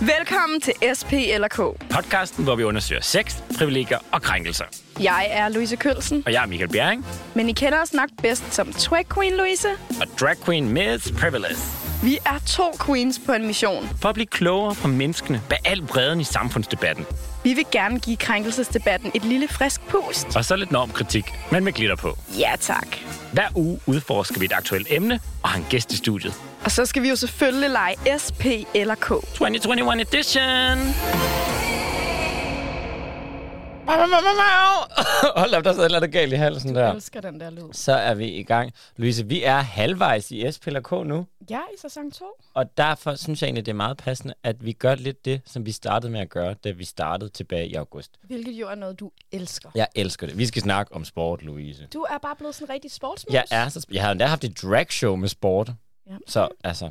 Velkommen 0.00 0.60
til 0.60 0.72
SP 0.98 1.12
eller 1.12 1.48
K. 1.48 1.56
Podcasten, 1.90 2.44
hvor 2.44 2.56
vi 2.56 2.62
undersøger 2.64 3.02
sex, 3.02 3.36
privilegier 3.58 3.98
og 4.12 4.22
krænkelser. 4.22 4.64
Jeg 5.00 5.26
er 5.30 5.48
Louise 5.48 5.76
Kølsen, 5.76 6.22
Og 6.26 6.32
jeg 6.32 6.42
er 6.42 6.46
Michael 6.46 6.70
Bjerring, 6.70 7.06
men 7.34 7.48
I 7.48 7.52
kender 7.52 7.82
os 7.82 7.92
nok 7.92 8.08
bedst 8.22 8.54
som 8.54 8.72
Twag 8.72 9.04
Queen 9.14 9.36
Louise. 9.36 9.68
og 10.00 10.06
drag 10.20 10.36
queen 10.44 10.68
Miss 10.68 11.12
Privilege. 11.12 11.56
Vi 12.02 12.18
er 12.26 12.38
to 12.46 12.62
queens 12.86 13.20
på 13.26 13.32
en 13.32 13.46
mission. 13.46 13.88
For 14.00 14.08
at 14.08 14.14
blive 14.14 14.26
klogere 14.26 14.74
på 14.74 14.88
menneskene 14.88 15.42
bag 15.48 15.58
al 15.64 15.82
bredden 15.82 16.20
i 16.20 16.24
samfundsdebatten. 16.24 17.06
Vi 17.44 17.52
vil 17.54 17.64
gerne 17.72 18.00
give 18.00 18.16
krænkelsesdebatten 18.16 19.10
et 19.14 19.24
lille 19.24 19.48
frisk 19.48 19.80
pust. 19.88 20.36
Og 20.36 20.44
så 20.44 20.56
lidt 20.56 20.70
normkritik, 20.72 21.24
men 21.52 21.64
med 21.64 21.72
glitter 21.72 21.96
på. 21.96 22.18
Ja 22.38 22.52
tak. 22.60 22.86
Hver 23.32 23.48
uge 23.54 23.80
udforsker 23.86 24.38
vi 24.38 24.44
et 24.44 24.52
aktuelt 24.52 24.86
emne 24.90 25.20
og 25.42 25.48
har 25.48 25.58
en 25.58 25.66
gæst 25.70 25.92
i 25.92 25.96
studiet. 25.96 26.34
Og 26.64 26.70
så 26.70 26.86
skal 26.86 27.02
vi 27.02 27.08
jo 27.08 27.16
selvfølgelig 27.16 27.70
lege 27.70 28.18
SP 28.24 28.44
eller 28.74 28.94
K. 28.94 29.08
2021 29.08 30.00
edition! 30.00 30.78
Hold 35.36 35.54
op, 35.54 35.64
der 35.64 35.72
sidder 35.72 35.84
et 35.84 35.84
eller 35.84 35.98
andet 35.98 36.12
galt 36.12 36.32
i 36.32 36.36
halsen 36.36 36.74
der. 36.74 36.84
Jeg 36.84 36.94
elsker 36.94 37.20
den 37.20 37.40
der 37.40 37.50
lyd. 37.50 37.62
Så 37.72 37.92
er 37.92 38.14
vi 38.14 38.26
i 38.28 38.42
gang. 38.42 38.72
Louise, 38.96 39.26
vi 39.26 39.42
er 39.42 39.56
halvvejs 39.60 40.30
i 40.30 40.52
SPLK 40.52 40.92
nu. 40.92 41.26
Jeg 41.50 41.56
er 41.56 41.74
i 41.74 41.78
sæson 41.80 42.10
2. 42.10 42.24
Og 42.54 42.76
derfor 42.76 43.14
synes 43.14 43.42
jeg 43.42 43.46
egentlig, 43.46 43.66
det 43.66 43.72
er 43.72 43.76
meget 43.76 43.96
passende, 43.96 44.34
at 44.42 44.64
vi 44.64 44.72
gør 44.72 44.94
lidt 44.94 45.24
det, 45.24 45.40
som 45.46 45.66
vi 45.66 45.72
startede 45.72 46.12
med 46.12 46.20
at 46.20 46.28
gøre, 46.28 46.54
da 46.64 46.70
vi 46.70 46.84
startede 46.84 47.30
tilbage 47.30 47.66
i 47.68 47.74
august. 47.74 48.10
Hvilket 48.22 48.52
jo 48.52 48.68
er 48.68 48.74
noget, 48.74 49.00
du 49.00 49.10
elsker. 49.32 49.70
Jeg 49.74 49.86
elsker 49.94 50.26
det. 50.26 50.38
Vi 50.38 50.46
skal 50.46 50.62
snakke 50.62 50.94
om 50.94 51.04
sport, 51.04 51.42
Louise. 51.42 51.86
Du 51.94 52.00
er 52.00 52.18
bare 52.22 52.36
blevet 52.36 52.54
sådan 52.54 52.66
en 52.66 52.70
rigtig 52.74 52.90
sportsmus. 52.90 53.34
Jeg 53.34 53.44
er 53.50 53.68
så... 53.68 53.86
Jeg 53.90 54.02
har 54.02 54.10
endda 54.10 54.26
haft 54.26 54.44
et 54.44 54.62
dragshow 54.62 55.16
med 55.16 55.28
sport. 55.28 55.70
Ja. 56.08 56.16
Så 56.26 56.48
altså, 56.64 56.90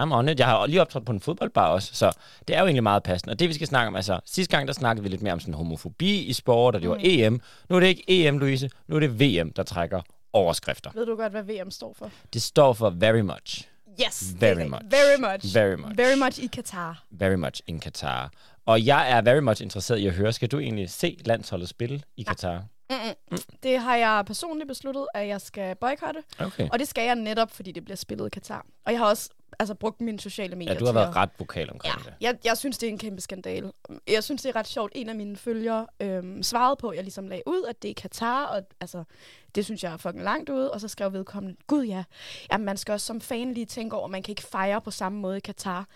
I'm 0.00 0.12
on 0.12 0.28
it. 0.28 0.38
Jeg 0.38 0.46
har 0.46 0.66
lige 0.66 0.80
optrådt 0.80 1.06
på 1.06 1.12
en 1.12 1.20
fodboldbar 1.20 1.68
også, 1.68 1.94
så 1.94 2.12
det 2.48 2.56
er 2.56 2.60
jo 2.60 2.66
egentlig 2.66 2.82
meget 2.82 3.02
passende. 3.02 3.32
Og 3.32 3.38
det 3.38 3.48
vi 3.48 3.54
skal 3.54 3.66
snakke 3.66 3.88
om, 3.88 3.96
altså 3.96 4.20
sidste 4.26 4.56
gang 4.56 4.66
der 4.68 4.74
snakkede 4.74 5.02
vi 5.02 5.08
lidt 5.08 5.22
mere 5.22 5.32
om 5.32 5.40
sådan 5.40 5.54
homofobi 5.54 6.22
i 6.22 6.32
sport, 6.32 6.74
og 6.74 6.80
det 6.82 6.90
var 6.90 6.96
Mm. 6.96 7.02
EM. 7.04 7.40
Nu 7.68 7.76
er 7.76 7.80
det 7.80 7.86
ikke 7.86 8.04
EM, 8.08 8.38
Louise. 8.38 8.70
Nu 8.88 8.96
er 8.96 9.00
det 9.00 9.20
VM, 9.20 9.52
der 9.52 9.62
trækker 9.62 10.00
overskrifter. 10.32 10.90
Ved 10.94 11.06
du 11.06 11.16
godt, 11.16 11.32
hvad 11.32 11.42
VM 11.42 11.70
står 11.70 11.94
for? 11.98 12.10
Det 12.32 12.42
står 12.42 12.72
for 12.72 12.90
very 12.90 13.20
much. 13.20 13.68
Yes. 14.06 14.34
Very 14.40 14.60
er 14.60 14.68
much. 14.68 14.82
Very 14.90 15.32
much. 15.34 15.54
Very 15.54 15.74
much. 15.76 15.96
Very 15.98 16.16
much 16.24 16.38
i 16.40 16.46
Katar. 16.46 17.02
Very 17.10 17.34
much 17.34 17.60
in 17.66 17.80
Qatar. 17.80 18.30
Og 18.66 18.86
jeg 18.86 19.10
er 19.10 19.20
very 19.20 19.40
much 19.40 19.62
interesseret 19.62 19.98
i 19.98 20.06
at 20.06 20.12
høre, 20.14 20.32
skal 20.32 20.48
du 20.48 20.58
egentlig 20.58 20.90
se 20.90 21.16
landsholdet 21.24 21.68
spille 21.68 22.02
i 22.16 22.24
Qatar? 22.24 22.64
Mm-mm. 22.90 23.38
Det 23.62 23.78
har 23.78 23.96
jeg 23.96 24.24
personligt 24.26 24.68
besluttet, 24.68 25.06
at 25.14 25.28
jeg 25.28 25.40
skal 25.40 25.76
boykotte. 25.76 26.22
Okay. 26.38 26.68
Og 26.72 26.78
det 26.78 26.88
skal 26.88 27.04
jeg 27.04 27.14
netop, 27.14 27.50
fordi 27.50 27.72
det 27.72 27.84
bliver 27.84 27.96
spillet 27.96 28.26
i 28.26 28.30
Katar. 28.30 28.66
Og 28.86 28.92
jeg 28.92 29.00
har 29.00 29.06
også 29.06 29.28
altså, 29.58 29.74
brugt 29.74 30.00
mine 30.00 30.20
sociale 30.20 30.56
medier 30.56 30.72
Ja, 30.72 30.78
du 30.78 30.84
har 30.86 30.92
været 30.92 31.08
at- 31.08 31.16
ret 31.16 31.30
vokal 31.38 31.70
omkring 31.70 31.94
Ja, 32.04 32.10
det. 32.10 32.14
jeg, 32.20 32.38
jeg 32.44 32.56
synes, 32.58 32.78
det 32.78 32.86
er 32.86 32.90
en 32.90 32.98
kæmpe 32.98 33.20
skandal. 33.20 33.72
Jeg 34.08 34.24
synes, 34.24 34.42
det 34.42 34.48
er 34.48 34.56
ret 34.56 34.66
sjovt. 34.68 34.92
En 34.94 35.08
af 35.08 35.14
mine 35.14 35.36
følgere 35.36 35.86
øhm, 36.00 36.42
svarede 36.42 36.76
på, 36.76 36.88
at 36.88 36.96
jeg 36.96 37.04
ligesom 37.04 37.28
lagde 37.28 37.42
ud, 37.46 37.64
at 37.68 37.82
det 37.82 37.90
er 37.90 37.94
Katar, 37.94 38.44
og 38.44 38.62
altså, 38.80 39.04
det 39.54 39.64
synes 39.64 39.82
jeg 39.84 39.92
er 39.92 39.96
fucking 39.96 40.24
langt 40.24 40.48
ude. 40.50 40.70
Og 40.70 40.80
så 40.80 40.88
skrev 40.88 41.12
vedkommende, 41.12 41.56
gud 41.66 41.84
ja, 41.84 42.04
jamen, 42.52 42.64
man 42.64 42.76
skal 42.76 42.92
også 42.92 43.06
som 43.06 43.20
fan 43.20 43.54
lige 43.54 43.66
tænke 43.66 43.96
over, 43.96 44.04
at 44.04 44.10
man 44.10 44.22
kan 44.22 44.32
ikke 44.32 44.42
fejre 44.42 44.80
på 44.80 44.90
samme 44.90 45.18
måde 45.20 45.36
i 45.36 45.40
Katar. 45.40 45.86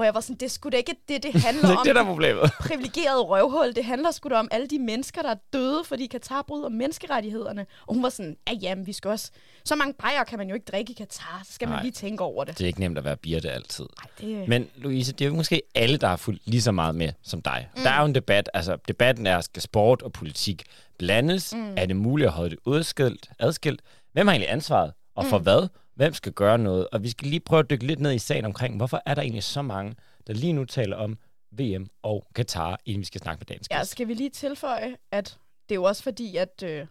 Hvor 0.00 0.04
jeg 0.04 0.14
var 0.14 0.20
sådan, 0.20 0.36
det 0.36 0.50
skulle 0.50 0.72
da 0.72 0.76
ikke 0.76 0.94
det, 1.08 1.22
det 1.22 1.34
handler 1.42 1.62
Det 1.68 1.74
er 1.74 1.78
om. 1.78 1.86
det, 1.86 1.94
der 1.94 2.00
er 2.00 2.06
problemet. 2.06 2.50
privilegeret 2.68 3.28
røvhul. 3.28 3.74
Det 3.74 3.84
handler 3.84 4.10
sgu 4.10 4.28
da 4.28 4.34
om 4.34 4.48
alle 4.50 4.66
de 4.66 4.78
mennesker, 4.78 5.22
der 5.22 5.30
er 5.30 5.34
døde, 5.52 5.84
fordi 5.84 6.06
Katar 6.06 6.42
bryder 6.48 6.68
menneskerettighederne. 6.68 7.66
Og 7.86 7.94
hun 7.94 8.02
var 8.02 8.08
sådan, 8.08 8.36
ja 8.48 8.52
jamen, 8.62 8.86
vi 8.86 8.92
skal 8.92 9.10
også... 9.10 9.30
Så 9.64 9.74
mange 9.76 9.94
bajer 9.94 10.24
kan 10.24 10.38
man 10.38 10.48
jo 10.48 10.54
ikke 10.54 10.64
drikke 10.72 10.90
i 10.90 10.94
Katar, 10.94 11.42
så 11.46 11.52
skal 11.52 11.68
man 11.68 11.74
Nej. 11.76 11.82
lige 11.82 11.92
tænke 11.92 12.24
over 12.24 12.44
det. 12.44 12.58
Det 12.58 12.64
er 12.64 12.68
ikke 12.68 12.80
nemt 12.80 12.98
at 12.98 13.04
være 13.04 13.16
birte 13.16 13.50
altid. 13.50 13.84
Ej, 13.98 14.10
det 14.20 14.48
Men 14.48 14.68
Louise, 14.76 15.12
det 15.12 15.24
er 15.24 15.28
jo 15.28 15.34
måske 15.34 15.62
alle, 15.74 15.96
der 15.96 16.06
har 16.08 16.16
fulgt 16.16 16.42
lige 16.44 16.62
så 16.62 16.72
meget 16.72 16.94
med 16.94 17.12
som 17.22 17.42
dig. 17.42 17.68
Mm. 17.76 17.82
Der 17.82 17.90
er 17.90 18.00
jo 18.00 18.06
en 18.06 18.14
debat, 18.14 18.50
altså 18.54 18.76
debatten 18.88 19.26
er, 19.26 19.40
skal 19.40 19.62
sport 19.62 20.02
og 20.02 20.12
politik 20.12 20.62
blandes? 20.98 21.54
Mm. 21.54 21.74
Er 21.76 21.86
det 21.86 21.96
muligt 21.96 22.26
at 22.26 22.32
holde 22.32 22.50
det 22.50 22.58
udskilt, 22.64 23.30
adskilt? 23.38 23.80
Hvem 24.12 24.26
har 24.26 24.34
egentlig 24.34 24.52
ansvaret? 24.52 24.92
Og 25.14 25.24
for 25.24 25.38
mm. 25.38 25.42
hvad? 25.42 25.68
Hvem 25.94 26.14
skal 26.14 26.32
gøre 26.32 26.58
noget? 26.58 26.86
Og 26.92 27.02
vi 27.02 27.10
skal 27.10 27.28
lige 27.28 27.40
prøve 27.40 27.60
at 27.60 27.70
dykke 27.70 27.86
lidt 27.86 28.00
ned 28.00 28.12
i 28.12 28.18
sagen 28.18 28.44
omkring, 28.44 28.76
hvorfor 28.76 29.02
er 29.06 29.14
der 29.14 29.22
egentlig 29.22 29.42
så 29.42 29.62
mange, 29.62 29.94
der 30.26 30.32
lige 30.32 30.52
nu 30.52 30.64
taler 30.64 30.96
om 30.96 31.18
VM 31.52 31.86
og 32.02 32.26
Katar, 32.34 32.80
inden 32.86 33.00
vi 33.00 33.04
skal 33.04 33.20
snakke 33.20 33.40
med 33.40 33.46
dagens 33.46 33.68
Ja, 33.70 33.84
skal 33.84 34.08
vi 34.08 34.14
lige 34.14 34.30
tilføje, 34.30 34.96
at 35.12 35.38
det 35.68 35.74
er 35.74 35.76
jo 35.76 35.82
også 35.82 36.02
fordi, 36.02 36.36
at 36.36 36.62
øh, 36.64 36.86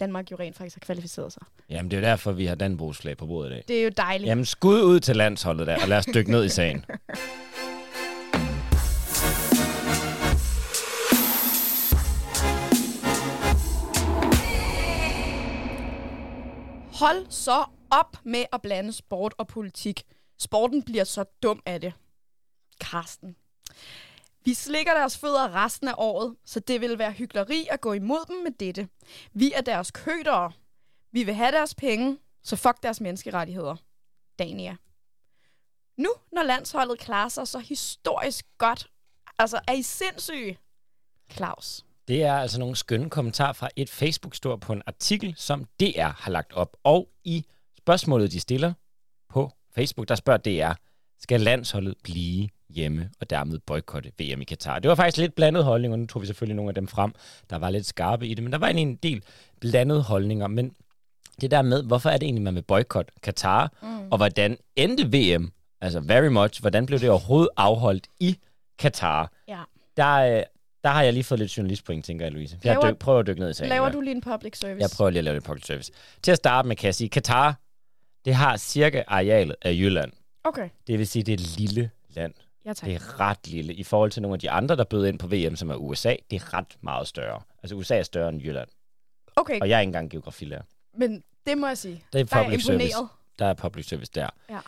Danmark 0.00 0.30
jo 0.30 0.36
rent 0.36 0.56
faktisk 0.56 0.76
har 0.76 0.80
kvalificeret 0.80 1.32
sig. 1.32 1.42
Jamen, 1.70 1.90
det 1.90 1.96
er 1.96 2.00
jo 2.00 2.06
derfor, 2.06 2.32
vi 2.32 2.46
har 2.46 2.54
Dannebrogsflag 2.54 3.16
på 3.16 3.26
bordet 3.26 3.50
i 3.50 3.52
dag. 3.52 3.64
Det 3.68 3.78
er 3.78 3.84
jo 3.84 3.90
dejligt. 3.96 4.28
Jamen, 4.28 4.44
skud 4.44 4.82
ud 4.82 5.00
til 5.00 5.16
landsholdet 5.16 5.66
der, 5.66 5.82
og 5.82 5.88
lad 5.88 5.98
os 5.98 6.06
dykke 6.14 6.30
ned 6.30 6.44
i 6.44 6.48
sagen. 6.48 6.84
Hold 16.98 17.30
så 17.30 17.64
op 17.90 18.16
med 18.24 18.44
at 18.52 18.62
blande 18.62 18.92
sport 18.92 19.34
og 19.38 19.46
politik. 19.46 20.02
Sporten 20.38 20.82
bliver 20.82 21.04
så 21.04 21.24
dum 21.42 21.62
af 21.66 21.80
det. 21.80 21.92
Karsten. 22.80 23.36
Vi 24.44 24.54
slikker 24.54 24.94
deres 24.94 25.18
fødder 25.18 25.64
resten 25.64 25.88
af 25.88 25.94
året, 25.98 26.36
så 26.44 26.60
det 26.60 26.80
vil 26.80 26.98
være 26.98 27.12
hyggeleri 27.12 27.66
at 27.70 27.80
gå 27.80 27.92
imod 27.92 28.26
dem 28.28 28.36
med 28.36 28.50
dette. 28.50 28.88
Vi 29.32 29.52
er 29.52 29.60
deres 29.60 29.90
kødere. 29.90 30.52
Vi 31.12 31.24
vil 31.24 31.34
have 31.34 31.52
deres 31.52 31.74
penge, 31.74 32.18
så 32.42 32.56
fuck 32.56 32.82
deres 32.82 33.00
menneskerettigheder. 33.00 33.76
Dania. 34.38 34.76
Nu, 35.96 36.10
når 36.32 36.42
landsholdet 36.42 36.98
klarer 36.98 37.28
sig 37.28 37.48
så 37.48 37.58
historisk 37.58 38.46
godt, 38.58 38.90
altså 39.38 39.60
er 39.68 39.72
I 39.72 39.82
sindssyge? 39.82 40.58
Claus. 41.30 41.85
Det 42.08 42.22
er 42.22 42.32
altså 42.32 42.58
nogle 42.58 42.76
skønne 42.76 43.10
kommentarer 43.10 43.52
fra 43.52 43.68
et 43.76 43.90
Facebook-stor 43.90 44.56
på 44.56 44.72
en 44.72 44.82
artikel, 44.86 45.34
som 45.36 45.64
DR 45.80 46.22
har 46.22 46.30
lagt 46.30 46.52
op. 46.52 46.76
Og 46.84 47.08
i 47.24 47.44
spørgsmålet, 47.78 48.32
de 48.32 48.40
stiller 48.40 48.72
på 49.28 49.52
Facebook, 49.74 50.08
der 50.08 50.14
spørger 50.14 50.38
DR, 50.38 50.72
skal 51.20 51.40
landsholdet 51.40 51.94
blive 52.04 52.48
hjemme 52.68 53.10
og 53.20 53.30
dermed 53.30 53.58
boykotte 53.58 54.12
VM 54.18 54.40
i 54.40 54.44
Katar? 54.44 54.78
Det 54.78 54.88
var 54.88 54.94
faktisk 54.94 55.16
lidt 55.16 55.34
blandet 55.34 55.64
holdninger, 55.64 55.96
nu 55.96 56.06
tog 56.06 56.22
vi 56.22 56.26
selvfølgelig 56.26 56.56
nogle 56.56 56.70
af 56.70 56.74
dem 56.74 56.88
frem, 56.88 57.14
der 57.50 57.56
var 57.56 57.70
lidt 57.70 57.86
skarpe 57.86 58.26
i 58.26 58.34
det, 58.34 58.44
men 58.44 58.52
der 58.52 58.58
var 58.58 58.66
egentlig 58.66 58.82
en 58.82 58.96
del 58.96 59.22
blandede 59.60 60.02
holdninger. 60.02 60.46
Men 60.46 60.74
det 61.40 61.50
der 61.50 61.62
med, 61.62 61.82
hvorfor 61.82 62.10
er 62.10 62.16
det 62.18 62.26
egentlig, 62.26 62.42
man 62.42 62.54
vil 62.54 62.62
boykotte 62.62 63.12
Katar, 63.22 63.72
mm. 63.82 64.08
og 64.10 64.16
hvordan 64.16 64.56
endte 64.76 65.04
VM, 65.06 65.52
altså 65.80 66.00
very 66.00 66.28
much, 66.28 66.60
hvordan 66.60 66.86
blev 66.86 66.98
det 66.98 67.10
overhovedet 67.10 67.48
afholdt 67.56 68.06
i 68.20 68.38
Katar? 68.78 69.32
Ja. 69.48 69.62
Der, 69.96 70.36
øh, 70.38 70.42
der 70.86 70.92
har 70.92 71.02
jeg 71.02 71.12
lige 71.12 71.24
fået 71.24 71.38
lidt 71.40 71.56
journalistpoint, 71.56 72.04
tænker 72.04 72.24
jeg, 72.24 72.32
Louise. 72.32 72.58
Jeg 72.64 72.74
Laver- 72.76 72.90
dyk, 72.90 72.98
prøver 72.98 73.20
at 73.20 73.26
dykke 73.26 73.40
ned 73.40 73.50
i 73.50 73.54
sagen. 73.54 73.68
Laver 73.68 73.84
her. 73.86 73.92
du 73.92 74.00
lige 74.00 74.14
en 74.14 74.20
public 74.20 74.58
service? 74.58 74.80
Jeg 74.82 74.90
prøver 74.96 75.10
lige 75.10 75.18
at 75.18 75.24
lave 75.24 75.34
lidt 75.34 75.44
public 75.44 75.66
service. 75.66 75.92
Til 76.22 76.30
at 76.30 76.36
starte 76.36 76.68
med, 76.68 76.76
kan 76.76 76.86
jeg 76.86 76.94
sige, 76.94 77.08
Katar, 77.08 77.54
det 78.24 78.34
har 78.34 78.56
cirka 78.56 79.02
arealet 79.06 79.56
af 79.62 79.72
Jylland. 79.72 80.12
Okay, 80.44 80.68
Det 80.86 80.98
vil 80.98 81.06
sige, 81.06 81.22
det 81.22 81.32
er 81.32 81.36
et 81.44 81.58
lille 81.58 81.90
land. 82.08 82.34
ja 82.64 82.72
tak. 82.72 82.86
Det 82.88 82.94
er 82.94 83.20
ret 83.20 83.46
lille. 83.48 83.74
I 83.74 83.82
forhold 83.84 84.10
til 84.10 84.22
nogle 84.22 84.34
af 84.34 84.40
de 84.40 84.50
andre, 84.50 84.76
der 84.76 84.84
bød 84.84 85.06
ind 85.06 85.18
på 85.18 85.26
VM, 85.26 85.56
som 85.56 85.70
er 85.70 85.74
USA, 85.74 86.14
det 86.30 86.36
er 86.42 86.54
ret 86.54 86.76
meget 86.80 87.08
større. 87.08 87.40
Altså 87.62 87.76
USA 87.76 87.98
er 87.98 88.02
større 88.02 88.28
end 88.28 88.42
Jylland. 88.42 88.68
Okay, 89.36 89.60
Og 89.60 89.68
jeg 89.68 89.76
er 89.76 89.80
ikke 89.80 89.88
engang 89.88 90.10
geografilærer. 90.10 90.62
men 90.98 91.22
det 91.46 91.58
må 91.58 91.66
jeg 91.66 91.78
sige. 91.78 92.04
Det 92.12 92.20
er 92.20 92.24
Der 92.24 92.36
er 92.36 92.42
public 92.44 92.64
service. 92.64 92.84
imponeret. 92.88 93.08
Der 93.38 93.46
er 93.46 93.54
public 93.54 93.88
service 93.88 94.12
der. 94.14 94.28
Ja. 94.50 94.58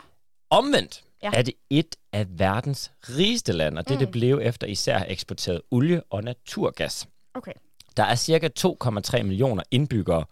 Omvendt 0.49 1.03
Ja. 1.23 1.29
ja. 1.33 1.37
er 1.37 1.41
det 1.41 1.53
et 1.69 1.95
af 2.13 2.39
verdens 2.39 2.91
rigeste 3.09 3.51
lande, 3.53 3.79
og 3.79 3.87
det, 3.87 3.93
mm. 3.95 3.99
Det 3.99 4.11
blev 4.11 4.39
efter 4.43 4.67
især 4.67 5.03
eksporteret 5.07 5.61
olie 5.71 6.03
og 6.09 6.23
naturgas. 6.23 7.07
Okay. 7.33 7.51
Der 7.97 8.03
er 8.03 8.15
cirka 8.15 8.49
2,3 8.59 9.23
millioner 9.23 9.63
indbyggere, 9.71 10.25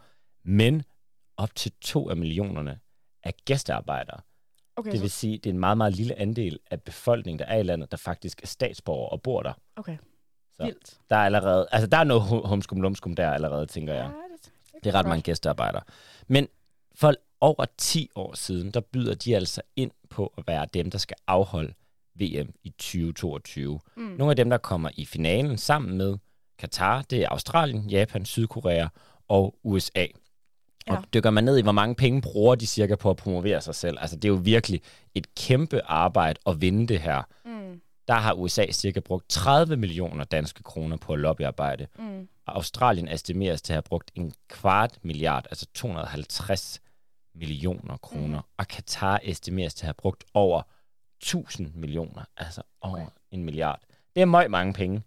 men 0.44 0.84
op 1.38 1.56
til 1.56 1.72
to 1.82 2.10
af 2.10 2.18
millionerne 2.18 2.80
er 3.24 3.32
gæstearbejdere. 3.46 4.20
Okay, 4.76 4.92
Det 4.92 5.02
vil 5.02 5.10
så, 5.12 5.18
sige, 5.18 5.38
det 5.38 5.46
er 5.46 5.54
en 5.54 5.60
meget, 5.60 5.78
meget 5.78 5.94
lille 5.96 6.20
andel 6.20 6.60
af 6.72 6.82
befolkningen, 6.82 7.40
der 7.40 7.46
er 7.46 7.58
i 7.58 7.64
landet, 7.64 7.92
der 7.92 7.98
faktisk 7.98 8.44
er 8.44 8.48
statsborgere 8.48 9.10
og 9.10 9.22
bor 9.22 9.44
der. 9.44 9.54
okay. 9.76 9.98
Så. 10.54 10.64
Vildt. 10.64 10.98
Der 11.10 11.16
er 11.16 11.26
allerede, 11.26 11.68
altså 11.72 11.88
der 11.88 11.98
er 11.98 12.04
noget 12.04 12.24
hu- 12.24 12.48
humskum 12.48 12.82
lumskum 12.82 13.16
der 13.16 13.32
allerede, 13.32 13.66
tænker 13.66 13.94
jeg. 13.94 14.12
det, 14.74 14.84
Det 14.84 14.90
er 14.90 15.00
ret 15.00 15.06
mange 15.08 15.22
gæstearbejdere. 15.22 15.82
Men 16.28 16.48
for 16.96 17.14
over 17.42 17.66
10 17.78 18.10
år 18.16 18.36
siden, 18.36 18.72
der 18.72 18.80
byder 18.80 19.16
de 19.16 19.36
altså 19.36 19.62
ind 19.76 19.92
på 20.10 20.34
at 20.38 20.44
være 20.48 20.66
dem, 20.74 20.92
der 20.92 20.98
skal 20.98 21.18
afholde 21.28 21.74
VM 22.20 22.54
i 22.64 22.70
2022. 22.70 23.80
Mm. 23.98 24.04
Nogle 24.04 24.32
af 24.32 24.36
dem, 24.36 24.50
der 24.50 24.58
kommer 24.58 24.90
i 24.94 25.06
finalen 25.06 25.58
sammen 25.58 25.98
med 25.98 26.18
Katar, 26.60 27.02
det 27.02 27.24
er 27.24 27.30
Australien, 27.30 27.90
Japan, 27.90 28.26
Sydkorea 28.26 28.88
og 29.28 29.56
USA. 29.64 30.06
Ja. 30.88 30.98
Og 30.98 31.04
dykker 31.14 31.30
man 31.30 31.44
ned 31.44 31.58
i, 31.58 31.62
hvor 31.62 31.72
mange 31.72 31.96
penge 31.96 32.22
bruger 32.22 32.56
de 32.56 32.68
cirka 32.68 32.96
på 32.96 33.10
at 33.10 33.18
promovere 33.18 33.62
sig 33.62 33.76
selv. 33.76 33.98
Altså 34.02 34.16
det 34.16 34.26
er 34.26 34.30
jo 34.30 34.40
virkelig 34.44 34.82
et 35.16 35.36
kæmpe 35.36 35.82
arbejde 35.86 36.40
at 36.46 36.62
vinde 36.62 36.88
det 36.88 37.00
her. 37.00 37.22
Mm. 37.46 37.82
Der 38.08 38.14
har 38.14 38.34
USA 38.34 38.72
cirka 38.72 39.00
brugt 39.00 39.30
30 39.30 39.78
millioner 39.78 40.24
danske 40.24 40.64
kroner 40.64 40.98
på 40.98 41.16
lobbyarbejde. 41.16 41.88
Mm. 42.00 42.28
Og 42.48 42.56
Australien 42.56 43.08
estimeres 43.08 43.62
til 43.62 43.74
at 43.74 43.76
have 43.76 43.82
brugt 43.82 44.12
en 44.16 44.34
kvart 44.50 45.00
milliard, 45.04 45.46
altså 45.50 45.66
250 45.74 46.82
millioner 47.38 47.98
kroner. 47.98 48.40
Mm. 48.40 48.48
Og 48.58 48.68
Katar 48.68 49.20
estimeres 49.24 49.74
til 49.74 49.84
at 49.84 49.88
have 49.88 49.94
brugt 49.94 50.24
over 50.34 50.62
1000 51.22 51.72
millioner, 51.76 52.24
altså 52.38 52.62
over 52.82 52.96
Okay. 52.96 53.08
en 53.32 53.44
milliard. 53.44 53.80
Det 54.16 54.22
er 54.22 54.26
meget 54.26 54.52
mange 54.52 54.74
penge 54.74 55.02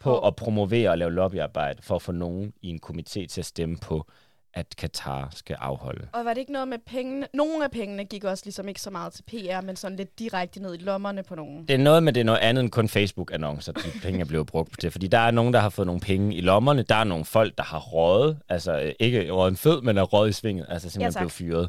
på 0.00 0.26
at 0.26 0.36
promovere 0.36 0.90
og 0.90 0.98
lave 0.98 1.12
lobbyarbejde 1.12 1.82
for 1.82 1.96
at 1.96 2.02
få 2.02 2.12
nogen 2.12 2.52
i 2.62 2.68
en 2.68 2.80
komité 2.86 3.26
til 3.26 3.40
at 3.40 3.46
stemme 3.46 3.76
på, 3.76 4.06
at 4.54 4.76
Katar 4.76 5.28
skal 5.34 5.56
afholde. 5.60 6.08
Og 6.12 6.24
var 6.24 6.34
det 6.34 6.40
ikke 6.40 6.52
noget 6.52 6.68
med 6.68 6.78
pengene? 6.86 7.26
Nogle 7.34 7.64
af 7.64 7.70
pengene 7.70 8.04
gik 8.04 8.24
også 8.24 8.44
ligesom 8.46 8.68
ikke 8.68 8.80
så 8.80 8.90
meget 8.90 9.12
til 9.12 9.22
PR, 9.22 9.60
men 9.60 9.76
sådan 9.76 9.96
lidt 9.96 10.18
direkte 10.18 10.62
ned 10.62 10.74
i 10.74 10.78
lommerne 10.78 11.22
på 11.22 11.34
nogen. 11.34 11.68
Det 11.68 11.74
er 11.74 11.78
noget 11.78 12.02
med, 12.02 12.12
det 12.12 12.20
er 12.20 12.24
noget 12.24 12.38
andet 12.38 12.62
end 12.62 12.70
kun 12.70 12.88
Facebook-annoncer, 12.88 13.72
de 13.72 14.00
penge 14.02 14.20
er 14.20 14.24
blevet 14.24 14.46
brugt 14.46 14.80
til. 14.80 14.90
Fordi 14.90 15.06
der 15.06 15.18
er 15.18 15.30
nogen, 15.30 15.54
der 15.54 15.60
har 15.60 15.68
fået 15.68 15.86
nogle 15.86 16.00
penge 16.00 16.34
i 16.34 16.40
lommerne. 16.40 16.82
Der 16.82 16.94
er 16.94 17.04
nogle 17.04 17.24
folk, 17.24 17.58
der 17.58 17.64
har 17.64 17.78
røget. 17.78 18.38
Altså 18.48 18.92
ikke 19.00 19.30
røget 19.30 19.50
en 19.50 19.56
fed, 19.56 19.82
men 19.82 19.98
er 19.98 20.02
røget 20.02 20.30
i 20.30 20.32
svinget. 20.32 20.66
Altså 20.68 20.90
simpelthen 20.90 21.12
tak. 21.12 21.20
blevet 21.20 21.32
fyret. 21.32 21.68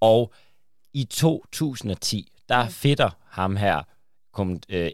Og 0.00 0.32
i 0.94 1.04
2010, 1.04 2.32
der 2.48 2.68
fedter 2.68 3.10
ham 3.28 3.56
her 3.56 3.82
kom, 4.32 4.60
øh, 4.68 4.90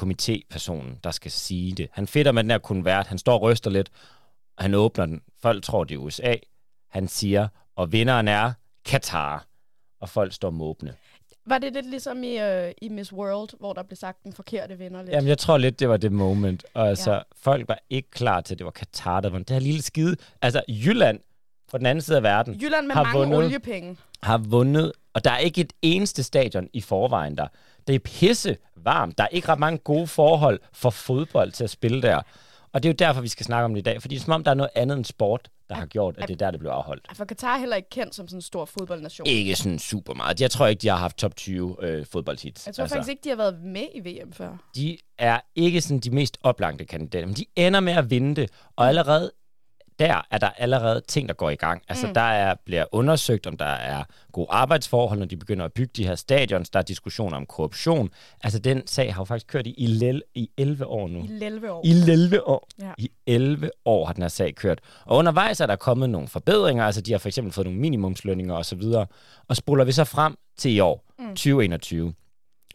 komitépersonen, 0.00 1.00
der 1.04 1.10
skal 1.10 1.30
sige 1.30 1.72
det. 1.72 1.88
Han 1.92 2.06
fedter 2.06 2.32
med 2.32 2.42
den 2.42 2.50
her 2.50 2.58
konvert. 2.58 3.06
Han 3.06 3.18
står 3.18 3.34
og 3.34 3.42
ryster 3.42 3.70
lidt, 3.70 3.90
og 4.56 4.64
han 4.64 4.74
åbner 4.74 5.06
den. 5.06 5.20
Folk 5.42 5.64
tror, 5.64 5.84
det 5.84 5.94
er 5.94 5.98
USA. 5.98 6.34
Han 6.90 7.08
siger, 7.08 7.48
og 7.76 7.92
vinderen 7.92 8.28
er 8.28 8.52
Katar. 8.84 9.46
Og 10.00 10.08
folk 10.08 10.32
står 10.32 10.50
måbne. 10.50 10.94
Var 11.46 11.58
det 11.58 11.72
lidt 11.72 11.90
ligesom 11.90 12.22
i, 12.22 12.38
øh, 12.38 12.72
i 12.82 12.88
Miss 12.88 13.12
World, 13.12 13.48
hvor 13.60 13.72
der 13.72 13.82
blev 13.82 13.96
sagt 13.96 14.24
den 14.24 14.32
forkerte 14.32 14.78
vinder 14.78 15.02
lidt? 15.02 15.12
Jamen, 15.12 15.28
jeg 15.28 15.38
tror 15.38 15.58
lidt, 15.58 15.80
det 15.80 15.88
var 15.88 15.96
det 15.96 16.12
moment. 16.12 16.64
Og 16.74 16.88
altså, 16.88 17.12
Ja. 17.12 17.20
folk 17.36 17.68
var 17.68 17.78
ikke 17.90 18.10
klar 18.10 18.40
til, 18.40 18.54
at 18.54 18.58
det 18.58 18.64
var 18.64 18.70
Katar, 18.70 19.20
der 19.20 19.30
var 19.30 19.38
det 19.38 19.50
her 19.50 19.58
lille 19.58 19.82
skide. 19.82 20.16
Altså, 20.42 20.62
Jylland 20.68 21.20
på 21.70 21.78
den 21.78 21.86
anden 21.86 22.02
side 22.02 22.16
af 22.16 22.22
verden 22.22 22.54
Jylland 22.62 22.86
med 22.86 22.94
har 22.94 23.02
mange 23.02 23.18
vundet. 23.18 23.38
oliepenge. 23.38 23.96
har 24.22 24.38
vundet, 24.38 24.92
og 25.14 25.24
der 25.24 25.30
er 25.30 25.38
ikke 25.38 25.60
et 25.60 25.72
eneste 25.82 26.22
stadion 26.22 26.68
i 26.72 26.80
forvejen 26.80 27.36
der. 27.36 27.46
Det 27.86 27.94
er 27.94 27.98
pisse 27.98 28.56
varmt. 28.76 29.18
Der 29.18 29.24
er 29.24 29.28
ikke 29.28 29.48
ret 29.48 29.58
mange 29.58 29.78
gode 29.78 30.06
forhold 30.06 30.60
for 30.72 30.90
fodbold 30.90 31.52
til 31.52 31.64
at 31.64 31.70
spille 31.70 32.02
der. 32.02 32.22
Og 32.72 32.82
det 32.82 32.88
er 32.88 32.92
jo 32.92 32.96
derfor, 32.98 33.20
vi 33.20 33.28
skal 33.28 33.46
snakke 33.46 33.64
om 33.64 33.74
det 33.74 33.80
i 33.80 33.82
dag. 33.82 34.00
Fordi 34.00 34.14
det 34.14 34.20
er 34.20 34.24
som 34.24 34.32
om, 34.32 34.44
der 34.44 34.50
er 34.50 34.54
noget 34.54 34.70
andet 34.74 34.96
end 34.96 35.04
sport, 35.04 35.50
der 35.68 35.74
har 35.74 35.86
gjort, 35.86 36.14
at 36.18 36.28
det 36.28 36.34
er 36.34 36.38
der, 36.38 36.50
det 36.50 36.60
blev 36.60 36.70
afholdt. 36.70 37.06
For 37.16 37.24
Katar 37.24 37.54
er 37.54 37.58
heller 37.58 37.76
ikke 37.76 37.90
kendt 37.90 38.14
som 38.14 38.28
sådan 38.28 38.38
en 38.38 38.42
stor 38.42 38.64
fodboldnation. 38.64 39.26
Ikke 39.26 39.56
sådan 39.56 39.78
super 39.78 40.14
meget. 40.14 40.40
Jeg 40.40 40.50
tror 40.50 40.66
ikke, 40.66 40.80
de 40.80 40.88
har 40.88 40.96
haft 40.96 41.16
top 41.16 41.36
20 41.36 41.76
øh, 41.82 42.06
fodboldhits. 42.06 42.66
Jeg 42.66 42.74
tror 42.74 42.82
altså. 42.82 42.94
faktisk 42.94 43.10
ikke, 43.10 43.20
de 43.24 43.28
har 43.28 43.36
været 43.36 43.62
med 43.62 43.86
i 43.94 44.00
VM 44.00 44.32
før. 44.32 44.56
de 44.76 44.98
er 45.18 45.40
ikke 45.54 45.80
sådan 45.80 46.00
de 46.00 46.10
mest 46.10 46.38
oplagte 46.42 46.84
kandidater, 46.84 47.26
men 47.26 47.36
de 47.36 47.44
ender 47.56 47.80
med 47.80 47.92
at 47.92 48.10
vinde 48.10 48.36
det, 48.40 48.50
og 48.76 48.88
allerede 48.88 49.32
der 50.00 50.26
er 50.30 50.38
der 50.38 50.50
allerede 50.58 51.00
ting, 51.08 51.28
der 51.28 51.34
går 51.34 51.50
i 51.50 51.54
gang. 51.54 51.82
Altså, 51.88 52.06
mm. 52.06 52.14
der 52.14 52.20
er, 52.20 52.54
bliver 52.64 52.84
undersøgt, 52.92 53.46
om 53.46 53.56
der 53.56 53.64
er 53.64 54.04
gode 54.32 54.46
arbejdsforhold, 54.50 55.18
når 55.18 55.26
de 55.26 55.36
begynder 55.36 55.64
at 55.64 55.72
bygge 55.72 55.92
de 55.96 56.06
her 56.06 56.14
stadions. 56.14 56.70
Der 56.70 56.78
er 56.78 56.82
diskussioner 56.82 57.36
om 57.36 57.46
korruption. 57.46 58.10
Altså, 58.40 58.58
den 58.58 58.86
sag 58.86 59.14
har 59.14 59.20
jo 59.20 59.24
faktisk 59.24 59.46
kørt 59.46 59.66
i, 59.66 59.70
i, 59.70 59.86
lel, 59.86 60.22
i 60.34 60.50
11 60.56 60.86
år 60.86 61.08
nu. 61.08 61.24
I 61.24 61.44
11 61.44 61.72
år. 61.72 61.82
I 61.84 61.90
11 61.90 62.48
år. 62.48 62.68
Ja. 62.80 62.92
I 62.98 63.10
11 63.26 63.70
år 63.84 64.06
har 64.06 64.12
den 64.12 64.22
her 64.22 64.28
sag 64.28 64.54
kørt. 64.54 64.80
Og 65.04 65.16
undervejs 65.16 65.60
er 65.60 65.66
der 65.66 65.76
kommet 65.76 66.10
nogle 66.10 66.28
forbedringer, 66.28 66.84
altså 66.84 67.00
de 67.00 67.12
har 67.12 67.18
for 67.18 67.28
eksempel 67.28 67.52
fået 67.52 67.66
nogle 67.66 67.80
minimumslønninger 67.80 68.54
osv. 68.54 68.82
Og 69.48 69.56
spoler 69.56 69.84
vi 69.84 69.92
så 69.92 70.04
frem 70.04 70.36
til 70.58 70.70
i 70.70 70.80
år, 70.80 71.04
mm. 71.18 71.28
2021, 71.28 72.14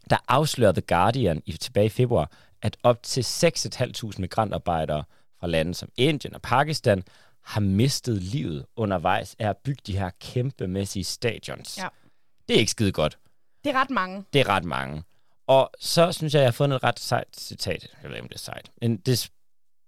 der 0.10 0.18
afslører 0.28 0.72
The 0.72 0.82
Guardian 0.82 1.42
i, 1.46 1.52
tilbage 1.52 1.86
i 1.86 1.90
februar, 1.90 2.32
at 2.62 2.78
op 2.84 3.04
til 3.04 3.22
6.500 3.22 4.12
migrantarbejdere 4.18 5.04
fra 5.46 5.50
lande 5.50 5.74
som 5.74 5.90
Indien 5.98 6.36
og 6.36 6.42
Pakistan 6.42 7.04
har 7.44 7.62
mistet 7.62 8.22
livet 8.22 8.66
undervejs 8.76 9.36
af 9.40 9.50
at 9.50 9.58
bygge 9.58 9.82
de 9.88 9.98
her 9.98 10.10
kæmpemæssige 10.20 11.04
stadions. 11.04 11.78
Ja. 11.78 11.88
Det 12.48 12.56
er 12.56 12.60
ikke 12.60 12.72
skide 12.72 12.92
godt. 12.92 13.18
Det 13.64 13.76
er 13.76 13.82
ret 13.82 13.90
mange. 13.90 14.26
Det 14.34 14.42
er 14.42 14.50
ret 14.50 14.64
mange. 14.64 15.04
Og 15.48 15.70
så 15.80 16.12
synes 16.12 16.34
jeg, 16.34 16.40
jeg 16.40 16.48
har 16.48 16.52
fundet 16.52 16.76
et 16.76 16.84
ret 16.84 17.00
sejt 17.00 17.28
citat. 17.38 17.88
Jeg 18.04 18.10
ved 18.10 18.16
ikke, 18.18 18.24
om 18.24 18.28
det 18.28 18.36
er 18.36 18.40
sejt. 18.40 18.72
Men 18.82 18.98
det 18.98 19.30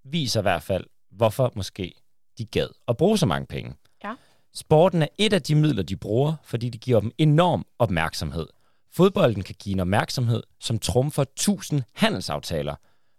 viser 0.03 0.39
i 0.39 0.41
hvert 0.41 0.63
fald, 0.63 0.85
hvorfor 1.11 1.51
måske 1.55 1.93
de 2.37 2.45
gad 2.45 2.67
at 2.87 2.97
bruge 2.97 3.17
så 3.17 3.25
mange 3.25 3.47
penge. 3.47 3.75
Ja. 4.03 4.13
Sporten 4.53 5.01
er 5.01 5.07
et 5.17 5.33
af 5.33 5.41
de 5.41 5.55
midler, 5.55 5.83
de 5.83 5.95
bruger, 5.95 6.35
fordi 6.43 6.69
det 6.69 6.81
giver 6.81 6.99
dem 6.99 7.11
enorm 7.17 7.65
opmærksomhed. 7.79 8.47
Fodbolden 8.91 9.43
kan 9.43 9.55
give 9.59 9.73
en 9.73 9.79
opmærksomhed, 9.79 10.43
som 10.59 10.79
trumfer 10.79 11.23
tusind 11.35 11.83
handelsaftaler. 11.93 12.75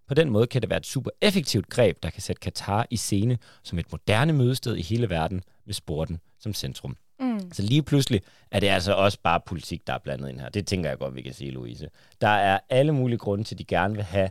På 0.08 0.14
den 0.14 0.30
måde 0.30 0.46
kan 0.46 0.62
det 0.62 0.70
være 0.70 0.78
et 0.78 0.86
super 0.86 1.10
effektivt 1.20 1.68
greb, 1.68 2.02
der 2.02 2.10
kan 2.10 2.22
sætte 2.22 2.40
Katar 2.40 2.86
i 2.90 2.96
scene 2.96 3.38
som 3.62 3.78
et 3.78 3.92
moderne 3.92 4.32
mødested 4.32 4.76
i 4.76 4.82
hele 4.82 5.10
verden 5.10 5.42
med 5.66 5.74
sporten 5.74 6.20
som 6.38 6.54
centrum. 6.54 6.96
Mm. 7.20 7.52
Så 7.52 7.62
lige 7.62 7.82
pludselig 7.82 8.22
er 8.50 8.60
det 8.60 8.66
altså 8.66 8.92
også 8.92 9.18
bare 9.22 9.40
politik, 9.40 9.86
der 9.86 9.92
er 9.92 9.98
blandet 9.98 10.28
ind 10.28 10.40
her. 10.40 10.48
Det 10.48 10.66
tænker 10.66 10.88
jeg 10.88 10.98
godt, 10.98 11.14
vi 11.14 11.22
kan 11.22 11.32
sige, 11.32 11.50
Louise. 11.50 11.88
Der 12.20 12.28
er 12.28 12.58
alle 12.68 12.92
mulige 12.92 13.18
grunde 13.18 13.44
til, 13.44 13.54
at 13.54 13.58
de 13.58 13.64
gerne 13.64 13.94
vil 13.94 14.04
have, 14.04 14.30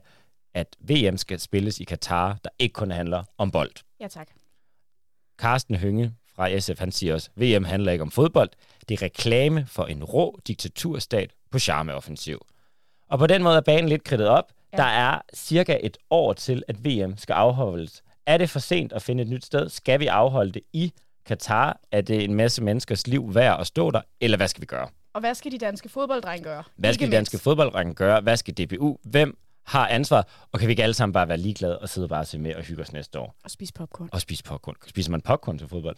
at 0.54 0.76
VM 0.80 1.18
skal 1.18 1.40
spilles 1.40 1.80
i 1.80 1.84
Katar, 1.84 2.38
der 2.44 2.50
ikke 2.60 2.74
kun 2.74 2.92
handler 2.92 3.24
om 3.38 3.52
bold. 3.52 3.72
Ja, 4.00 4.08
tak. 4.08 4.28
Carsten 5.38 5.76
Hønge 5.76 6.14
fra 6.36 6.60
SF, 6.60 6.80
han 6.80 6.92
siger 6.92 7.14
også, 7.14 7.30
VM 7.36 7.64
handler 7.64 7.92
ikke 7.92 8.02
om 8.02 8.12
fodbold. 8.12 8.50
Det 8.90 9.02
er 9.02 9.02
reklame 9.02 9.66
for 9.66 9.86
en 9.86 10.04
rå 10.04 10.40
diktaturstat 10.48 11.34
på 11.52 11.60
charmeoffensiv. 11.60 12.46
Og 13.10 13.20
på 13.20 13.28
den 13.28 13.44
måde 13.44 13.58
er 13.58 13.62
banen 13.62 13.90
lidt 13.90 14.04
kridtet 14.04 14.28
op. 14.28 14.52
Ja. 14.74 14.78
Der 14.78 14.84
er 14.84 15.22
cirka 15.34 15.78
et 15.84 15.98
år 16.10 16.34
til, 16.34 16.64
at 16.68 16.86
VM 16.86 17.18
skal 17.18 17.34
afholdes. 17.34 18.04
Er 18.26 18.38
det 18.38 18.50
for 18.50 18.60
sent 18.60 18.94
at 18.94 19.02
finde 19.02 19.24
et 19.24 19.30
nyt 19.30 19.46
sted? 19.46 19.70
Skal 19.70 20.00
vi 20.00 20.08
afholde 20.08 20.52
det 20.52 20.62
i 20.74 20.94
Katar? 21.26 21.80
Er 21.92 22.02
det 22.02 22.24
en 22.24 22.34
masse 22.34 22.64
menneskers 22.64 23.08
liv 23.08 23.36
værd 23.36 23.60
at 23.60 23.68
stå 23.68 23.92
der? 23.92 24.02
Eller 24.22 24.38
hvad 24.38 24.48
skal 24.48 24.62
vi 24.62 24.66
gøre? 24.66 24.88
Og 25.14 25.20
hvad 25.20 25.36
skal 25.36 25.52
de 25.52 25.58
danske 25.58 25.90
fodbolddrenge 25.90 26.44
gøre? 26.44 26.64
Hvad 26.76 26.94
skal 26.94 27.08
de 27.08 27.16
danske 27.16 27.34
mindst. 27.34 27.44
fodboldrenge 27.44 27.94
gøre? 27.94 28.22
Hvad 28.22 28.38
skal 28.38 28.54
DBU? 28.54 28.98
Hvem 29.04 29.38
har 29.66 29.88
ansvar? 29.88 30.28
Og 30.52 30.60
kan 30.60 30.68
vi 30.68 30.72
ikke 30.72 30.84
alle 30.84 30.94
sammen 30.94 31.14
bare 31.14 31.28
være 31.28 31.38
ligeglade 31.38 31.80
og 31.80 31.90
sidde 31.90 32.08
bare 32.08 32.20
og 32.20 32.28
se 32.28 32.40
med 32.40 32.56
og 32.56 32.64
hygge 32.64 32.82
os 32.82 32.94
næste 32.94 33.20
år? 33.20 33.36
Og 33.44 33.52
spise 33.52 33.74
popcorn. 33.74 34.10
Og 34.12 34.22
spise 34.22 34.44
popcorn. 34.44 34.76
Spiser 34.88 35.12
man 35.12 35.22
popcorn 35.22 35.58
til 35.58 35.68
fodbold? 35.68 35.98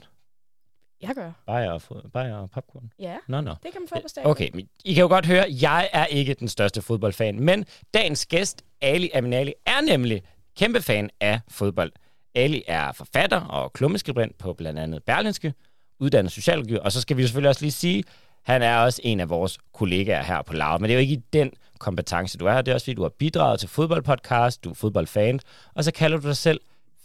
Jeg 1.02 1.12
gør. 1.16 1.32
Bajer 1.46 1.72
og, 1.72 1.82
fod- 1.82 2.10
bajer 2.10 2.36
og 2.36 2.52
popcorn? 2.52 2.92
Ja, 3.00 3.16
Nå, 3.28 3.42
nå. 3.42 3.52
det 3.64 3.72
kan 3.72 3.82
man 3.82 3.88
få 3.88 3.96
på 4.02 4.08
stadion. 4.08 4.32
Okay, 4.32 4.50
men 4.54 4.68
I 4.86 4.94
kan 4.94 5.02
jo 5.02 5.08
godt 5.08 5.26
høre, 5.26 5.46
jeg 5.62 5.90
er 5.94 6.06
ikke 6.06 6.34
den 6.34 6.48
største 6.48 6.82
fodboldfan, 6.82 7.40
men 7.40 7.66
dagens 7.94 8.26
gæst, 8.26 8.62
Ali 8.82 9.10
Aminali, 9.14 9.54
er 9.66 9.82
nemlig 9.82 10.24
kæmpe 10.58 10.82
fan 10.82 11.10
af 11.22 11.40
fodbold. 11.50 11.92
Ali 12.36 12.64
er 12.68 12.92
forfatter 12.92 13.42
og 13.42 13.74
klummeskribent 13.74 14.38
på 14.38 14.54
blandt 14.54 14.80
andet 14.80 15.04
Berlinske, 15.04 15.54
uddannet 16.00 16.32
socialrådgiver, 16.32 16.80
og 16.80 16.92
så 16.92 17.02
skal 17.02 17.18
vi 17.18 17.22
selvfølgelig 17.24 17.50
også 17.50 17.62
lige 17.62 17.72
sige, 17.72 18.04
han 18.44 18.62
er 18.62 18.78
også 18.78 19.02
en 19.04 19.20
af 19.20 19.30
vores 19.30 19.58
kollegaer 19.74 20.24
her 20.24 20.42
på 20.42 20.54
Lav, 20.54 20.80
men 20.82 20.84
det 20.84 20.92
er 20.94 20.96
jo 20.98 21.02
ikke 21.02 21.14
i 21.14 21.22
den 21.34 21.52
kompetence, 21.80 22.38
du 22.38 22.46
er 22.46 22.54
her. 22.54 22.62
Det 22.62 22.72
er 22.72 22.76
også 22.76 22.86
fordi, 22.86 22.94
du 22.96 23.02
har 23.02 23.10
bidraget 23.10 23.60
til 23.60 23.70
fodboldpodcast, 23.70 24.64
du 24.64 24.70
er 24.70 24.74
fodboldfan, 24.74 25.40
og 25.76 25.84
så 25.84 25.92
kalder 25.92 26.18
du 26.18 26.28
dig 26.28 26.38
selv 26.38 26.60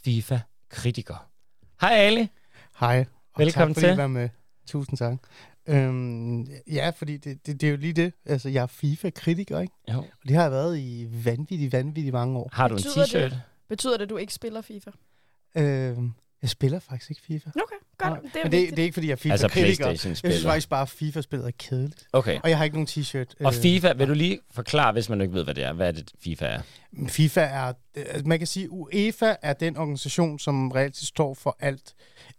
FIFA-kritiker. 0.04 1.26
Hej 1.80 1.92
Ali. 1.92 2.28
Hej, 2.80 3.04
og 3.34 3.38
Velkommen 3.40 3.74
tak 3.74 3.80
fordi 3.80 3.86
til. 3.92 3.94
I 3.94 3.96
var 4.02 4.06
med. 4.06 4.28
Tusind 4.66 4.98
tak. 4.98 5.14
Øhm, 5.66 6.46
ja, 6.72 6.90
fordi 6.96 7.16
det, 7.16 7.46
det, 7.46 7.60
det 7.60 7.66
er 7.66 7.70
jo 7.70 7.76
lige 7.76 7.92
det. 7.92 8.12
Altså, 8.26 8.48
jeg 8.48 8.62
er 8.62 8.66
FIFA-kritiker, 8.66 9.60
ikke? 9.60 9.74
Jo. 9.92 9.98
Og 9.98 10.28
det 10.28 10.36
har 10.36 10.42
jeg 10.42 10.52
været 10.52 10.78
i 10.78 11.08
vanvittigt, 11.24 11.72
vanvittigt 11.72 12.12
mange 12.12 12.38
år. 12.38 12.50
Har 12.52 12.68
du 12.68 12.74
en 12.74 12.82
Betyder 12.82 13.06
det- 13.06 13.32
t-shirt? 13.32 13.36
Betyder 13.68 13.96
det, 13.96 14.02
at 14.02 14.10
du 14.10 14.16
ikke 14.16 14.34
spiller 14.34 14.60
FIFA? 14.62 14.90
Øhm, 15.56 16.12
jeg 16.42 16.50
spiller 16.50 16.78
faktisk 16.78 17.10
ikke 17.10 17.22
FIFA. 17.22 17.50
Okay, 17.50 17.76
godt. 17.98 18.22
Nej, 18.22 18.30
det 18.32 18.40
er 18.40 18.42
Men 18.44 18.52
det, 18.52 18.70
det 18.70 18.78
er 18.78 18.82
ikke, 18.82 18.92
fordi 18.94 19.06
jeg 19.08 19.18
er 19.24 19.30
Altså 19.30 19.48
FIFA-kritiker. 19.48 19.88
jeg 19.88 19.98
synes 19.98 20.44
faktisk 20.44 20.68
bare, 20.68 20.82
at 20.82 20.88
FIFA-spillet 20.88 21.46
er 21.46 21.50
kedeligt. 21.58 22.06
Okay. 22.12 22.38
Og 22.42 22.48
jeg 22.50 22.56
har 22.58 22.64
ikke 22.64 22.76
nogen 22.76 22.88
t-shirt. 22.90 23.34
Og 23.46 23.54
Øh, 23.54 23.60
FIFA, 23.62 23.92
vil 23.92 24.08
du 24.08 24.14
lige 24.14 24.38
forklare, 24.50 24.92
hvis 24.92 25.08
man 25.08 25.20
ikke 25.20 25.34
ved, 25.34 25.44
hvad 25.44 25.54
det 25.54 25.64
er, 25.64 25.72
hvad 25.72 25.88
er 25.88 25.92
det 25.92 26.12
FIFA 26.24 26.44
er? 26.46 26.60
FIFA 27.08 27.40
er, 27.40 27.72
øh, 27.96 28.26
man 28.26 28.38
kan 28.38 28.46
sige, 28.46 28.70
UEFA 28.70 29.34
er 29.42 29.52
den 29.52 29.76
organisation, 29.76 30.38
som 30.38 30.70
reelt 30.70 30.96
set 30.96 31.08
står 31.08 31.34
for 31.34 31.56
alt 31.60 31.94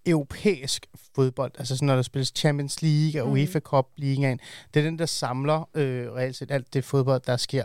europæisk 0.05 0.85
fodbold. 1.15 1.51
Altså 1.57 1.75
sådan, 1.75 1.85
når 1.85 1.95
der 1.95 2.01
spilles 2.01 2.33
Champions 2.35 2.81
League 2.81 3.21
og 3.21 3.27
Mm. 3.27 3.33
UEFA 3.33 3.59
Cup 3.59 3.87
Ligaen. 3.95 4.39
Det 4.73 4.79
er 4.79 4.83
den, 4.83 4.99
der 4.99 5.05
samler 5.05 5.69
øh, 5.73 6.11
reelt 6.11 6.35
set 6.35 6.51
alt 6.51 6.73
det 6.73 6.83
fodbold, 6.85 7.21
der 7.27 7.37
sker 7.37 7.63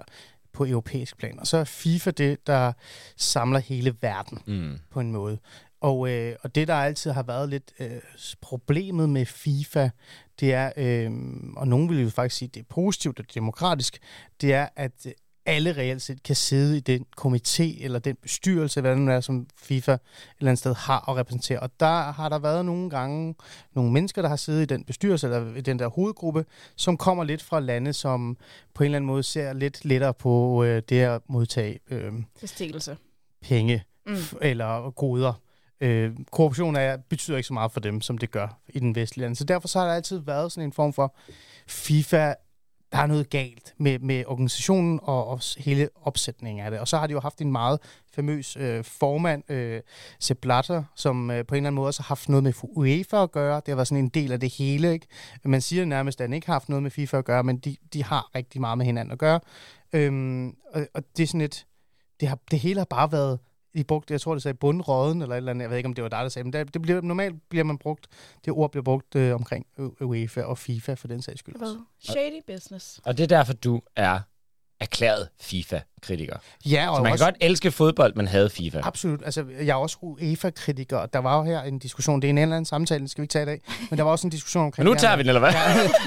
på 0.52 0.66
europæisk 0.66 1.16
plan. 1.18 1.38
Og 1.40 1.46
så 1.46 1.56
er 1.56 1.64
FIFA 1.64 2.10
det, 2.10 2.46
der 2.46 2.72
samler 3.16 3.58
hele 3.58 3.96
verden 4.00 4.38
Mm. 4.46 4.78
på 4.90 5.00
en 5.00 5.12
måde. 5.12 5.38
Og, 5.80 6.08
øh, 6.10 6.36
og 6.42 6.54
det, 6.54 6.68
der 6.68 6.74
altid 6.74 7.10
har 7.10 7.22
været 7.22 7.48
lidt 7.48 7.72
øh, 7.78 7.90
problemet 8.40 9.08
med 9.08 9.26
FIFA, 9.26 9.88
det 10.40 10.52
er, 10.54 10.72
øh, 10.76 11.10
og 11.56 11.68
nogen 11.68 11.88
vil 11.88 12.02
jo 12.02 12.10
faktisk 12.10 12.36
sige, 12.38 12.50
det 12.54 12.60
er 12.60 12.64
positivt 12.68 13.18
og 13.20 13.24
demokratisk, 13.34 13.98
det 14.40 14.52
er, 14.54 14.68
at 14.76 14.92
øh, 15.06 15.12
alle 15.46 15.72
reelt 15.72 16.02
set 16.02 16.22
kan 16.22 16.36
sidde 16.36 16.76
i 16.76 16.80
den 16.80 17.06
komité 17.20 17.84
eller 17.84 17.98
den 17.98 18.16
bestyrelse, 18.22 18.80
hvad 18.80 18.90
det 18.90 18.98
nu 18.98 19.12
er, 19.12 19.20
som 19.20 19.46
FIFA 19.56 19.92
et 19.92 20.00
eller 20.38 20.50
andet 20.50 20.58
sted 20.58 20.74
har 20.74 21.08
at 21.08 21.16
repræsentere. 21.16 21.60
Og 21.60 21.70
der 21.80 22.12
har 22.12 22.28
der 22.28 22.38
været 22.38 22.64
nogle 22.64 22.90
gange 22.90 23.34
nogle 23.74 23.92
mennesker, 23.92 24.22
der 24.22 24.28
har 24.28 24.36
siddet 24.36 24.62
i 24.62 24.64
den 24.64 24.84
bestyrelse 24.84 25.26
eller 25.26 25.54
i 25.56 25.60
den 25.60 25.78
der 25.78 25.88
hovedgruppe, 25.88 26.44
som 26.76 26.96
kommer 26.96 27.24
lidt 27.24 27.42
fra 27.42 27.60
lande, 27.60 27.92
som 27.92 28.36
på 28.74 28.82
en 28.82 28.84
eller 28.84 28.96
anden 28.96 29.06
måde 29.06 29.22
ser 29.22 29.52
lidt 29.52 29.84
lettere 29.84 30.14
på 30.14 30.64
øh, 30.64 30.82
det 30.88 31.00
at 31.00 31.20
modtage 31.28 31.78
øh, 31.90 32.12
Bestikkelse. 32.40 32.96
penge 33.42 33.82
Mm. 34.06 34.16
eller 34.40 34.90
goder. 34.90 35.32
Øh, 35.80 36.12
korruption 36.32 36.76
er, 36.76 36.96
betyder 36.96 37.36
ikke 37.36 37.46
så 37.46 37.54
meget 37.54 37.72
for 37.72 37.80
dem, 37.80 38.00
som 38.00 38.18
det 38.18 38.30
gør 38.30 38.58
i 38.68 38.78
den 38.78 38.94
vestlige 38.94 39.24
land. 39.24 39.36
Så 39.36 39.44
derfor 39.44 39.68
så 39.68 39.78
har 39.78 39.86
der 39.86 39.94
altid 39.94 40.18
været 40.18 40.52
sådan 40.52 40.68
en 40.68 40.72
form 40.72 40.92
for 40.92 41.16
FIFA 41.66 42.34
der 42.92 42.98
er 42.98 43.06
noget 43.06 43.30
galt 43.30 43.74
med, 43.78 43.98
med 43.98 44.24
organisationen 44.26 45.00
og, 45.02 45.26
og 45.26 45.40
hele 45.58 45.88
opsætningen 46.02 46.64
af 46.64 46.70
det. 46.70 46.80
Og 46.80 46.88
så 46.88 46.98
har 46.98 47.06
de 47.06 47.12
jo 47.12 47.20
haft 47.20 47.40
en 47.40 47.52
meget 47.52 47.80
famøs 48.12 48.56
øh, 48.56 48.84
formand, 48.84 49.50
øh, 49.50 49.80
Sepp 50.18 50.40
Blatter, 50.40 50.84
som 50.96 51.30
øh, 51.30 51.46
på 51.46 51.54
en 51.54 51.56
eller 51.56 51.68
anden 51.68 51.74
måde 51.74 51.86
også 51.86 52.02
har 52.02 52.08
haft 52.08 52.28
noget 52.28 52.42
med 52.44 52.52
UEFA 52.62 53.22
at 53.22 53.32
gøre. 53.32 53.56
Det 53.56 53.68
har 53.68 53.74
været 53.74 53.88
sådan 53.88 54.04
en 54.04 54.08
del 54.08 54.32
af 54.32 54.40
det 54.40 54.54
hele. 54.54 54.92
Ikke? 54.92 55.06
Man 55.44 55.60
siger 55.60 55.84
nærmest, 55.84 56.20
at 56.20 56.24
han 56.24 56.32
ikke 56.32 56.46
har 56.46 56.54
haft 56.54 56.68
noget 56.68 56.82
med 56.82 56.90
FIFA 56.90 57.18
at 57.18 57.24
gøre, 57.24 57.44
men 57.44 57.58
de, 57.58 57.76
de 57.92 58.04
har 58.04 58.30
rigtig 58.34 58.60
meget 58.60 58.78
med 58.78 58.86
hinanden 58.86 59.12
at 59.12 59.18
gøre. 59.18 59.40
Øhm, 59.92 60.56
og, 60.72 60.86
og 60.94 61.02
det 61.16 61.22
er 61.22 61.26
sådan 61.26 61.40
et... 61.40 61.66
Det, 62.20 62.28
har, 62.28 62.38
det 62.50 62.58
hele 62.58 62.80
har 62.80 62.84
bare 62.84 63.12
været 63.12 63.38
i 63.74 63.82
brugte, 63.82 64.12
jeg 64.12 64.20
tror 64.20 64.34
det 64.34 64.42
sagde 64.42 64.54
bundråden, 64.56 65.22
eller 65.22 65.34
et 65.34 65.36
eller 65.36 65.50
andet, 65.50 65.62
jeg 65.62 65.70
ved 65.70 65.76
ikke, 65.76 65.86
om 65.86 65.94
det 65.94 66.04
var 66.04 66.10
dig, 66.10 66.22
der 66.22 66.28
sagde, 66.28 66.44
men 66.44 66.52
det, 66.52 66.74
det 66.74 66.82
bliver, 66.82 67.00
normalt 67.00 67.48
bliver 67.48 67.64
man 67.64 67.78
brugt, 67.78 68.06
det 68.44 68.52
ord 68.52 68.70
bliver 68.70 68.84
brugt 68.84 69.14
øh, 69.14 69.34
omkring 69.34 69.66
UEFA 70.00 70.42
og 70.42 70.58
FIFA 70.58 70.94
for 70.94 71.08
den 71.08 71.22
sags 71.22 71.38
skyld. 71.38 71.54
også. 71.54 71.78
Shady 72.00 72.54
business. 72.54 73.00
Og 73.04 73.18
det 73.18 73.22
er 73.22 73.36
derfor, 73.36 73.52
du 73.52 73.80
er 73.96 74.20
erklæret 74.80 75.28
FIFA-kritiker. 75.40 76.36
Ja, 76.66 76.90
og 76.90 76.96
Så 76.96 77.02
man 77.02 77.12
også, 77.12 77.24
kan 77.24 77.32
godt 77.32 77.36
elske 77.40 77.70
fodbold, 77.70 78.14
men 78.14 78.28
havde 78.28 78.50
FIFA. 78.50 78.80
Absolut. 78.82 79.22
Altså, 79.24 79.44
jeg 79.60 79.68
er 79.68 79.74
også 79.74 79.96
UEFA-kritiker, 80.02 81.06
der 81.06 81.18
var 81.18 81.38
jo 81.38 81.44
her 81.44 81.62
en 81.62 81.78
diskussion, 81.78 82.22
det 82.22 82.28
er 82.28 82.30
en 82.30 82.38
eller 82.38 82.56
anden 82.56 82.64
samtale, 82.64 82.98
den 82.98 83.08
skal 83.08 83.22
vi 83.22 83.24
ikke 83.24 83.32
tage 83.32 83.42
i 83.42 83.46
dag, 83.46 83.60
men 83.90 83.98
der 83.98 84.04
var 84.04 84.10
også 84.10 84.26
en 84.26 84.30
diskussion 84.30 84.64
omkring... 84.64 84.84
Men 84.86 84.92
nu 84.94 84.98
tager 84.98 85.16
vi 85.16 85.22
den, 85.22 85.28
eller 85.28 85.40
hvad? 85.40 85.50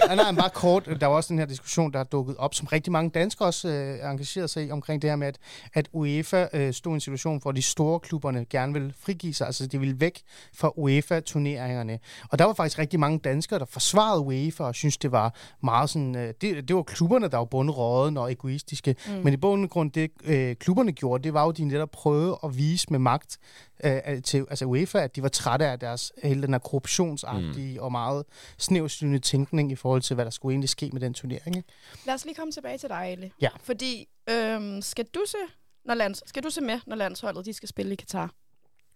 Ja, 0.10 0.16
nej, 0.16 0.32
men 0.32 0.36
bare 0.36 0.50
kort. 0.50 0.86
Der 0.86 1.08
var 1.08 1.16
også 1.16 1.28
den 1.28 1.40
her 1.40 1.46
diskussion, 1.46 1.94
der 1.94 2.00
er 2.00 2.04
dukket 2.04 2.36
op, 2.38 2.54
som 2.54 2.68
rigtig 2.68 2.92
mange 2.92 3.10
danskere 3.10 3.48
også 3.48 3.68
øh, 3.68 3.98
er 4.00 4.10
engageret 4.10 4.50
sig 4.50 4.66
i, 4.68 4.72
omkring 4.72 5.02
det 5.02 5.10
her 5.10 5.16
med, 5.16 5.28
at, 5.28 5.38
at 5.74 5.90
UEFA 5.94 6.48
øh, 6.54 6.74
stod 6.74 6.92
i 6.92 6.96
en 6.96 7.00
situation, 7.02 7.40
hvor 7.42 7.52
de 7.52 7.62
store 7.62 8.00
klubberne 8.00 8.46
gerne 8.50 8.74
ville 8.74 8.94
frigive 9.00 9.34
sig, 9.34 9.48
altså 9.48 9.68
de 9.68 9.80
ville 9.80 10.00
væk 10.00 10.22
fra 10.56 10.72
UEFA-turneringerne. 10.76 12.00
Og 12.30 12.40
der 12.40 12.46
var 12.46 12.54
faktisk 12.54 12.80
rigtig 12.80 13.00
mange 13.00 13.20
danskere, 13.20 13.60
der 13.60 13.66
forsvarede 13.66 14.22
UEFA 14.22 14.64
og 14.64 14.76
synes 14.76 14.98
det 14.98 15.12
var 15.12 15.36
meget 15.64 15.90
sådan... 15.90 16.16
Øh, 16.16 16.34
det, 16.42 16.68
det 16.68 16.76
var 16.76 16.84
klubberne, 16.84 17.28
der 17.28 17.38
var 17.38 17.46
bundråden 17.46 18.18
og 18.18 18.32
egoistiske. 18.64 18.96
Mm. 19.08 19.24
Men 19.24 19.34
i 19.34 19.38
og 19.42 19.70
grund, 19.70 19.92
det 19.92 20.12
øh, 20.24 20.56
klubberne 20.56 20.92
gjorde, 20.92 21.24
det 21.24 21.34
var 21.34 21.44
jo, 21.44 21.50
at 21.50 21.58
de 21.58 21.66
netop 21.66 21.92
prøvede 21.92 22.40
at 22.44 22.58
vise 22.58 22.88
med 22.90 23.00
magt 23.00 23.38
øh, 23.84 24.22
til 24.24 24.46
altså 24.50 24.66
UEFA, 24.66 25.00
at 25.00 25.16
de 25.16 25.22
var 25.22 25.30
trætte 25.30 25.66
af 25.66 25.80
deres 25.80 26.12
hele 26.24 26.42
den 26.42 26.54
her 26.54 26.60
korruptionsagtige 26.60 27.78
mm. 27.78 27.84
og 27.84 27.92
meget 27.92 28.26
snævsynende 28.58 29.20
tænkning 29.20 29.72
i 29.72 29.76
forhold 29.76 30.02
til, 30.02 30.14
hvad 30.14 30.26
der 30.26 30.32
skulle 30.32 30.54
egentlig 30.54 30.70
ske 30.70 30.90
med 30.94 31.02
den 31.02 31.14
turnering. 31.14 31.56
Ikke? 31.58 31.70
Lad 32.06 32.14
os 32.14 32.26
lige 32.26 32.36
komme 32.36 32.52
tilbage 32.52 32.78
til 32.78 32.90
dig, 32.90 33.06
Ali. 33.06 33.32
Ja. 33.42 33.50
Fordi, 33.64 34.08
øhm, 34.30 34.82
skal 34.82 35.06
du 35.06 35.20
se 35.28 35.38
når 35.86 35.94
lands, 35.94 36.30
skal 36.30 36.44
du 36.44 36.50
se 36.50 36.62
med, 36.62 36.80
når 36.88 36.96
landsholdet 36.96 37.46
de 37.46 37.54
skal 37.54 37.70
spille 37.70 37.94
i 37.94 37.96
Katar? 37.96 38.34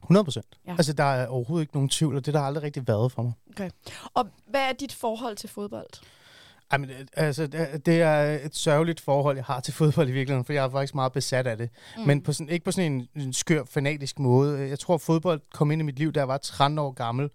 100 0.04 0.24
procent. 0.24 0.58
Ja. 0.68 0.72
Altså, 0.72 0.94
der 0.94 1.04
er 1.04 1.28
overhovedet 1.28 1.64
ikke 1.64 1.74
nogen 1.74 1.90
tvivl, 1.90 2.16
og 2.16 2.26
det 2.26 2.34
har 2.34 2.42
der 2.42 2.48
aldrig 2.48 2.64
rigtig 2.64 2.88
været 2.88 3.12
for 3.12 3.24
mig. 3.24 3.34
Og 4.14 4.28
hvad 4.48 4.62
er 4.62 4.74
dit 4.74 4.94
forhold 4.94 5.36
til 5.36 5.50
fodbold? 5.50 5.90
Ej, 6.72 6.78
men, 6.78 6.90
øh, 6.90 6.96
altså, 7.14 7.48
det 7.48 7.86
det 7.86 8.02
er 8.02 8.40
et 8.46 8.56
sørgeligt 8.56 9.00
forhold, 9.02 9.36
jeg 9.36 9.46
har 9.46 9.60
til 9.60 9.74
fodbold 9.74 10.10
i 10.10 10.12
virkeligheden, 10.12 10.46
for 10.46 10.54
jeg 10.54 10.66
er 10.66 10.70
faktisk 10.70 10.96
meget 10.96 11.12
besat 11.14 11.48
af 11.48 11.58
det. 11.58 11.70
Mm. 11.98 12.04
Men 12.04 12.22
på 12.22 12.34
sådan, 12.34 12.50
ikke 12.50 12.66
på 12.66 12.72
sådan 12.72 12.92
en, 12.92 13.08
en 13.16 13.34
skør, 13.34 13.64
fanatisk 13.70 14.20
måde. 14.20 14.70
Jeg 14.70 14.80
tror, 14.80 14.98
fodbold 14.98 15.42
kom 15.54 15.72
ind 15.72 15.82
i 15.82 15.86
mit 15.86 16.00
liv, 16.00 16.14
da 16.14 16.20
jeg 16.20 16.28
var 16.28 16.38
13 16.38 16.80
år 16.80 16.92
gammel. 16.92 17.30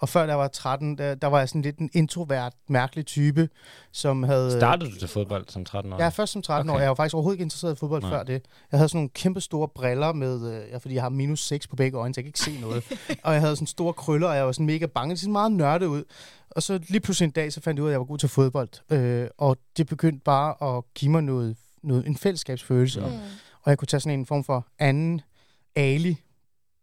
Og 0.00 0.08
før 0.08 0.24
jeg 0.24 0.38
var 0.38 0.48
13, 0.48 0.98
der, 0.98 1.14
der 1.14 1.26
var 1.26 1.38
jeg 1.38 1.48
sådan 1.48 1.62
lidt 1.62 1.78
en 1.78 1.90
introvert, 1.92 2.52
mærkelig 2.68 3.06
type, 3.06 3.48
som 3.92 4.22
havde... 4.22 4.50
Startede 4.50 4.90
du 4.90 4.98
til 4.98 5.08
fodbold 5.08 5.44
som 5.48 5.64
13 5.64 5.92
år? 5.92 5.98
Er 5.98 6.10
først 6.10 6.32
som 6.32 6.42
13 6.42 6.70
okay. 6.70 6.76
år. 6.76 6.80
Jeg 6.80 6.88
var 6.88 6.94
faktisk 6.94 7.14
overhovedet 7.14 7.36
ikke 7.36 7.42
interesseret 7.42 7.72
i 7.72 7.78
fodbold 7.78 8.02
Nej. 8.02 8.10
før 8.10 8.22
det. 8.22 8.42
Jeg 8.72 8.78
havde 8.78 8.88
sådan 8.88 8.98
nogle 8.98 9.08
kæmpe 9.08 9.40
store 9.40 9.68
briller 9.68 10.12
med, 10.12 10.52
øh, 10.52 10.70
ja, 10.70 10.76
fordi 10.76 10.94
jeg 10.94 11.02
har 11.02 11.08
minus 11.08 11.46
6 11.46 11.66
på 11.66 11.76
begge 11.76 11.98
øjne, 11.98 12.14
så 12.14 12.20
jeg 12.20 12.24
kan 12.24 12.28
ikke 12.28 12.38
se 12.38 12.60
noget. 12.60 12.84
og 13.24 13.32
jeg 13.32 13.40
havde 13.40 13.56
sådan 13.56 13.66
store 13.66 13.92
krøller, 13.92 14.28
og 14.28 14.36
jeg 14.36 14.46
var 14.46 14.52
sådan 14.52 14.66
mega 14.66 14.86
bange. 14.86 15.10
Det 15.10 15.20
så 15.20 15.30
meget 15.30 15.52
nørdet 15.52 15.86
ud. 15.86 16.04
Og 16.50 16.62
så 16.62 16.80
lige 16.88 17.00
pludselig 17.00 17.26
en 17.26 17.30
dag, 17.32 17.52
så 17.52 17.60
fandt 17.60 17.78
jeg 17.78 17.82
ud 17.82 17.88
af, 17.88 17.90
at 17.90 17.92
jeg 17.92 18.00
var 18.00 18.06
god 18.06 18.18
til 18.18 18.28
fodbold. 18.28 18.92
Øh, 18.92 19.28
og 19.38 19.56
det 19.76 19.86
begyndte 19.86 20.20
bare 20.24 20.76
at 20.76 20.84
give 20.94 21.10
mig 21.10 21.22
noget, 21.22 21.56
noget 21.82 22.06
en 22.06 22.16
fællesskabsfølelse. 22.16 23.00
Mm. 23.00 23.06
Og 23.62 23.70
jeg 23.70 23.78
kunne 23.78 23.86
tage 23.86 24.00
sådan 24.00 24.18
en 24.18 24.26
form 24.26 24.44
for 24.44 24.66
anden 24.78 25.20
Ali 25.76 26.16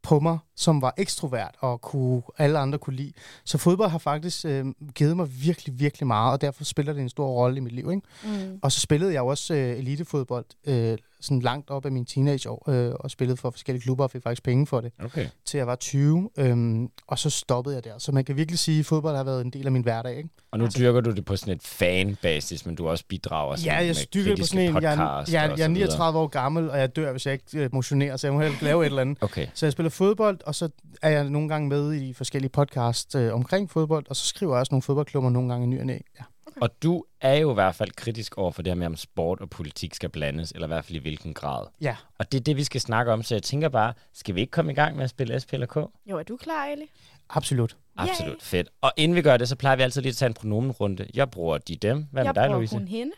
på 0.08 0.20
mig, 0.20 0.38
som 0.56 0.82
var 0.82 0.94
ekstrovert 0.98 1.56
og 1.60 1.82
kunne, 1.82 2.22
alle 2.38 2.60
andre 2.60 2.78
kunne 2.78 2.96
lide. 2.96 3.14
Så 3.46 3.58
fodbold 3.58 3.90
har 3.90 3.98
faktisk 3.98 4.46
øh, 4.46 4.66
givet 4.96 5.18
mig 5.18 5.28
virkelig, 5.42 5.80
virkelig 5.80 6.08
meget, 6.08 6.34
og 6.34 6.42
derfor 6.42 6.64
spiller 6.64 6.94
det 6.94 7.02
en 7.02 7.10
stor 7.10 7.28
rolle 7.28 7.58
i 7.58 7.60
mit 7.60 7.72
liv. 7.72 7.92
Ikke? 7.92 8.02
Mm. 8.24 8.60
Og 8.62 8.72
så 8.72 8.80
spillede 8.80 9.14
jeg 9.14 9.22
også 9.22 9.54
øh, 9.54 9.78
elitefodbold 9.78 10.46
øh, 10.68 10.98
sådan 11.22 11.40
langt 11.40 11.70
op 11.70 11.86
af 11.86 11.92
mine 11.92 12.06
teenageår, 12.06 12.70
øh, 12.70 12.94
og 13.00 13.12
spillede 13.12 13.38
for 13.38 13.50
forskellige 13.50 13.84
klubber 13.84 14.04
og 14.04 14.12
fik 14.12 14.24
faktisk 14.24 14.44
penge 14.44 14.68
for 14.68 14.82
det, 14.82 14.92
Okay. 15.04 15.28
til 15.46 15.58
jeg 15.58 15.68
var 15.68 15.76
20. 15.76 16.30
Øhm, 16.38 16.90
og 17.08 17.20
så 17.20 17.30
stoppede 17.30 17.76
jeg 17.76 17.84
der. 17.84 17.98
Så 17.98 18.12
man 18.12 18.26
kan 18.26 18.38
virkelig 18.38 18.60
sige, 18.60 18.80
at 18.80 18.86
fodbold 18.86 19.16
har 19.16 19.24
været 19.24 19.42
en 19.46 19.50
del 19.52 19.66
af 19.66 19.72
min 19.72 19.82
hverdag. 19.82 20.18
Ikke? 20.18 20.30
Og 20.52 20.60
nu 20.60 20.68
dyrker 20.78 21.02
du 21.02 21.12
det 21.12 21.26
på 21.26 21.36
sådan 21.36 21.54
et 21.54 21.64
fan-basis, 21.64 22.66
men 22.66 22.76
du 22.76 22.88
også 22.88 23.04
bidrager 23.08 23.56
sådan 23.56 23.66
Ja, 23.74 23.78
jeg 23.78 23.88
med 23.88 23.94
stykker 23.96 24.36
på 24.38 24.44
sådan 24.44 24.76
en. 24.76 24.82
Jeg, 24.82 24.94
er- 24.94 24.96
podcasts 24.98 25.34
jeg, 25.34 25.44
og 25.44 25.50
jeg, 25.50 25.58
så 25.58 25.64
er 25.64 25.68
videre. 25.68 25.88
39 25.88 26.20
år 26.20 26.28
gammel, 26.28 26.70
og 26.70 26.80
jeg 26.80 26.96
dør, 26.96 27.12
hvis 27.12 27.26
jeg 27.26 27.34
ikke 27.34 27.46
øh, 27.64 27.70
motionerer, 27.74 28.18
så 28.18 28.28
jeg 28.28 28.34
må 28.34 28.42
heller 28.42 28.58
lave 28.62 28.82
et 28.82 28.86
eller 28.86 29.02
andet. 29.02 29.18
Okay. 29.24 29.48
Så 29.54 29.66
jeg 29.66 29.74
spiller 29.74 29.90
fodbold, 29.90 30.40
og 30.46 30.56
så 30.56 30.70
er 31.02 31.10
jeg 31.10 31.30
nogle 31.30 31.50
gange 31.50 31.70
med 31.70 31.94
i 31.94 32.14
forskellige 32.14 32.50
podcasts 32.50 33.16
øh, 33.16 33.34
omkring 33.34 33.70
fodbold, 33.72 34.06
og 34.10 34.16
så 34.16 34.26
skriver 34.26 34.54
jeg 34.54 34.60
også 34.60 34.74
nogle 34.74 34.82
fodboldklubber 34.82 35.30
nogle 35.30 35.50
gange 35.50 35.64
i 35.66 35.68
ny 35.70 35.80
og 35.80 35.86
næ. 35.86 35.94
Ja. 36.20 36.24
Og 36.62 36.84
du 36.84 37.04
er 37.22 37.34
jo 37.36 37.52
i 37.52 37.54
hvert 37.54 37.76
fald 37.76 37.92
kritisk 37.92 38.38
over 38.38 38.52
for 38.52 38.62
det 38.62 38.72
her 38.72 38.76
med, 38.76 38.86
om 38.88 38.96
sport 38.96 39.42
og 39.42 39.50
politik 39.50 39.96
skal 39.96 40.10
blandes, 40.10 40.52
eller 40.52 40.68
i 40.68 40.70
hvert 40.70 40.86
fald 40.86 40.96
i 40.96 41.02
hvilken 41.02 41.34
grad. 41.34 41.66
ja. 41.82 41.96
Og 42.20 42.32
det 42.32 42.40
er 42.40 42.44
det, 42.44 42.58
vi 42.58 42.64
skal 42.64 42.82
snakke 42.82 43.12
om, 43.12 43.24
så 43.24 43.36
jeg 43.36 43.44
tænker 43.44 43.70
bare, 43.70 43.94
skal 44.14 44.36
vi 44.36 44.42
ikke 44.42 44.52
komme 44.52 44.72
i 44.72 44.76
gang 44.76 44.96
med 44.96 45.04
at 45.04 45.10
spille 45.10 45.40
SP 45.44 45.54
eller 45.54 45.68
K? 45.68 45.76
Jo, 45.76 46.18
er 46.18 46.24
du 46.24 46.38
klar, 46.38 46.66
Ali? 46.66 46.86
Absolut. 47.30 47.78
Absolut 47.98 48.34
Yay. 48.34 48.42
fedt. 48.42 48.70
Og 48.82 48.92
inden 48.98 49.16
vi 49.16 49.22
gør 49.22 49.38
det, 49.38 49.50
så 49.50 49.56
plejer 49.56 49.76
vi 49.76 49.82
altid 49.84 50.02
lige 50.02 50.10
at 50.10 50.16
tage 50.16 50.28
en 50.28 50.34
pronomenrunde. 50.34 51.08
Jeg 51.14 51.30
bruger 51.32 51.58
de 51.58 51.76
dem. 51.76 51.98
Hvad 52.12 52.24
med 52.24 52.28
jeg 52.28 52.36
dig, 52.36 52.44
bruger 52.44 52.58
Louise? 52.58 52.76
hun 52.78 52.88
hende. 52.88 53.12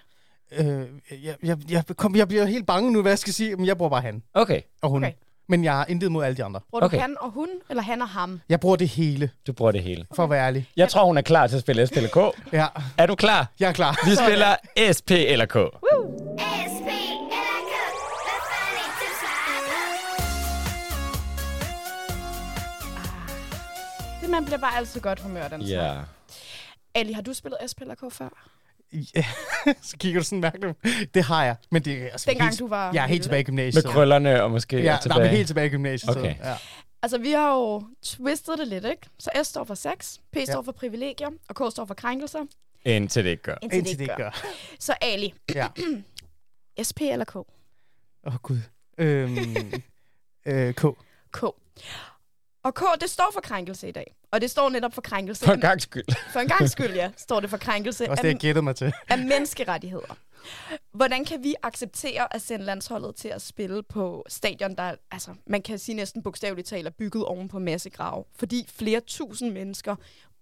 Øh, 0.52 0.88
jeg, 1.24 1.36
jeg, 1.44 1.58
jeg, 1.70 1.84
kom, 1.98 2.16
jeg 2.16 2.28
bliver 2.28 2.46
helt 2.46 2.66
bange 2.68 2.92
nu, 2.92 3.02
hvad 3.02 3.12
jeg 3.12 3.20
skal 3.20 3.34
sige, 3.34 3.56
men 3.56 3.66
jeg 3.66 3.78
bruger 3.78 3.90
bare 3.90 4.02
han 4.02 4.24
Okay, 4.34 4.62
og 4.82 4.90
hun. 4.90 5.04
Okay. 5.04 5.14
Okay. 5.50 5.58
Men 5.58 5.64
jeg 5.64 5.74
har 5.74 5.86
intet 5.90 6.12
mod 6.12 6.24
alle 6.24 6.38
de 6.38 6.44
andre. 6.44 6.60
Bruger 6.70 6.86
Okay. 6.86 6.98
du 6.98 7.02
han 7.02 7.16
og 7.22 7.32
hun, 7.32 7.50
eller 7.70 7.84
han 7.84 8.02
og 8.02 8.10
ham? 8.10 8.42
Jeg 8.50 8.60
bruger 8.60 8.76
det 8.76 8.88
hele, 8.88 9.30
du 9.48 9.54
bruger 9.54 9.72
det 9.72 9.84
hele. 9.84 10.06
for 10.16 10.24
at 10.24 10.30
være 10.30 10.46
ærlig. 10.48 10.70
Jeg 10.78 10.90
tror, 10.90 11.06
hun 11.06 11.18
er 11.18 11.22
klar 11.22 11.48
til 11.48 11.56
at 11.56 11.62
spille 11.62 11.88
SP 11.88 11.96
eller 11.98 12.10
K. 12.10 12.36
Ja, 12.54 12.68
Er 12.98 13.06
du 13.06 13.16
klar? 13.16 13.48
jeg 13.60 13.70
er 13.70 13.74
klar. 13.74 13.98
Vi 14.10 14.16
spiller 14.16 14.56
SP 14.98 15.12
eller 15.12 15.46
K. 15.46 15.56
ASP 15.56 15.62
eller 15.62 17.60
K. 17.70 17.78
Hvad 18.26 18.40
fanden 18.52 18.80
er 18.80 18.94
det, 19.00 19.12
så? 19.22 19.26
Det 24.22 24.30
man 24.30 24.46
bliver 24.46 24.58
bare 24.58 24.78
altid 24.78 25.02
godt 25.02 25.20
humør, 25.20 25.48
den 25.48 25.62
Ja. 25.62 25.94
yeah. 25.94 26.04
Ali, 26.96 27.14
har 27.14 27.22
du 27.22 27.34
spillet 27.34 27.58
SP 27.72 27.82
eller 27.82 27.96
K 27.96 28.00
før? 28.14 28.30
Ja, 28.94 29.26
så 29.82 29.98
kigger 29.98 30.20
du 30.20 30.24
sådan 30.26 30.40
mærkeligt. 30.40 30.78
Det 31.14 31.24
har 31.24 31.46
jeg, 31.46 31.56
men 31.72 31.86
det 31.86 31.94
er 32.04 32.10
altså 32.12 32.26
Dengang 32.30 32.50
helt, 32.50 32.60
du 32.60 32.68
var... 32.68 32.94
Jeg 32.94 33.04
er 33.04 33.08
helt 33.08 33.24
tilbage 33.24 33.42
i 33.42 33.44
gymnasiet. 33.44 33.86
Med 33.86 33.94
krøllerne 33.94 34.44
og 34.44 34.52
måske 34.52 34.76
Ja, 34.78 34.84
ja, 34.84 34.90
nej, 34.92 35.02
tilbage. 35.02 35.22
men 35.22 35.30
helt 35.30 35.48
tilbage 35.48 35.68
i 35.68 35.70
gymnasiet. 35.70 36.18
Okay. 36.18 36.36
Ja. 36.44 36.56
Altså, 37.02 37.18
vi 37.18 37.32
har 37.32 37.54
jo 37.56 37.84
twistet 38.04 38.60
det 38.60 38.68
lidt, 38.68 38.86
ikke? 38.86 39.02
Så 39.20 39.30
S 39.44 39.48
står 39.48 39.64
for 39.64 39.76
sex, 39.76 40.18
P 40.32 40.38
står 40.44 40.54
Ja. 40.54 40.60
for 40.60 40.72
privilegier, 40.72 41.30
og 41.50 41.56
K 41.56 41.72
står 41.72 41.86
for 41.86 41.94
krænkelser. 41.94 42.40
Indtil 42.86 43.24
det 43.24 43.30
ikke 43.30 43.44
gør. 43.44 43.56
Indtil, 43.62 43.78
Indtil 43.78 43.96
det 43.98 44.04
ikke 44.04 44.16
gør. 44.16 44.42
Så 44.80 44.94
Ali, 45.02 45.34
Ja. 45.56 45.68
SP 46.88 47.00
eller 47.02 47.26
K? 47.26 47.36
Åh, 47.36 47.44
oh, 48.24 48.34
Gud. 48.44 48.58
Øhm, 48.98 49.74
øh, 50.46 50.74
K. 50.74 50.86
K. 51.32 51.44
Og 52.64 52.74
K, 52.76 52.82
det 53.02 53.10
står 53.10 53.30
for 53.34 53.42
krænkelse 53.42 53.88
i 53.90 53.92
dag. 53.92 54.16
Og 54.32 54.42
det 54.42 54.52
står 54.52 54.70
netop 54.70 54.94
for 54.94 55.02
krænkelse. 55.02 55.46
For 55.46 55.54
en 55.54 55.62
gang 55.62 55.82
skyld. 55.82 56.32
For 56.34 56.40
en 56.40 56.48
gang 56.48 56.70
skyld, 56.70 56.94
ja, 56.94 57.12
står 57.18 57.40
det 57.40 57.50
for 57.50 57.58
krænkelse 57.58 58.10
også 58.10 58.20
af, 58.20 58.24
det, 58.24 58.30
jeg 58.30 58.40
gættede 58.40 58.64
mig 58.64 58.76
til. 58.76 58.94
af 59.10 59.18
menneskerettigheder. 59.18 60.18
Hvordan 60.92 61.26
kan 61.26 61.44
vi 61.44 61.56
acceptere 61.64 62.36
at 62.36 62.42
sende 62.42 62.66
landsholdet 62.66 63.16
til 63.16 63.28
at 63.28 63.42
spille 63.42 63.84
på 63.84 64.26
stadion, 64.28 64.76
der 64.76 64.96
altså, 65.12 65.32
man 65.48 65.62
kan 65.62 65.80
sige 65.80 65.96
næsten 65.96 66.24
bogstaveligt 66.24 66.68
talt 66.68 66.88
er 66.88 66.92
bygget 66.92 67.26
oven 67.26 67.48
på 67.48 67.60
massegrave? 67.60 68.24
Fordi 68.36 68.66
flere 68.76 69.00
tusind 69.00 69.52
mennesker, 69.52 69.96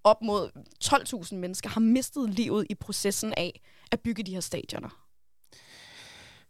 op 0.03 0.21
mod 0.21 0.49
12.000 0.83 1.35
mennesker, 1.35 1.69
har 1.69 1.81
mistet 1.81 2.29
livet 2.29 2.67
i 2.69 2.75
processen 2.75 3.33
af 3.37 3.61
at 3.91 3.99
bygge 3.99 4.23
de 4.23 4.33
her 4.33 4.41
stadioner. 4.41 5.06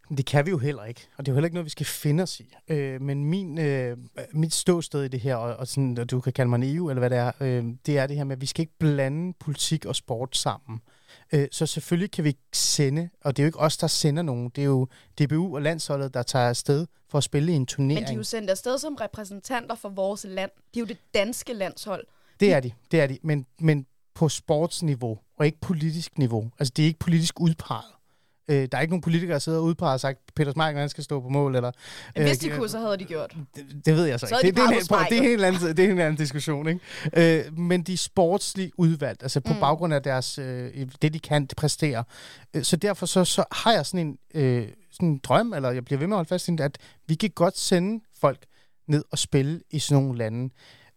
Det 0.09 0.25
kan 0.25 0.45
vi 0.45 0.51
jo 0.51 0.57
heller 0.57 0.83
ikke, 0.83 1.07
og 1.17 1.25
det 1.25 1.31
er 1.31 1.33
jo 1.33 1.35
heller 1.35 1.47
ikke 1.47 1.55
noget, 1.55 1.65
vi 1.65 1.69
skal 1.69 1.85
finde 1.85 2.23
os 2.23 2.39
i. 2.39 2.55
Øh, 2.67 3.01
men 3.01 3.25
min, 3.25 3.59
øh, 3.59 3.97
mit 4.31 4.53
ståsted 4.53 5.03
i 5.03 5.07
det 5.07 5.19
her, 5.19 5.35
og, 5.35 5.55
og, 5.55 5.67
sådan, 5.67 5.97
og 5.97 6.11
du 6.11 6.21
kan 6.21 6.33
kalde 6.33 6.49
mig 6.49 6.55
en 6.55 6.75
EU, 6.75 6.89
eller 6.89 6.99
hvad 6.99 7.09
det 7.09 7.17
er, 7.17 7.31
øh, 7.41 7.65
det 7.85 7.97
er 7.97 8.07
det 8.07 8.17
her 8.17 8.23
med, 8.23 8.35
at 8.35 8.41
vi 8.41 8.45
skal 8.45 8.61
ikke 8.61 8.77
blande 8.79 9.33
politik 9.39 9.85
og 9.85 9.95
sport 9.95 10.37
sammen. 10.37 10.81
Øh, 11.31 11.47
så 11.51 11.65
selvfølgelig 11.65 12.11
kan 12.11 12.23
vi 12.23 12.37
sende, 12.53 13.09
og 13.23 13.37
det 13.37 13.43
er 13.43 13.45
jo 13.45 13.47
ikke 13.47 13.59
os, 13.59 13.77
der 13.77 13.87
sender 13.87 14.23
nogen, 14.23 14.49
det 14.55 14.61
er 14.61 14.65
jo 14.65 14.87
DBU 15.19 15.55
og 15.55 15.61
landsholdet, 15.61 16.13
der 16.13 16.23
tager 16.23 16.49
afsted 16.49 16.87
for 17.09 17.17
at 17.17 17.23
spille 17.23 17.51
i 17.51 17.55
en 17.55 17.65
turnering. 17.65 18.01
Men 18.01 18.07
de 18.07 18.13
er 18.13 18.17
jo 18.17 18.23
sendt 18.23 18.49
afsted 18.49 18.77
som 18.77 18.95
repræsentanter 18.95 19.75
for 19.75 19.89
vores 19.89 20.25
land. 20.29 20.51
De 20.73 20.79
er 20.79 20.81
jo 20.81 20.87
det 20.87 20.97
danske 21.13 21.53
landshold. 21.53 22.07
Det 22.39 22.53
er 22.53 22.59
de, 22.59 22.71
det 22.91 23.01
er 23.01 23.07
de, 23.07 23.17
men, 23.23 23.45
men 23.59 23.85
på 24.13 24.29
sportsniveau, 24.29 25.19
og 25.37 25.45
ikke 25.45 25.59
politisk 25.61 26.17
niveau. 26.17 26.51
Altså, 26.59 26.73
det 26.75 26.83
er 26.83 26.87
ikke 26.87 26.99
politisk 26.99 27.39
udpeget. 27.39 27.96
Øh, 28.49 28.67
der 28.71 28.77
er 28.77 28.81
ikke 28.81 28.91
nogen 28.91 29.01
politikere, 29.01 29.33
der 29.33 29.39
sidder 29.39 29.59
ude 29.59 29.75
på 29.75 29.85
og 29.85 29.91
har 29.91 29.97
sagt, 29.97 30.19
Peter 30.35 30.51
Smeichel, 30.51 30.79
han 30.79 30.89
skal 30.89 31.03
stå 31.03 31.21
på 31.21 31.29
mål. 31.29 31.55
Eller, 31.55 31.71
Hvis 32.15 32.37
de 32.37 32.49
øh, 32.49 32.57
kunne, 32.57 32.69
så 32.69 32.79
havde 32.79 32.97
de 32.97 33.05
gjort. 33.05 33.35
det, 33.55 33.65
det 33.85 33.95
ved 33.95 34.05
jeg 34.05 34.19
så 34.19 34.27
Så 34.27 34.39
ikke. 34.43 34.61
er 34.61 34.67
de 34.67 34.73
Det, 34.75 34.81
det, 34.89 34.91
er, 34.91 35.03
det, 35.09 35.17
er 35.29 35.33
en 35.33 35.43
anden, 35.43 35.77
det 35.77 35.85
er 35.85 35.91
en 35.91 35.99
anden 35.99 36.15
diskussion. 36.15 36.67
Ikke? 36.67 36.81
Øh, 37.47 37.57
men 37.57 37.83
de 37.83 37.93
er 37.93 37.97
sportsligt 37.97 38.71
udvalgt, 38.77 39.23
altså 39.23 39.39
på 39.39 39.53
Mm. 39.53 39.59
baggrund 39.59 39.93
af 39.93 40.03
deres, 40.03 40.37
øh, 40.37 40.87
det, 41.01 41.13
de 41.13 41.19
kan 41.19 41.47
præstere. 41.57 42.03
Øh, 42.53 42.63
så 42.63 42.75
derfor 42.75 43.05
så, 43.05 43.25
så 43.25 43.43
har 43.51 43.71
jeg 43.73 43.85
sådan 43.85 44.07
en, 44.07 44.17
øh, 44.41 44.67
sådan 44.91 45.09
en 45.09 45.17
drøm, 45.23 45.53
eller 45.53 45.71
jeg 45.71 45.85
bliver 45.85 45.99
ved 45.99 46.07
med 46.07 46.15
at 46.15 46.17
holde 46.17 46.27
fast 46.29 46.47
i 46.47 46.51
at 46.59 46.77
vi 47.07 47.15
kan 47.15 47.29
godt 47.29 47.57
sende 47.57 48.03
folk 48.21 48.45
ned 48.87 49.03
og 49.11 49.17
spille 49.17 49.61
i 49.71 49.79
sådan 49.79 50.03
nogle 50.03 50.17
lande. 50.17 50.53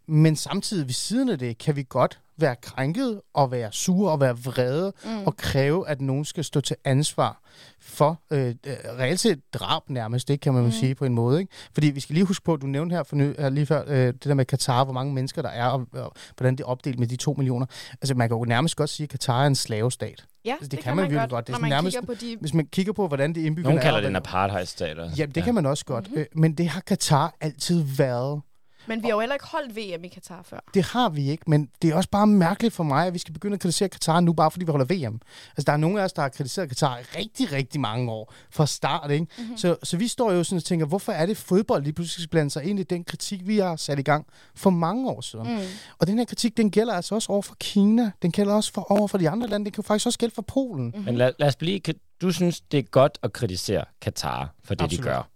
Men 0.09 0.37
samtidig 0.37 0.87
ved 0.87 0.95
siden 0.95 1.29
af 1.29 1.39
det, 1.39 1.59
kan 1.59 1.77
vi 1.77 1.87
godt 1.89 2.21
være 2.41 2.57
krænket 2.63 3.21
og 3.35 3.51
være 3.51 3.73
sure 3.73 4.13
og 4.13 4.21
være 4.21 4.39
vrede 4.39 4.93
Mm. 5.05 5.27
og 5.27 5.37
kræve, 5.37 5.89
at 5.89 6.01
nogen 6.01 6.25
skal 6.25 6.45
stå 6.45 6.61
til 6.61 6.77
ansvar 6.85 7.41
for 7.81 8.21
øh, 8.31 8.49
øh, 8.49 8.55
reelt 8.99 9.21
set 9.21 9.41
drab 9.55 9.83
nærmest, 9.91 10.29
det 10.29 10.41
kan 10.41 10.55
man 10.55 10.65
mm. 10.65 10.71
Sige 10.71 10.95
på 10.95 11.05
en 11.05 11.15
måde. 11.15 11.41
Ikke? 11.41 11.53
Fordi 11.75 11.87
vi 11.91 12.01
skal 12.01 12.15
lige 12.15 12.25
huske 12.25 12.45
på, 12.45 12.57
du 12.57 12.67
nævnte 12.67 12.95
her, 12.97 13.03
for 13.03 13.17
ny, 13.17 13.41
her 13.41 13.49
lige 13.49 13.67
før, 13.67 13.83
øh, 13.87 14.07
det 14.07 14.25
der 14.25 14.35
med 14.35 14.45
Katar, 14.45 14.85
hvor 14.85 14.93
mange 14.93 15.15
mennesker 15.15 15.43
der 15.43 15.49
er, 15.49 15.67
og, 15.67 15.87
og 15.93 16.13
hvordan 16.37 16.57
det 16.57 16.61
er 16.65 16.69
opdelt 16.69 16.99
med 16.99 17.07
de 17.07 17.17
to 17.17 17.35
millioner. 17.39 17.67
Altså 17.93 18.15
man 18.15 18.29
kan 18.29 18.39
jo 18.39 18.45
nærmest 18.45 18.77
godt 18.77 18.91
sige, 18.91 19.05
at 19.05 19.11
Katar 19.11 19.43
er 19.43 19.47
en 19.47 19.55
slavestat. 19.55 20.25
Ja, 20.45 20.55
det 20.71 20.79
kan 20.79 20.97
man 20.97 21.11
virkelig 21.11 21.31
godt. 21.31 21.47
Det 21.47 21.55
er 21.55 21.59
man 21.59 21.71
nærmest- 21.71 22.07
på 22.07 22.15
de... 22.15 22.37
Hvis 22.41 22.55
man 22.55 22.67
kigger 22.67 22.93
på, 22.93 23.09
hvordan 23.09 23.35
det 23.35 23.41
indbygger 23.41 23.69
Nogle 23.69 23.81
er, 23.81 23.83
kalder 23.83 23.97
og 23.97 24.03
det 24.03 24.09
en 24.09 24.17
apartheidstat. 24.17 24.97
Ja, 25.19 25.27
det 25.27 25.45
kan 25.45 25.55
man 25.55 25.67
også 25.67 25.85
godt. 25.85 26.11
Mhm. 26.11 26.19
Mm-hmm. 26.19 26.41
Men 26.41 26.53
det 26.53 26.69
har 26.69 26.81
Katar 26.81 27.35
altid 27.41 27.85
været. 27.97 28.41
Men 28.87 29.03
vi 29.03 29.09
har 29.09 29.15
jo 29.15 29.21
heller 29.21 29.35
ikke 29.35 29.47
holdt 29.47 29.77
VM 29.77 30.05
i 30.05 30.09
Katar 30.09 30.43
før. 30.43 30.61
Det 30.75 30.85
har 30.85 31.09
vi 31.09 31.31
ikke, 31.31 31.45
men 31.47 31.69
det 31.83 31.91
er 31.91 31.95
også 31.95 32.09
bare 32.11 32.27
mærkeligt 32.27 32.75
for 32.75 32.85
mig, 32.85 33.07
at 33.07 33.15
vi 33.15 33.19
skal 33.19 33.35
begynde 33.35 33.55
at 33.55 33.61
kritisere 33.61 33.89
Katar 33.89 34.21
nu, 34.21 34.33
bare 34.33 34.51
fordi 34.51 34.65
vi 34.65 34.71
holder 34.71 34.87
VM. 35.09 35.21
Altså, 35.57 35.65
der 35.67 35.73
er 35.73 35.77
nogle 35.77 36.01
af 36.01 36.05
os, 36.05 36.13
der 36.13 36.23
har 36.23 36.29
kritiseret 36.29 36.69
Katar 36.69 36.99
i 36.99 37.03
rigtig, 37.19 37.53
rigtig 37.53 37.81
mange 37.81 38.13
år 38.13 38.33
fra 38.51 38.67
start, 38.67 39.11
ikke? 39.11 39.27
Mhm. 39.39 39.45
Mm-hmm. 39.45 39.57
Så, 39.57 39.77
så 39.83 39.97
vi 39.97 40.09
står 40.09 40.33
jo 40.33 40.45
sådan 40.45 40.57
og 40.57 40.65
tænker, 40.65 40.87
hvorfor 40.87 41.13
er 41.13 41.27
det 41.27 41.37
fodbold 41.37 41.83
lige 41.83 41.93
pludselig 41.93 42.23
skal 42.23 42.31
blande 42.31 42.51
sig 42.51 42.65
ind 42.65 42.81
i 42.81 42.83
den 42.83 43.05
kritik, 43.05 43.47
vi 43.47 43.59
har 43.59 43.77
sat 43.77 43.99
i 43.99 44.03
gang 44.03 44.27
for 44.55 44.71
mange 44.71 45.11
år 45.11 45.21
siden? 45.21 45.55
Mm. 45.55 45.61
Og 45.99 46.07
den 46.07 46.19
her 46.19 46.25
kritik, 46.25 46.57
den 46.57 46.71
gælder 46.71 46.95
altså 46.95 47.15
også 47.15 47.33
over 47.33 47.43
for 47.43 47.57
Kina, 47.61 48.11
den 48.23 48.33
gælder 48.33 48.55
også 48.55 48.73
for 48.73 48.93
over 48.93 49.09
for 49.09 49.19
de 49.19 49.31
andre 49.31 49.49
lande, 49.49 49.65
den 49.65 49.73
kan 49.73 49.83
jo 49.83 49.87
faktisk 49.87 50.07
også 50.07 50.19
gælde 50.19 50.35
for 50.35 50.43
Polen. 50.43 50.93
Mm. 50.97 51.03
Men 51.05 51.17
lad, 51.17 51.33
lad 51.39 51.49
os 51.49 51.57
blive... 51.57 51.81
Du 52.21 52.33
synes, 52.33 52.61
det 52.61 52.79
er 52.79 52.83
godt 52.83 53.19
at 53.23 53.33
kritisere 53.33 53.85
Katar 54.01 54.55
for 54.65 54.75
det, 54.75 54.85
Absolut. 54.85 55.05
de 55.05 55.11
gør. 55.11 55.29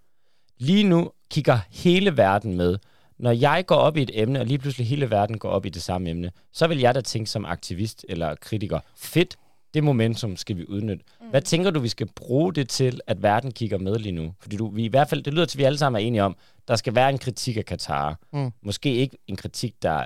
Lige 0.59 0.85
nu 0.85 1.11
kigger 1.31 1.59
hele 1.71 2.17
verden 2.17 2.57
med. 2.57 2.79
Når 3.19 3.31
jeg 3.31 3.65
går 3.67 3.77
op 3.77 3.97
i 3.97 4.03
et 4.03 4.11
emne, 4.15 4.41
og 4.41 4.47
lige 4.47 4.59
pludselig 4.59 4.87
hele 4.87 5.11
verden 5.11 5.39
går 5.39 5.49
op 5.49 5.67
i 5.67 5.69
det 5.69 5.83
samme 5.83 6.11
emne, 6.11 6.31
så 6.53 6.67
vil 6.67 6.79
jeg 6.79 6.95
da 6.95 7.01
tænke 7.01 7.31
som 7.31 7.45
aktivist 7.45 8.07
eller 8.09 8.35
kritiker, 8.35 8.81
fedt, 8.97 9.37
det 9.75 9.85
momentum 9.85 10.37
skal 10.37 10.57
vi 10.57 10.67
udnytte. 10.69 11.05
Mm. 11.21 11.27
Hvad 11.31 11.43
tænker 11.43 11.71
du, 11.71 11.81
vi 11.81 11.89
skal 11.89 12.07
bruge 12.07 12.55
det 12.55 12.69
til, 12.69 13.01
at 13.07 13.23
verden 13.23 13.53
kigger 13.53 13.79
med 13.79 13.99
lige 13.99 14.13
nu? 14.13 14.35
Fordi 14.41 14.57
du, 14.57 14.71
vi 14.71 14.85
i 14.85 14.89
hvert 14.89 15.09
fald, 15.09 15.23
det 15.23 15.35
lyder 15.35 15.45
til, 15.45 15.57
at 15.57 15.59
vi 15.59 15.65
alle 15.65 15.79
sammen 15.79 16.03
er 16.03 16.07
enige 16.07 16.23
om, 16.23 16.37
der 16.69 16.77
skal 16.77 16.95
være 16.95 17.11
en 17.11 17.19
kritik 17.19 17.57
af 17.57 17.65
Katar. 17.65 18.19
Mm. 18.33 18.51
Måske 18.63 18.95
ikke 18.95 19.17
en 19.27 19.37
kritik, 19.37 19.83
der 19.83 20.05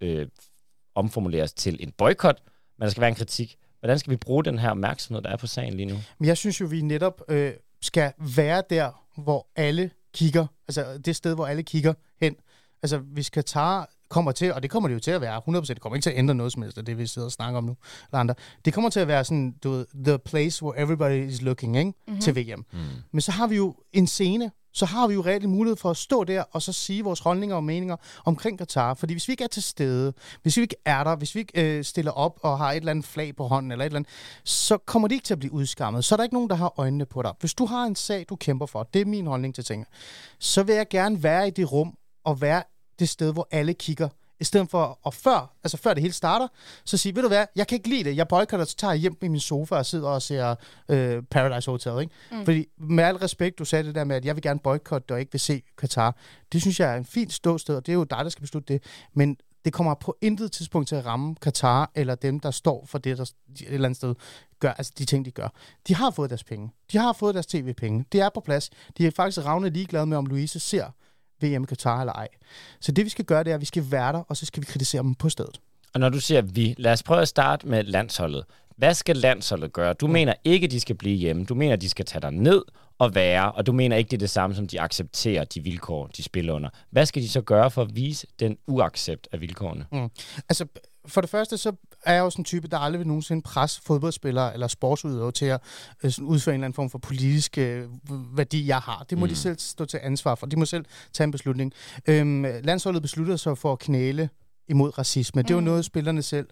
øh, 0.00 0.26
omformuleres 0.94 1.52
til 1.52 1.76
en 1.80 1.92
boykot, 1.92 2.42
men 2.78 2.84
der 2.84 2.90
skal 2.90 3.00
være 3.00 3.08
en 3.08 3.14
kritik. 3.14 3.56
Hvordan 3.80 3.98
skal 3.98 4.10
vi 4.10 4.16
bruge 4.16 4.44
den 4.44 4.58
her 4.58 4.70
opmærksomhed, 4.70 5.22
der 5.22 5.30
er 5.30 5.36
på 5.36 5.46
sagen 5.46 5.74
lige 5.74 5.86
nu? 5.86 5.96
Men 6.18 6.28
jeg 6.28 6.36
synes 6.36 6.60
jo, 6.60 6.66
vi 6.66 6.82
netop 6.82 7.22
øh, 7.28 7.52
skal 7.80 8.12
være 8.36 8.62
der, 8.70 9.04
hvor 9.16 9.46
alle 9.56 9.90
kigger. 10.14 10.46
Altså 10.68 10.98
det 10.98 11.16
sted, 11.16 11.34
hvor 11.34 11.46
alle 11.46 11.62
kigger 11.62 11.94
hen. 12.20 12.36
Altså 12.82 12.98
hvis 12.98 13.30
Katar 13.30 13.88
kommer 14.08 14.32
til, 14.32 14.52
og 14.52 14.62
det 14.62 14.70
kommer 14.70 14.88
det 14.88 14.94
jo 14.94 15.00
til 15.00 15.10
at 15.10 15.20
være 15.20 15.42
100%, 15.48 15.60
det 15.60 15.80
kommer 15.80 15.96
ikke 15.96 16.04
til 16.04 16.10
at 16.10 16.18
ændre 16.18 16.34
noget 16.34 16.52
som 16.52 16.62
helst 16.62 16.86
det, 16.86 16.98
vi 16.98 17.06
sidder 17.06 17.26
og 17.26 17.32
snakker 17.32 17.58
om 17.58 17.64
nu, 17.64 17.76
eller 18.08 18.18
andre. 18.18 18.34
Det 18.64 18.74
kommer 18.74 18.90
til 18.90 19.00
at 19.00 19.08
være 19.08 19.24
sådan, 19.24 19.54
du 19.64 19.70
ved, 19.70 19.86
the 20.04 20.18
place 20.18 20.64
where 20.64 20.82
everybody 20.82 21.28
is 21.28 21.42
looking, 21.42 21.76
ikke? 21.76 21.92
Mm-hmm. 22.06 22.20
til 22.20 22.36
VM. 22.36 22.64
Mm. 22.72 22.78
Men 23.12 23.20
så 23.20 23.32
har 23.32 23.46
vi 23.46 23.56
jo 23.56 23.74
en 23.92 24.06
scene, 24.06 24.50
så 24.72 24.86
har 24.86 25.06
vi 25.06 25.14
jo 25.14 25.20
reelt 25.20 25.48
mulighed 25.48 25.76
for 25.76 25.90
at 25.90 25.96
stå 25.96 26.24
der 26.24 26.42
og 26.52 26.62
så 26.62 26.72
sige 26.72 27.04
vores 27.04 27.20
holdninger 27.20 27.56
og 27.56 27.64
meninger 27.64 27.96
omkring 28.24 28.58
Katar. 28.58 28.94
Fordi 28.94 29.14
hvis 29.14 29.28
vi 29.28 29.32
ikke 29.32 29.44
er 29.44 29.48
til 29.48 29.62
stede, 29.62 30.12
hvis 30.42 30.56
vi 30.56 30.62
ikke 30.62 30.76
er 30.84 31.04
der, 31.04 31.16
hvis 31.16 31.34
vi 31.34 31.40
ikke 31.40 31.78
øh, 31.78 31.84
stiller 31.84 32.12
op 32.12 32.38
og 32.42 32.58
har 32.58 32.72
et 32.72 32.76
eller 32.76 32.90
andet 32.90 33.04
flag 33.04 33.36
på 33.36 33.46
hånden 33.46 33.72
eller 33.72 33.84
et 33.84 33.86
eller 33.86 33.98
andet, 33.98 34.12
så 34.44 34.78
kommer 34.78 35.08
de 35.08 35.14
ikke 35.14 35.24
til 35.24 35.34
at 35.34 35.38
blive 35.38 35.52
udskammet. 35.52 36.04
Så 36.04 36.14
er 36.14 36.16
der 36.16 36.24
ikke 36.24 36.34
nogen, 36.34 36.50
der 36.50 36.56
har 36.56 36.74
øjnene 36.76 37.06
på 37.06 37.22
dig. 37.22 37.32
Hvis 37.40 37.54
du 37.54 37.66
har 37.66 37.84
en 37.84 37.96
sag, 37.96 38.26
du 38.28 38.36
kæmper 38.36 38.66
for, 38.66 38.82
det 38.82 39.00
er 39.00 39.06
min 39.06 39.26
holdning 39.26 39.54
til 39.54 39.64
tingene, 39.64 39.86
så 40.38 40.62
vil 40.62 40.74
jeg 40.74 40.88
gerne 40.88 41.22
være 41.22 41.48
i 41.48 41.50
det 41.50 41.72
rum 41.72 41.96
og 42.24 42.40
være 42.40 42.62
det 42.98 43.08
sted, 43.08 43.32
hvor 43.32 43.48
alle 43.50 43.74
kigger. 43.74 44.08
I 44.42 44.44
stedet 44.44 44.70
for, 44.70 44.98
og 45.02 45.14
før, 45.14 45.54
altså 45.64 45.76
før 45.76 45.94
det 45.94 46.02
hele 46.02 46.14
starter, 46.14 46.48
så 46.84 46.96
sige, 46.96 47.14
ved 47.14 47.22
du 47.22 47.28
hvad, 47.28 47.46
jeg 47.56 47.66
kan 47.66 47.76
ikke 47.76 47.88
lide 47.88 48.04
det. 48.04 48.16
Jeg 48.16 48.28
boykotter, 48.28 48.66
så 48.66 48.76
tager 48.76 48.92
jeg 48.92 49.00
hjem 49.00 49.16
i 49.22 49.28
min 49.28 49.40
sofa 49.40 49.74
og 49.74 49.86
sidder 49.86 50.08
og 50.08 50.22
ser 50.22 50.54
øh, 50.88 51.22
Paradise 51.22 51.70
Hotel, 51.70 52.00
ikke? 52.00 52.14
Mm. 52.32 52.44
Fordi 52.44 52.66
med 52.78 53.04
al 53.04 53.16
respekt, 53.16 53.58
du 53.58 53.64
sagde 53.64 53.84
det 53.84 53.94
der 53.94 54.04
med, 54.04 54.16
at 54.16 54.24
jeg 54.24 54.36
vil 54.36 54.42
gerne 54.42 54.60
boykotte 54.60 55.12
og 55.12 55.20
ikke 55.20 55.32
vil 55.32 55.40
se 55.40 55.62
Katar. 55.78 56.16
Det 56.52 56.60
synes 56.60 56.80
jeg 56.80 56.92
er 56.92 56.96
en 56.96 57.04
fint 57.04 57.32
ståsted, 57.32 57.76
og 57.76 57.86
det 57.86 57.92
er 57.92 57.96
jo 57.96 58.04
dig, 58.04 58.18
der 58.18 58.28
skal 58.28 58.40
beslutte 58.40 58.72
det. 58.72 58.82
Men 59.14 59.36
det 59.64 59.72
kommer 59.72 59.94
på 59.94 60.16
intet 60.20 60.52
tidspunkt 60.52 60.88
til 60.88 60.96
at 60.96 61.06
ramme 61.06 61.34
Katar, 61.34 61.90
eller 61.94 62.14
dem, 62.14 62.40
der 62.40 62.50
står 62.50 62.86
for 62.86 62.98
det, 62.98 63.18
der 63.18 63.22
et 63.22 63.66
eller 63.66 63.84
andet 63.84 63.96
sted 63.96 64.14
gør, 64.60 64.72
altså 64.72 64.92
de 64.98 65.04
ting, 65.04 65.24
de 65.24 65.30
gør. 65.30 65.48
De 65.88 65.94
har 65.94 66.10
fået 66.10 66.30
deres 66.30 66.44
penge. 66.44 66.70
De 66.92 66.98
har 66.98 67.12
fået 67.12 67.34
deres 67.34 67.46
tv-penge. 67.46 68.04
Det 68.12 68.20
er 68.20 68.28
på 68.34 68.40
plads. 68.40 68.70
De 68.98 69.06
er 69.06 69.10
faktisk 69.10 69.46
ravne 69.46 69.70
ligeglade 69.70 70.06
med, 70.06 70.16
om 70.16 70.26
Louise 70.26 70.60
ser 70.60 70.86
VM 71.42 71.62
i 71.62 71.66
Katar 71.66 72.00
eller 72.00 72.12
ej. 72.12 72.28
Så 72.80 72.92
det, 72.92 73.04
vi 73.04 73.10
skal 73.10 73.24
gøre, 73.24 73.44
det 73.44 73.50
er, 73.50 73.54
at 73.54 73.60
vi 73.60 73.66
skal 73.66 73.84
være 73.90 74.12
der, 74.12 74.22
og 74.28 74.36
så 74.36 74.46
skal 74.46 74.60
vi 74.60 74.66
kritisere 74.66 75.02
dem 75.02 75.14
på 75.14 75.28
stedet. 75.28 75.60
Og 75.94 76.00
når 76.00 76.08
du 76.08 76.20
siger 76.20 76.42
vi, 76.42 76.74
lad 76.78 76.92
os 76.92 77.02
prøve 77.02 77.22
at 77.22 77.28
starte 77.28 77.68
med 77.68 77.84
landsholdet. 77.84 78.44
Hvad 78.76 78.94
skal 78.94 79.16
landsholdet 79.16 79.72
gøre? 79.72 79.92
Du 79.92 80.06
mener 80.06 80.34
ikke, 80.44 80.66
de 80.66 80.80
skal 80.80 80.96
blive 80.96 81.16
hjemme. 81.16 81.44
Du 81.44 81.54
mener, 81.54 81.76
de 81.76 81.88
skal 81.88 82.04
tage 82.04 82.22
dig 82.22 82.30
ned 82.30 82.62
og 82.98 83.14
være, 83.14 83.52
og 83.52 83.66
du 83.66 83.72
mener 83.72 83.96
ikke, 83.96 84.08
det 84.08 84.16
er 84.16 84.18
det 84.18 84.30
samme, 84.30 84.56
som 84.56 84.66
de 84.66 84.80
accepterer 84.80 85.44
de 85.44 85.60
vilkår, 85.60 86.06
de 86.06 86.22
spiller 86.22 86.52
under. 86.52 86.68
Hvad 86.90 87.06
skal 87.06 87.22
de 87.22 87.28
så 87.28 87.40
gøre 87.40 87.70
for 87.70 87.82
at 87.82 87.96
vise 87.96 88.26
den 88.40 88.56
uaccept 88.66 89.28
af 89.32 89.40
vilkårene? 89.40 89.86
Altså, 90.48 90.66
for 91.06 91.20
det 91.20 91.30
første, 91.30 91.56
så 91.58 91.72
er 92.04 92.12
jeg 92.14 92.20
jo 92.20 92.30
sådan 92.30 92.40
en 92.40 92.44
type, 92.44 92.68
der 92.68 92.78
aldrig 92.78 92.98
vil 92.98 93.06
nogensinde 93.06 93.42
presse 93.42 93.82
fodboldspillere 93.82 94.52
eller 94.54 94.66
sportsudøvere 94.68 95.32
til 95.32 95.44
at 95.46 95.60
øh, 96.04 96.10
sådan 96.10 96.28
udføre 96.28 96.54
en 96.54 96.60
eller 96.60 96.64
anden 96.66 96.74
form 96.74 96.90
for 96.90 96.98
politisk 96.98 97.58
øh, 97.58 97.88
værdi, 98.36 98.66
jeg 98.66 98.78
har. 98.78 99.06
Det 99.10 99.18
må 99.18 99.24
mm. 99.26 99.28
de 99.28 99.36
selv 99.36 99.58
stå 99.58 99.84
til 99.84 100.00
ansvar 100.02 100.34
for. 100.34 100.46
De 100.46 100.56
må 100.56 100.64
selv 100.64 100.84
tage 101.12 101.24
en 101.24 101.30
beslutning. 101.30 101.72
Øhm, 102.08 102.42
landsholdet 102.42 103.02
besluttede 103.02 103.38
sig 103.38 103.58
for 103.58 103.72
at 103.72 103.78
knæle 103.78 104.28
imod 104.68 104.98
racisme. 104.98 105.42
Det 105.42 105.54
var 105.54 105.60
Mm. 105.60 105.64
noget, 105.64 105.84
spillerne 105.84 106.22
selv 106.22 106.48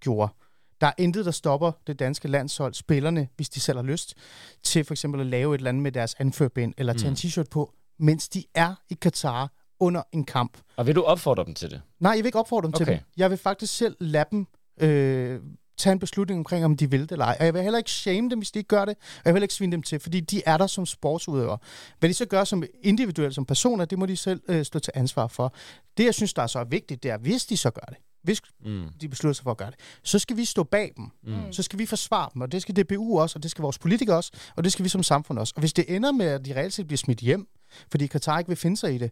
gjorde. 0.00 0.32
Der 0.80 0.86
er 0.86 0.92
intet, 0.98 1.24
der 1.24 1.30
stopper 1.30 1.72
det 1.86 1.98
danske 1.98 2.28
landshold, 2.28 2.74
spillerne, 2.74 3.28
hvis 3.36 3.48
de 3.48 3.60
selv 3.60 3.78
har 3.78 3.82
lyst, 3.84 4.14
til 4.62 4.84
for 4.84 4.94
eksempel 4.94 5.20
at 5.20 5.26
lave 5.26 5.54
et 5.54 5.58
eller 5.58 5.68
andet 5.68 5.82
med 5.82 5.92
deres 5.92 6.14
anførbind, 6.18 6.74
eller 6.78 6.92
tage 6.92 7.04
Mm. 7.10 7.10
en 7.10 7.16
t-shirt 7.16 7.48
på, 7.50 7.72
mens 7.98 8.28
de 8.28 8.44
er 8.54 8.74
i 8.90 8.94
Katar 8.94 9.52
under 9.80 10.02
en 10.12 10.24
kamp. 10.24 10.58
Og 10.76 10.86
vil 10.86 10.94
du 10.94 11.02
opfordre 11.02 11.44
dem 11.44 11.54
til 11.54 11.70
det? 11.70 11.82
Nej, 12.00 12.10
jeg 12.12 12.18
vil 12.18 12.26
ikke 12.26 12.38
opfordre 12.38 12.66
dem 12.66 12.74
okay. 12.74 12.84
til 12.84 12.94
det. 12.94 13.02
Jeg 13.16 13.30
vil 13.30 13.38
faktisk 13.38 13.76
selv 13.76 13.96
lade 14.00 14.24
dem 14.30 14.46
øh, 14.80 15.40
tage 15.78 15.92
en 15.92 15.98
beslutning 15.98 16.38
omkring, 16.38 16.64
om 16.64 16.76
de 16.76 16.90
vil 16.90 17.00
det 17.00 17.12
eller 17.12 17.24
ej. 17.24 17.36
Og 17.40 17.46
jeg 17.46 17.54
vil 17.54 17.62
heller 17.62 17.78
ikke 17.78 17.90
shame 17.90 18.30
dem, 18.30 18.38
hvis 18.38 18.50
de 18.50 18.58
ikke 18.58 18.68
gør 18.68 18.84
det. 18.84 18.96
Og 18.96 19.22
jeg 19.24 19.34
vil 19.34 19.34
heller 19.34 19.44
ikke 19.44 19.54
svine 19.54 19.72
dem 19.72 19.82
til, 19.82 20.00
fordi 20.00 20.20
de 20.20 20.42
er 20.46 20.56
der 20.56 20.66
som 20.66 20.86
sportsudøvere. 20.86 21.58
Hvad 21.98 22.08
de 22.08 22.14
så 22.14 22.26
gør 22.26 22.44
som 22.44 22.62
individuelle, 22.82 23.34
som 23.34 23.44
personer, 23.44 23.84
det 23.84 23.98
må 23.98 24.06
de 24.06 24.16
selv 24.16 24.40
øh, 24.48 24.64
stå 24.64 24.78
til 24.78 24.92
ansvar 24.96 25.26
for. 25.26 25.54
Det, 25.96 26.04
jeg 26.04 26.14
synes, 26.14 26.34
der 26.34 26.42
er 26.42 26.46
så 26.46 26.64
vigtigt, 26.64 27.02
det 27.02 27.10
er, 27.10 27.18
hvis 27.18 27.46
de 27.46 27.56
så 27.56 27.70
gør 27.70 27.86
det, 27.88 27.96
hvis 28.22 28.40
Mm. 28.64 28.84
de 29.00 29.08
beslutter 29.08 29.34
sig 29.34 29.42
for 29.42 29.50
at 29.50 29.56
gøre 29.56 29.70
det, 29.70 29.78
så 30.02 30.18
skal 30.18 30.36
vi 30.36 30.44
stå 30.44 30.62
bag 30.62 30.92
dem. 30.96 31.04
Mm. 31.22 31.52
Så 31.52 31.62
skal 31.62 31.78
vi 31.78 31.86
forsvare 31.86 32.28
dem, 32.34 32.42
og 32.42 32.52
det 32.52 32.62
skal 32.62 32.76
DBU 32.76 33.20
også, 33.20 33.38
og 33.38 33.42
det 33.42 33.50
skal 33.50 33.62
vores 33.62 33.78
politikere 33.78 34.16
også, 34.16 34.32
og 34.56 34.64
det 34.64 34.72
skal 34.72 34.84
vi 34.84 34.88
som 34.88 35.02
samfund 35.02 35.38
også. 35.38 35.52
Og 35.56 35.60
hvis 35.60 35.72
det 35.72 35.96
ender 35.96 36.12
med, 36.12 36.26
at 36.26 36.44
de 36.44 36.56
reelt 36.56 36.72
set 36.72 36.86
bliver 36.86 36.98
smidt 36.98 37.18
hjem, 37.18 37.48
fordi 37.90 38.06
Katar 38.06 38.38
ikke 38.38 38.48
vil 38.48 38.56
finde 38.56 38.76
sig 38.76 38.94
i 38.94 38.98
det, 38.98 39.10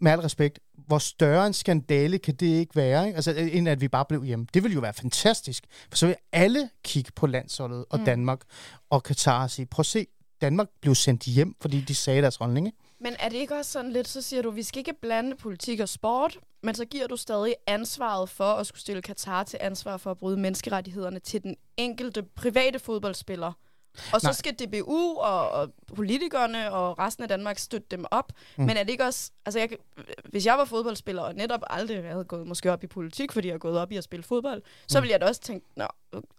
med 0.00 0.12
al 0.12 0.20
respekt, 0.20 0.58
hvor 0.86 0.98
større 0.98 1.46
en 1.46 1.52
skandale 1.52 2.18
kan 2.18 2.34
det 2.34 2.46
ikke 2.46 2.76
være, 2.76 3.06
ikke? 3.06 3.16
Altså, 3.16 3.30
end 3.36 3.68
at 3.68 3.80
vi 3.80 3.88
bare 3.88 4.04
blev 4.04 4.24
hjemme. 4.24 4.46
Det 4.54 4.62
ville 4.62 4.74
jo 4.74 4.80
være 4.80 4.92
fantastisk, 4.94 5.64
for 5.90 5.96
så 5.96 6.06
vil 6.06 6.16
alle 6.32 6.70
kigge 6.84 7.10
på 7.16 7.26
landsholdet 7.26 7.84
og 7.90 7.98
Mm. 7.98 8.04
Danmark 8.04 8.40
og 8.90 9.02
Katar 9.02 9.42
og 9.42 9.50
sige, 9.50 9.66
prøv 9.66 9.80
at 9.80 9.86
se, 9.86 10.06
Danmark 10.40 10.68
blev 10.80 10.94
sendt 10.94 11.22
hjem, 11.22 11.54
fordi 11.60 11.80
de 11.80 11.94
sagde 11.94 12.22
deres 12.22 12.36
holdning. 12.36 12.66
Ikke? 12.66 12.78
Men 13.00 13.16
er 13.18 13.28
det 13.28 13.36
ikke 13.36 13.54
også 13.54 13.72
sådan 13.72 13.92
lidt, 13.92 14.08
så 14.08 14.22
siger 14.22 14.42
du, 14.42 14.50
vi 14.50 14.62
skal 14.62 14.78
ikke 14.78 14.94
blande 15.02 15.36
politik 15.36 15.80
og 15.80 15.88
sport, 15.88 16.38
men 16.62 16.74
så 16.74 16.84
giver 16.84 17.06
du 17.06 17.16
stadig 17.16 17.54
ansvaret 17.66 18.28
for 18.28 18.44
at 18.54 18.66
skulle 18.66 18.80
stille 18.80 19.02
Katar 19.02 19.44
til 19.44 19.58
ansvar 19.62 19.96
for 19.96 20.10
at 20.10 20.18
bryde 20.18 20.36
menneskerettighederne 20.36 21.18
til 21.18 21.42
den 21.42 21.56
enkelte 21.76 22.22
private 22.22 22.78
fodboldspiller. 22.78 23.52
Og 24.12 24.20
så 24.20 24.26
Nej. 24.26 24.32
skal 24.32 24.52
DBU 24.54 25.18
og, 25.18 25.50
og 25.50 25.70
politikerne 25.96 26.72
og 26.72 26.98
resten 26.98 27.22
af 27.22 27.28
Danmark 27.28 27.58
støtte 27.58 27.86
dem 27.90 28.04
op. 28.10 28.32
Mm. 28.56 28.64
Men 28.64 28.76
er 28.76 28.82
det 28.82 28.90
ikke 28.90 29.04
også... 29.04 29.30
Altså 29.46 29.58
jeg, 29.58 29.68
hvis 30.24 30.46
jeg 30.46 30.58
var 30.58 30.64
fodboldspiller 30.64 31.22
og 31.22 31.34
netop 31.34 31.60
aldrig 31.70 32.04
havde 32.04 32.24
gået 32.24 32.46
måske 32.46 32.72
op 32.72 32.84
i 32.84 32.86
politik, 32.86 33.32
fordi 33.32 33.48
jeg 33.48 33.54
har 33.54 33.58
gået 33.58 33.78
op 33.78 33.92
i 33.92 33.96
at 33.96 34.04
spille 34.04 34.22
fodbold, 34.22 34.62
så 34.88 34.98
Mm. 34.98 35.02
ville 35.02 35.12
jeg 35.12 35.20
da 35.20 35.26
også 35.26 35.40
tænke, 35.40 35.66
Nå, 35.76 35.86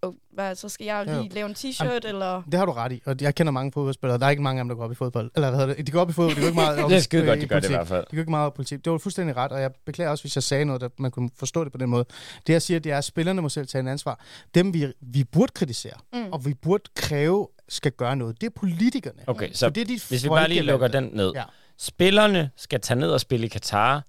og, 0.01 0.15
hvad, 0.33 0.55
så 0.55 0.69
skal 0.69 0.85
jeg 0.85 1.05
lige 1.05 1.29
lave 1.29 1.49
en 1.49 1.55
t-shirt, 1.55 2.07
eller... 2.07 2.41
Det 2.51 2.53
har 2.53 2.65
du 2.65 2.71
ret 2.71 2.91
i, 2.91 3.01
og 3.05 3.15
jeg 3.21 3.35
kender 3.35 3.51
mange 3.51 3.71
fodboldspillere. 3.71 4.19
Der 4.19 4.25
er 4.25 4.29
ikke 4.29 4.41
mange 4.43 4.59
af 4.59 4.63
dem, 4.63 4.69
der 4.69 4.75
går 4.75 4.83
op 4.83 4.91
i 4.91 4.95
fodbold. 4.95 5.31
Eller 5.35 5.49
hvad 5.49 5.59
hedder 5.59 5.75
det? 5.75 5.87
De 5.87 5.91
går 5.91 6.01
op 6.01 6.09
i 6.09 6.13
fodbold, 6.13 6.35
de 6.35 6.41
går 6.41 6.47
ikke 6.47 6.55
meget 6.55 6.79
op 6.83 6.89
Det 6.89 6.95
er 6.97 7.01
skide 7.01 7.25
godt, 7.25 7.41
de 7.41 7.47
gør 7.47 7.55
det 7.59 7.65
i 7.65 7.67
politik. 7.67 7.75
hvert 7.77 7.87
fald. 7.87 8.05
De 8.11 8.15
går 8.15 8.19
ikke 8.19 8.31
meget 8.31 8.45
op 8.45 8.53
i 8.53 8.55
politik. 8.55 8.85
Det 8.85 8.91
var 8.91 8.97
fuldstændig 8.97 9.35
ret, 9.35 9.51
og 9.51 9.61
jeg 9.61 9.71
beklager 9.85 10.09
også, 10.11 10.23
hvis 10.23 10.35
jeg 10.35 10.43
sagde 10.43 10.65
noget, 10.65 10.81
der 10.81 10.89
man 10.99 11.11
kunne 11.11 11.29
forstå 11.35 11.63
det 11.63 11.71
på 11.71 11.77
den 11.77 11.89
måde. 11.89 12.05
Det 12.47 12.53
jeg 12.53 12.61
siger, 12.61 12.79
det 12.79 12.91
er, 12.91 12.97
at 12.97 13.03
spillerne 13.03 13.41
må 13.41 13.49
selv 13.49 13.67
tage 13.67 13.79
en 13.79 13.87
ansvar. 13.87 14.19
Dem, 14.55 14.73
vi, 14.73 14.87
vi 15.01 15.23
burde 15.23 15.51
kritisere, 15.55 15.93
Mm. 16.13 16.19
mm. 16.19 16.31
og 16.33 16.45
vi 16.45 16.53
burde 16.53 16.83
kræve, 16.95 17.47
skal 17.69 17.91
gøre 17.91 18.15
noget, 18.15 18.41
det 18.41 18.47
er 18.47 18.51
politikerne. 18.59 19.19
Okay, 19.27 19.49
For 19.49 19.57
så 19.57 19.69
det 19.69 19.81
er 19.81 19.85
de 19.85 19.99
hvis 20.09 20.23
vi 20.23 20.29
bare 20.29 20.49
lige 20.49 20.61
lukker 20.61 20.87
den 20.87 21.09
ned. 21.13 21.31
Ja. 21.35 21.43
Spillerne 21.79 22.49
skal 22.57 22.81
tage 22.81 22.99
ned 22.99 23.09
og 23.09 23.21
spille 23.21 23.45
i 23.45 23.49
Katar. 23.49 24.03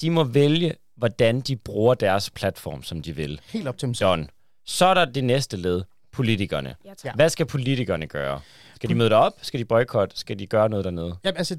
De 0.00 0.10
må 0.10 0.24
vælge, 0.24 0.74
hvordan 0.96 1.40
de 1.40 1.56
bruger 1.56 1.94
deres 1.94 2.30
platform, 2.30 2.82
som 2.82 3.02
de 3.02 3.16
vil. 3.16 3.40
Helt 3.46 3.68
op 3.68 3.78
til 3.78 3.86
dem 3.86 3.94
selv. 3.94 4.08
Done. 4.08 4.26
Så 4.68 4.86
er 4.86 4.94
der 4.94 5.04
det 5.04 5.24
næste 5.24 5.56
led. 5.56 5.82
Politikerne. 6.12 6.74
Ja, 6.84 6.94
tak. 6.94 7.14
Hvad 7.14 7.28
skal 7.28 7.46
politikerne 7.46 8.06
gøre? 8.06 8.40
Skal 8.78 8.88
de 8.90 8.94
møde 8.94 9.12
op? 9.12 9.32
Skal 9.42 9.60
de 9.60 9.64
boykotte? 9.64 10.18
Skal 10.18 10.38
de 10.38 10.46
gøre 10.46 10.68
noget 10.68 10.84
dernede? 10.84 11.14
Jamen, 11.24 11.38
altså, 11.38 11.56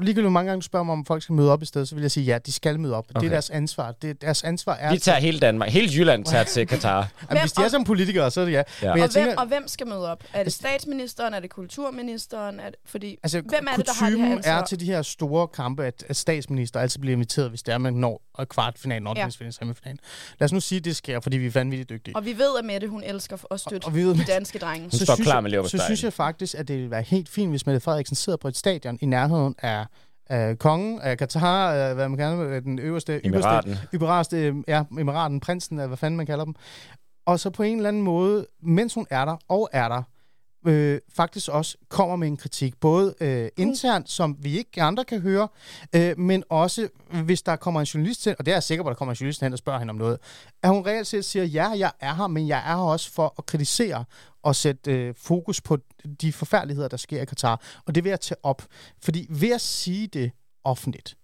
ligegyldigt 0.00 0.20
hvor 0.22 0.28
mange 0.30 0.48
gange 0.50 0.60
du 0.60 0.64
spørger 0.64 0.84
mig, 0.84 0.92
om 0.92 1.04
folk 1.04 1.22
skal 1.22 1.32
møde 1.32 1.52
op 1.52 1.62
i 1.62 1.66
stedet, 1.66 1.88
så 1.88 1.94
vil 1.94 2.02
jeg 2.02 2.10
sige, 2.10 2.24
ja, 2.24 2.38
de 2.38 2.52
skal 2.52 2.80
møde 2.80 2.94
op. 2.94 3.04
Okay. 3.10 3.20
Det 3.20 3.26
er 3.26 3.30
deres 3.30 3.50
ansvar. 3.50 3.92
Det, 4.02 4.22
deres 4.22 4.44
ansvar 4.44 4.74
er... 4.74 4.92
Vi 4.92 4.98
tager 4.98 5.18
hele 5.18 5.38
Danmark. 5.40 5.68
Hele 5.68 5.88
Jylland 5.96 6.24
tager 6.24 6.44
til 6.44 6.66
Katar. 6.72 7.08
Jamen, 7.30 7.40
hvis 7.42 7.52
de 7.52 7.58
er 7.60 7.62
Hvem- 7.64 7.70
som 7.70 7.84
politikere, 7.84 8.30
så 8.30 8.40
er 8.40 8.44
det 8.44 8.52
ja. 8.52 8.56
Ja. 8.56 8.62
Men 8.82 8.90
Og, 8.90 8.98
jeg 8.98 9.02
hvem, 9.06 9.10
tænker, 9.10 9.40
og 9.40 9.46
hvem 9.46 9.68
skal 9.68 9.86
møde 9.86 10.10
op? 10.12 10.24
Er 10.32 10.44
det 10.44 10.52
statsministeren? 10.52 11.34
Er 11.34 11.40
det 11.40 11.50
kulturministeren? 11.50 12.60
Er 12.60 12.64
det, 12.70 12.76
fordi, 12.86 13.16
altså, 13.22 13.40
hvem 13.40 13.66
er 13.72 13.76
det, 13.76 13.86
der 13.86 13.92
har 14.04 14.10
det 14.10 14.20
her 14.20 14.32
ansvar? 14.36 14.52
er 14.60 14.64
til 14.64 14.80
de 14.80 14.84
her 14.84 15.02
store 15.02 15.48
kampe, 15.48 15.84
at, 15.84 16.04
at 16.08 16.16
statsminister 16.16 16.80
altid 16.80 17.00
bliver 17.00 17.12
inviteret, 17.12 17.48
hvis 17.50 17.62
det 17.62 17.74
er, 17.74 17.78
man 17.78 17.94
når 17.94 18.22
og 18.34 18.48
kvartfinalen, 18.48 19.06
8. 19.06 19.20
Ja. 19.20 19.28
Semifinalen. 19.30 19.98
Lad 20.40 20.44
os 20.44 20.52
nu 20.52 20.60
sige, 20.60 20.78
at 20.78 20.84
det 20.84 20.96
sker, 20.96 21.20
fordi 21.20 21.36
vi 21.36 21.46
er 21.46 21.50
vanvittigt 21.50 21.90
dygtige. 21.90 22.16
Og 22.16 22.24
vi 22.24 22.38
ved, 22.38 22.58
at 22.58 22.64
Mette, 22.64 22.88
hun 22.88 23.02
elsker 23.04 23.36
at 23.50 23.60
støtte 23.60 23.84
Og- 23.84 23.88
og 23.88 23.94
vi 23.94 24.02
ved- 24.02 24.14
de 24.14 24.24
danske 24.24 24.58
drenge. 24.58 24.80
Hun 24.82 24.90
står 24.90 25.14
synes 25.14 25.26
klar 25.26 25.40
med 25.40 25.68
Så 25.68 25.78
synes 25.86 26.04
jeg 26.04 26.12
faktisk, 26.12 26.37
at 26.54 26.68
det 26.68 26.76
ville 26.76 26.90
være 26.90 27.02
helt 27.02 27.28
fint, 27.28 27.50
hvis 27.50 27.66
Mette 27.66 27.80
Frederiksen 27.80 28.16
sidder 28.16 28.36
på 28.36 28.48
et 28.48 28.56
stadion 28.56 28.98
i 29.00 29.06
nærheden 29.06 29.54
af 29.62 29.86
af 30.30 30.58
kongen, 30.58 31.00
af 31.00 31.18
Katar, 31.18 31.72
af, 31.72 31.94
hvad 31.94 32.08
man 32.08 32.18
kalder 32.18 32.60
den 32.60 32.78
øverste, 32.78 33.26
Emiraten. 33.26 33.70
ypperste, 33.72 33.96
ypperste, 33.96 34.54
ja, 34.68 34.84
emiraten, 34.98 35.40
prinsen, 35.40 35.78
af 35.80 35.86
hvad 35.86 35.96
fanden 35.96 36.16
man 36.16 36.26
kalder 36.26 36.44
dem. 36.44 36.54
Og 37.26 37.40
så 37.40 37.50
på 37.50 37.62
en 37.62 37.76
eller 37.76 37.88
anden 37.88 38.02
måde, 38.02 38.46
mens 38.62 38.94
hun 38.94 39.06
er 39.10 39.24
der, 39.24 39.36
og 39.48 39.68
er 39.72 39.88
der, 39.88 40.02
øh, 40.66 41.00
faktisk 41.14 41.48
også 41.48 41.76
kommer 41.88 42.16
med 42.16 42.28
en 42.28 42.36
kritik, 42.36 42.80
både 42.80 43.14
øh, 43.20 43.48
internt, 43.56 44.10
som 44.10 44.36
vi 44.40 44.58
ikke 44.58 44.82
andre 44.82 45.04
kan 45.04 45.20
høre, 45.20 45.48
øh, 45.94 46.18
men 46.18 46.44
også 46.48 46.88
hvis 47.24 47.42
der 47.42 47.56
kommer 47.56 47.80
en 47.80 47.86
journalist 47.86 48.22
til, 48.22 48.36
og 48.38 48.46
det 48.46 48.52
er 48.52 48.56
jeg 48.56 48.62
sikker 48.62 48.84
på, 48.84 48.88
at 48.88 48.94
der 48.94 48.98
kommer 48.98 49.12
en 49.12 49.16
journalist 49.16 49.40
hen 49.40 49.52
og 49.52 49.58
spørger 49.58 49.78
hende 49.78 49.90
om 49.90 49.96
noget, 49.96 50.18
at 50.62 50.70
hun 50.70 50.86
reelt 50.86 51.06
set 51.06 51.24
siger, 51.24 51.44
ja, 51.44 51.68
jeg 51.68 51.92
er 52.00 52.14
her, 52.14 52.26
men 52.26 52.48
jeg 52.48 52.58
er 52.58 52.76
her 52.76 52.82
også 52.82 53.10
for 53.12 53.34
at 53.38 53.46
kritisere 53.46 54.04
og 54.42 54.56
sætte 54.56 54.92
øh, 54.92 55.14
fokus 55.16 55.60
på 55.60 55.78
de 56.20 56.32
forfærdeligheder, 56.32 56.88
der 56.88 56.96
sker 56.96 57.22
i 57.22 57.24
Katar. 57.24 57.62
Og 57.86 57.94
det 57.94 58.04
vil 58.04 58.10
jeg 58.10 58.20
tage 58.20 58.38
op, 58.42 58.62
fordi 59.02 59.26
ved 59.30 59.50
at 59.50 59.60
sige 59.60 60.06
det 60.06 60.30
offentligt, 60.64 61.14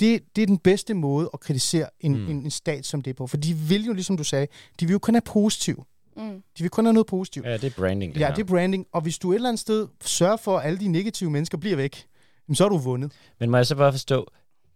det, 0.00 0.36
det 0.36 0.42
er 0.42 0.46
den 0.46 0.58
bedste 0.58 0.94
måde 0.94 1.30
at 1.34 1.40
kritisere 1.40 1.88
en, 2.00 2.12
Mm. 2.12 2.18
mm. 2.18 2.30
en, 2.30 2.36
en 2.44 2.50
stat 2.50 2.86
som 2.86 3.02
det 3.02 3.10
er 3.10 3.14
på. 3.14 3.26
For 3.26 3.36
de 3.36 3.54
vil 3.54 3.84
jo, 3.84 3.92
ligesom 3.92 4.16
du 4.16 4.24
sagde, 4.24 4.46
de 4.80 4.86
vil 4.86 4.92
jo 4.92 4.98
kun 4.98 5.14
have 5.14 5.20
positiv. 5.22 5.84
Mm. 6.16 6.42
De 6.58 6.62
vil 6.62 6.70
kun 6.70 6.84
have 6.84 6.92
noget 6.92 7.06
positivt. 7.06 7.46
Ja, 7.46 7.52
det 7.52 7.64
er 7.64 7.70
branding, 7.70 8.14
det 8.14 8.20
Ja, 8.20 8.26
her. 8.26 8.34
det 8.34 8.42
er 8.42 8.46
branding. 8.46 8.86
Og 8.92 9.00
hvis 9.00 9.18
du 9.18 9.30
et 9.32 9.34
eller 9.34 9.48
andet 9.48 9.60
sted 9.60 9.88
sørger 10.04 10.36
for, 10.36 10.58
at 10.58 10.66
alle 10.66 10.78
de 10.78 10.88
negative 10.88 11.30
mennesker 11.30 11.58
bliver 11.58 11.76
væk, 11.76 12.06
så 12.54 12.64
har 12.64 12.68
du 12.68 12.78
vundet. 12.78 13.12
Men 13.40 13.50
må 13.50 13.56
jeg 13.56 13.66
så 13.66 13.74
bare 13.76 13.92
forstå, 13.92 14.26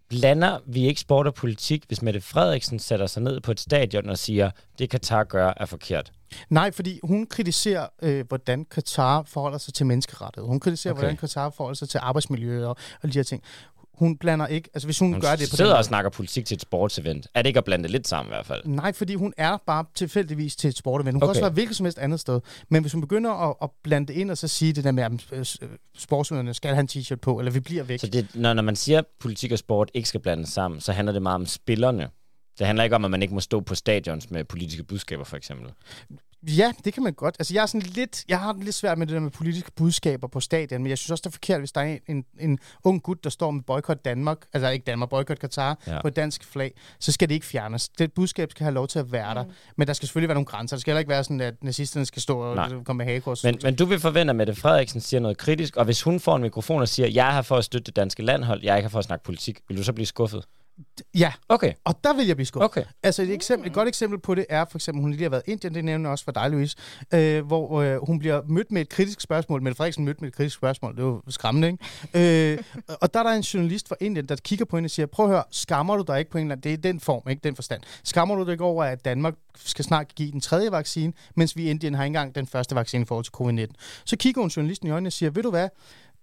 blander 0.08 0.58
vi 0.66 0.86
ikke 0.86 1.00
sport 1.00 1.26
og 1.26 1.34
politik, 1.34 1.84
hvis 1.86 2.02
Mette 2.02 2.20
Frederiksen 2.20 2.78
sætter 2.78 3.06
sig 3.06 3.22
ned 3.22 3.40
på 3.40 3.50
et 3.50 3.60
stadion 3.60 4.08
og 4.08 4.18
siger, 4.18 4.50
det 4.78 4.90
Katar 4.90 5.24
gør 5.24 5.52
er 5.56 5.66
forkert? 5.66 6.12
Nej, 6.50 6.70
fordi 6.70 7.00
hun 7.02 7.26
kritiserer, 7.26 7.86
øh, 8.02 8.24
hvordan 8.28 8.64
Katar 8.64 9.22
forholder 9.22 9.58
sig 9.58 9.74
til 9.74 9.86
menneskerettighed. 9.86 10.48
Hun 10.48 10.60
kritiserer, 10.60 10.92
okay. 10.94 11.00
hvordan 11.00 11.16
Katar 11.16 11.50
forholder 11.50 11.74
sig 11.76 11.88
til 11.88 11.98
arbejdsmiljø 12.02 12.66
og, 12.66 12.76
og 13.02 13.12
de 13.12 13.18
her 13.18 13.22
ting. 13.22 13.42
Hun 13.98 14.16
blander 14.16 14.46
ikke... 14.46 14.70
Altså, 14.74 14.86
hvis 14.86 14.98
hun, 14.98 15.12
Hun 15.12 15.20
gør 15.20 15.36
det 15.36 15.50
på 15.50 15.56
sidder 15.56 15.74
og 15.74 15.84
snakker 15.84 16.10
politik 16.10 16.46
til 16.46 16.54
et 16.54 16.60
sportsevent. 16.60 17.26
Er 17.34 17.42
det 17.42 17.46
ikke 17.46 17.58
at 17.58 17.64
blande 17.64 17.82
det 17.82 17.90
lidt 17.90 18.08
sammen 18.08 18.30
i 18.30 18.34
hvert 18.34 18.46
fald? 18.46 18.62
Nej, 18.64 18.92
fordi 18.92 19.14
hun 19.14 19.34
er 19.36 19.56
bare 19.66 19.84
tilfældigvis 19.94 20.56
til 20.56 20.68
et 20.68 20.76
sportevent. 20.76 21.14
Hun 21.14 21.22
okay. 21.22 21.26
kan 21.26 21.30
også 21.30 21.40
være 21.40 21.50
hvilket 21.50 21.76
som 21.76 21.86
helst 21.86 21.98
andet 21.98 22.20
sted. 22.20 22.40
Men 22.68 22.82
hvis 22.82 22.92
hun 22.92 23.00
begynder 23.00 23.30
at, 23.30 23.56
at 23.62 23.70
blande 23.82 24.06
det 24.06 24.14
ind 24.14 24.30
og 24.30 24.38
så 24.38 24.48
sige 24.48 24.72
det 24.72 24.84
der 24.84 24.92
med, 24.92 25.02
at 25.02 25.12
øh, 25.32 25.68
sportsudøverne 25.98 26.54
skal 26.54 26.74
have 26.74 26.80
en 26.80 26.88
t-shirt 26.92 27.16
på, 27.22 27.38
eller 27.38 27.52
vi 27.52 27.60
bliver 27.60 27.82
væk. 27.82 28.00
Så 28.00 28.06
det, 28.06 28.26
når, 28.34 28.54
når 28.54 28.62
man 28.62 28.76
siger, 28.76 28.98
at 28.98 29.04
politik 29.20 29.52
og 29.52 29.58
sport 29.58 29.90
ikke 29.94 30.08
skal 30.08 30.20
blandes 30.20 30.48
sammen, 30.48 30.80
så 30.80 30.92
handler 30.92 31.12
det 31.12 31.22
meget 31.22 31.34
om 31.34 31.46
spillerne. 31.46 32.08
Det 32.58 32.66
handler 32.66 32.84
ikke 32.84 32.96
om, 32.96 33.04
at 33.04 33.10
man 33.10 33.22
ikke 33.22 33.34
må 33.34 33.40
stå 33.40 33.60
på 33.60 33.74
stadions 33.74 34.30
med 34.30 34.44
politiske 34.44 34.84
budskaber, 34.84 35.24
for 35.24 35.36
eksempel. 35.36 35.72
Ja, 36.46 36.72
det 36.84 36.94
kan 36.94 37.02
man 37.02 37.12
godt. 37.12 37.36
Altså, 37.38 37.54
jeg, 37.54 37.62
er 37.62 37.66
sådan 37.66 37.80
lidt, 37.88 38.24
jeg 38.28 38.40
har 38.40 38.52
det 38.52 38.64
lidt 38.64 38.74
svært 38.74 38.98
med 38.98 39.06
det 39.06 39.14
der 39.14 39.20
med 39.20 39.30
politiske 39.30 39.70
budskaber 39.76 40.28
på 40.28 40.40
stadion, 40.40 40.82
men 40.82 40.90
jeg 40.90 40.98
synes 40.98 41.10
også, 41.10 41.22
det 41.22 41.26
er 41.26 41.30
forkert, 41.32 41.60
hvis 41.60 41.72
der 41.72 41.80
er 41.80 41.84
en, 41.84 42.00
en, 42.08 42.24
en 42.50 42.58
ung 42.84 43.02
gut, 43.02 43.24
der 43.24 43.30
står 43.30 43.50
med 43.50 43.62
boykot 43.62 44.04
Danmark, 44.04 44.38
altså 44.52 44.68
ikke 44.68 44.84
Danmark, 44.84 45.10
boykot 45.10 45.38
Katar, 45.38 45.78
Ja. 45.86 46.00
på 46.02 46.08
et 46.08 46.16
dansk 46.16 46.44
flag, 46.44 46.72
så 47.00 47.12
skal 47.12 47.28
det 47.28 47.34
ikke 47.34 47.46
fjernes. 47.46 47.88
Det 47.88 48.12
budskab 48.12 48.50
skal 48.50 48.64
have 48.64 48.74
lov 48.74 48.88
til 48.88 48.98
at 48.98 49.12
være 49.12 49.34
der. 49.34 49.44
Men 49.76 49.86
der 49.86 49.92
skal 49.92 50.08
selvfølgelig 50.08 50.28
være 50.28 50.34
nogle 50.34 50.46
grænser. 50.46 50.76
Det 50.76 50.80
skal 50.80 50.90
heller 50.90 50.98
ikke 50.98 51.08
være 51.10 51.24
sådan, 51.24 51.40
at 51.40 51.54
nazisterne 51.64 52.06
skal 52.06 52.22
stå 52.22 52.38
og 52.38 52.54
Nej. 52.56 52.68
komme 52.84 52.98
med 52.98 53.06
hagekors. 53.06 53.44
Men, 53.44 53.58
men 53.62 53.74
du 53.74 53.84
vil 53.84 54.00
forvente, 54.00 54.30
at 54.30 54.36
Mette 54.36 54.54
Frederiksen 54.54 55.00
siger 55.00 55.20
noget 55.20 55.38
kritisk, 55.38 55.76
og 55.76 55.84
hvis 55.84 56.02
hun 56.02 56.20
får 56.20 56.36
en 56.36 56.42
mikrofon 56.42 56.80
og 56.80 56.88
siger, 56.88 57.08
jeg 57.08 57.28
er 57.28 57.32
her 57.32 57.42
for 57.42 57.56
at 57.56 57.64
støtte 57.64 57.86
det 57.86 57.96
danske 57.96 58.22
landhold, 58.22 58.60
jeg 58.62 58.72
er 58.72 58.76
ikke 58.76 58.84
her 58.86 58.90
for 58.90 58.98
at 58.98 59.04
snakke 59.04 59.24
politik, 59.24 59.60
vil 59.68 59.76
du 59.78 59.82
så 59.82 59.92
blive 59.92 60.06
skuffet? 60.06 60.44
Ja, 61.14 61.32
Okay, 61.48 61.72
og 61.84 62.04
der 62.04 62.12
vil 62.12 62.26
jeg 62.26 62.36
blive 62.36 62.46
skuffet. 62.46 62.64
okay. 62.64 62.84
Altså 63.02 63.22
et, 63.22 63.30
eksempel, 63.30 63.68
et 63.68 63.74
godt 63.74 63.88
eksempel 63.88 64.20
på 64.20 64.34
det 64.34 64.46
er 64.48 64.64
for 64.70 64.78
eksempel, 64.78 65.02
hun 65.02 65.10
lige 65.10 65.22
har 65.22 65.30
været 65.30 65.42
i 65.46 65.50
Indien, 65.50 65.74
det 65.74 65.84
nævner 65.84 66.10
også 66.10 66.24
for 66.24 66.32
dig, 66.32 66.50
Louise, 66.50 66.76
øh, 67.14 67.46
hvor 67.46 67.82
øh, 67.82 68.06
hun 68.06 68.18
bliver 68.18 68.42
mødt 68.48 68.72
med 68.72 68.82
et 68.82 68.88
kritisk 68.88 69.20
spørgsmål. 69.20 69.62
Mette 69.62 69.76
Frederiksen 69.76 70.04
mødt 70.04 70.20
med 70.20 70.28
et 70.28 70.34
kritisk 70.34 70.56
spørgsmål, 70.56 70.96
det 70.96 71.02
jo 71.02 71.22
skræmmende, 71.28 71.68
ikke? 72.14 72.52
øh, 72.52 72.58
og 73.00 73.14
der 73.14 73.20
er 73.20 73.24
der 73.24 73.30
en 73.30 73.42
journalist 73.42 73.88
fra 73.88 73.96
Indien, 74.00 74.26
der 74.26 74.36
kigger 74.36 74.64
på 74.64 74.76
hende 74.76 74.86
og 74.86 74.90
siger, 74.90 75.06
prøv 75.06 75.26
at 75.26 75.32
høre, 75.32 75.44
skammer 75.50 75.96
du 75.96 76.04
dig 76.06 76.18
ikke 76.18 76.30
på 76.30 76.38
en 76.38 76.44
eller 76.44 76.54
anden, 76.56 76.70
det 76.70 76.78
er 76.78 76.92
den 76.92 77.00
form, 77.00 77.28
ikke 77.30 77.40
den 77.44 77.54
forstand. 77.54 77.82
Skammer 78.04 78.34
du 78.34 78.44
dig 78.44 78.52
ikke 78.52 78.64
over, 78.64 78.84
at 78.84 79.04
Danmark 79.04 79.34
skal 79.56 79.84
snart 79.84 80.14
give 80.14 80.32
den 80.32 80.40
tredje 80.40 80.72
vaccine, 80.72 81.12
mens 81.36 81.56
vi 81.56 81.62
i 81.62 81.70
Indien 81.70 81.94
har 81.94 82.04
ikke 82.04 82.08
engang 82.08 82.34
den 82.34 82.46
første 82.46 82.74
vaccine 82.74 83.02
i 83.02 83.06
forhold 83.06 83.24
til 83.24 83.32
covid-19. 83.66 84.02
Så 84.04 84.16
kigger 84.16 84.40
hun 84.40 84.48
journalisten 84.48 84.88
i 84.88 84.90
øjnene 84.90 85.08
og 85.08 85.12
siger, 85.12 85.30
ved 85.30 85.42
du 85.42 85.50
hvad, 85.50 85.68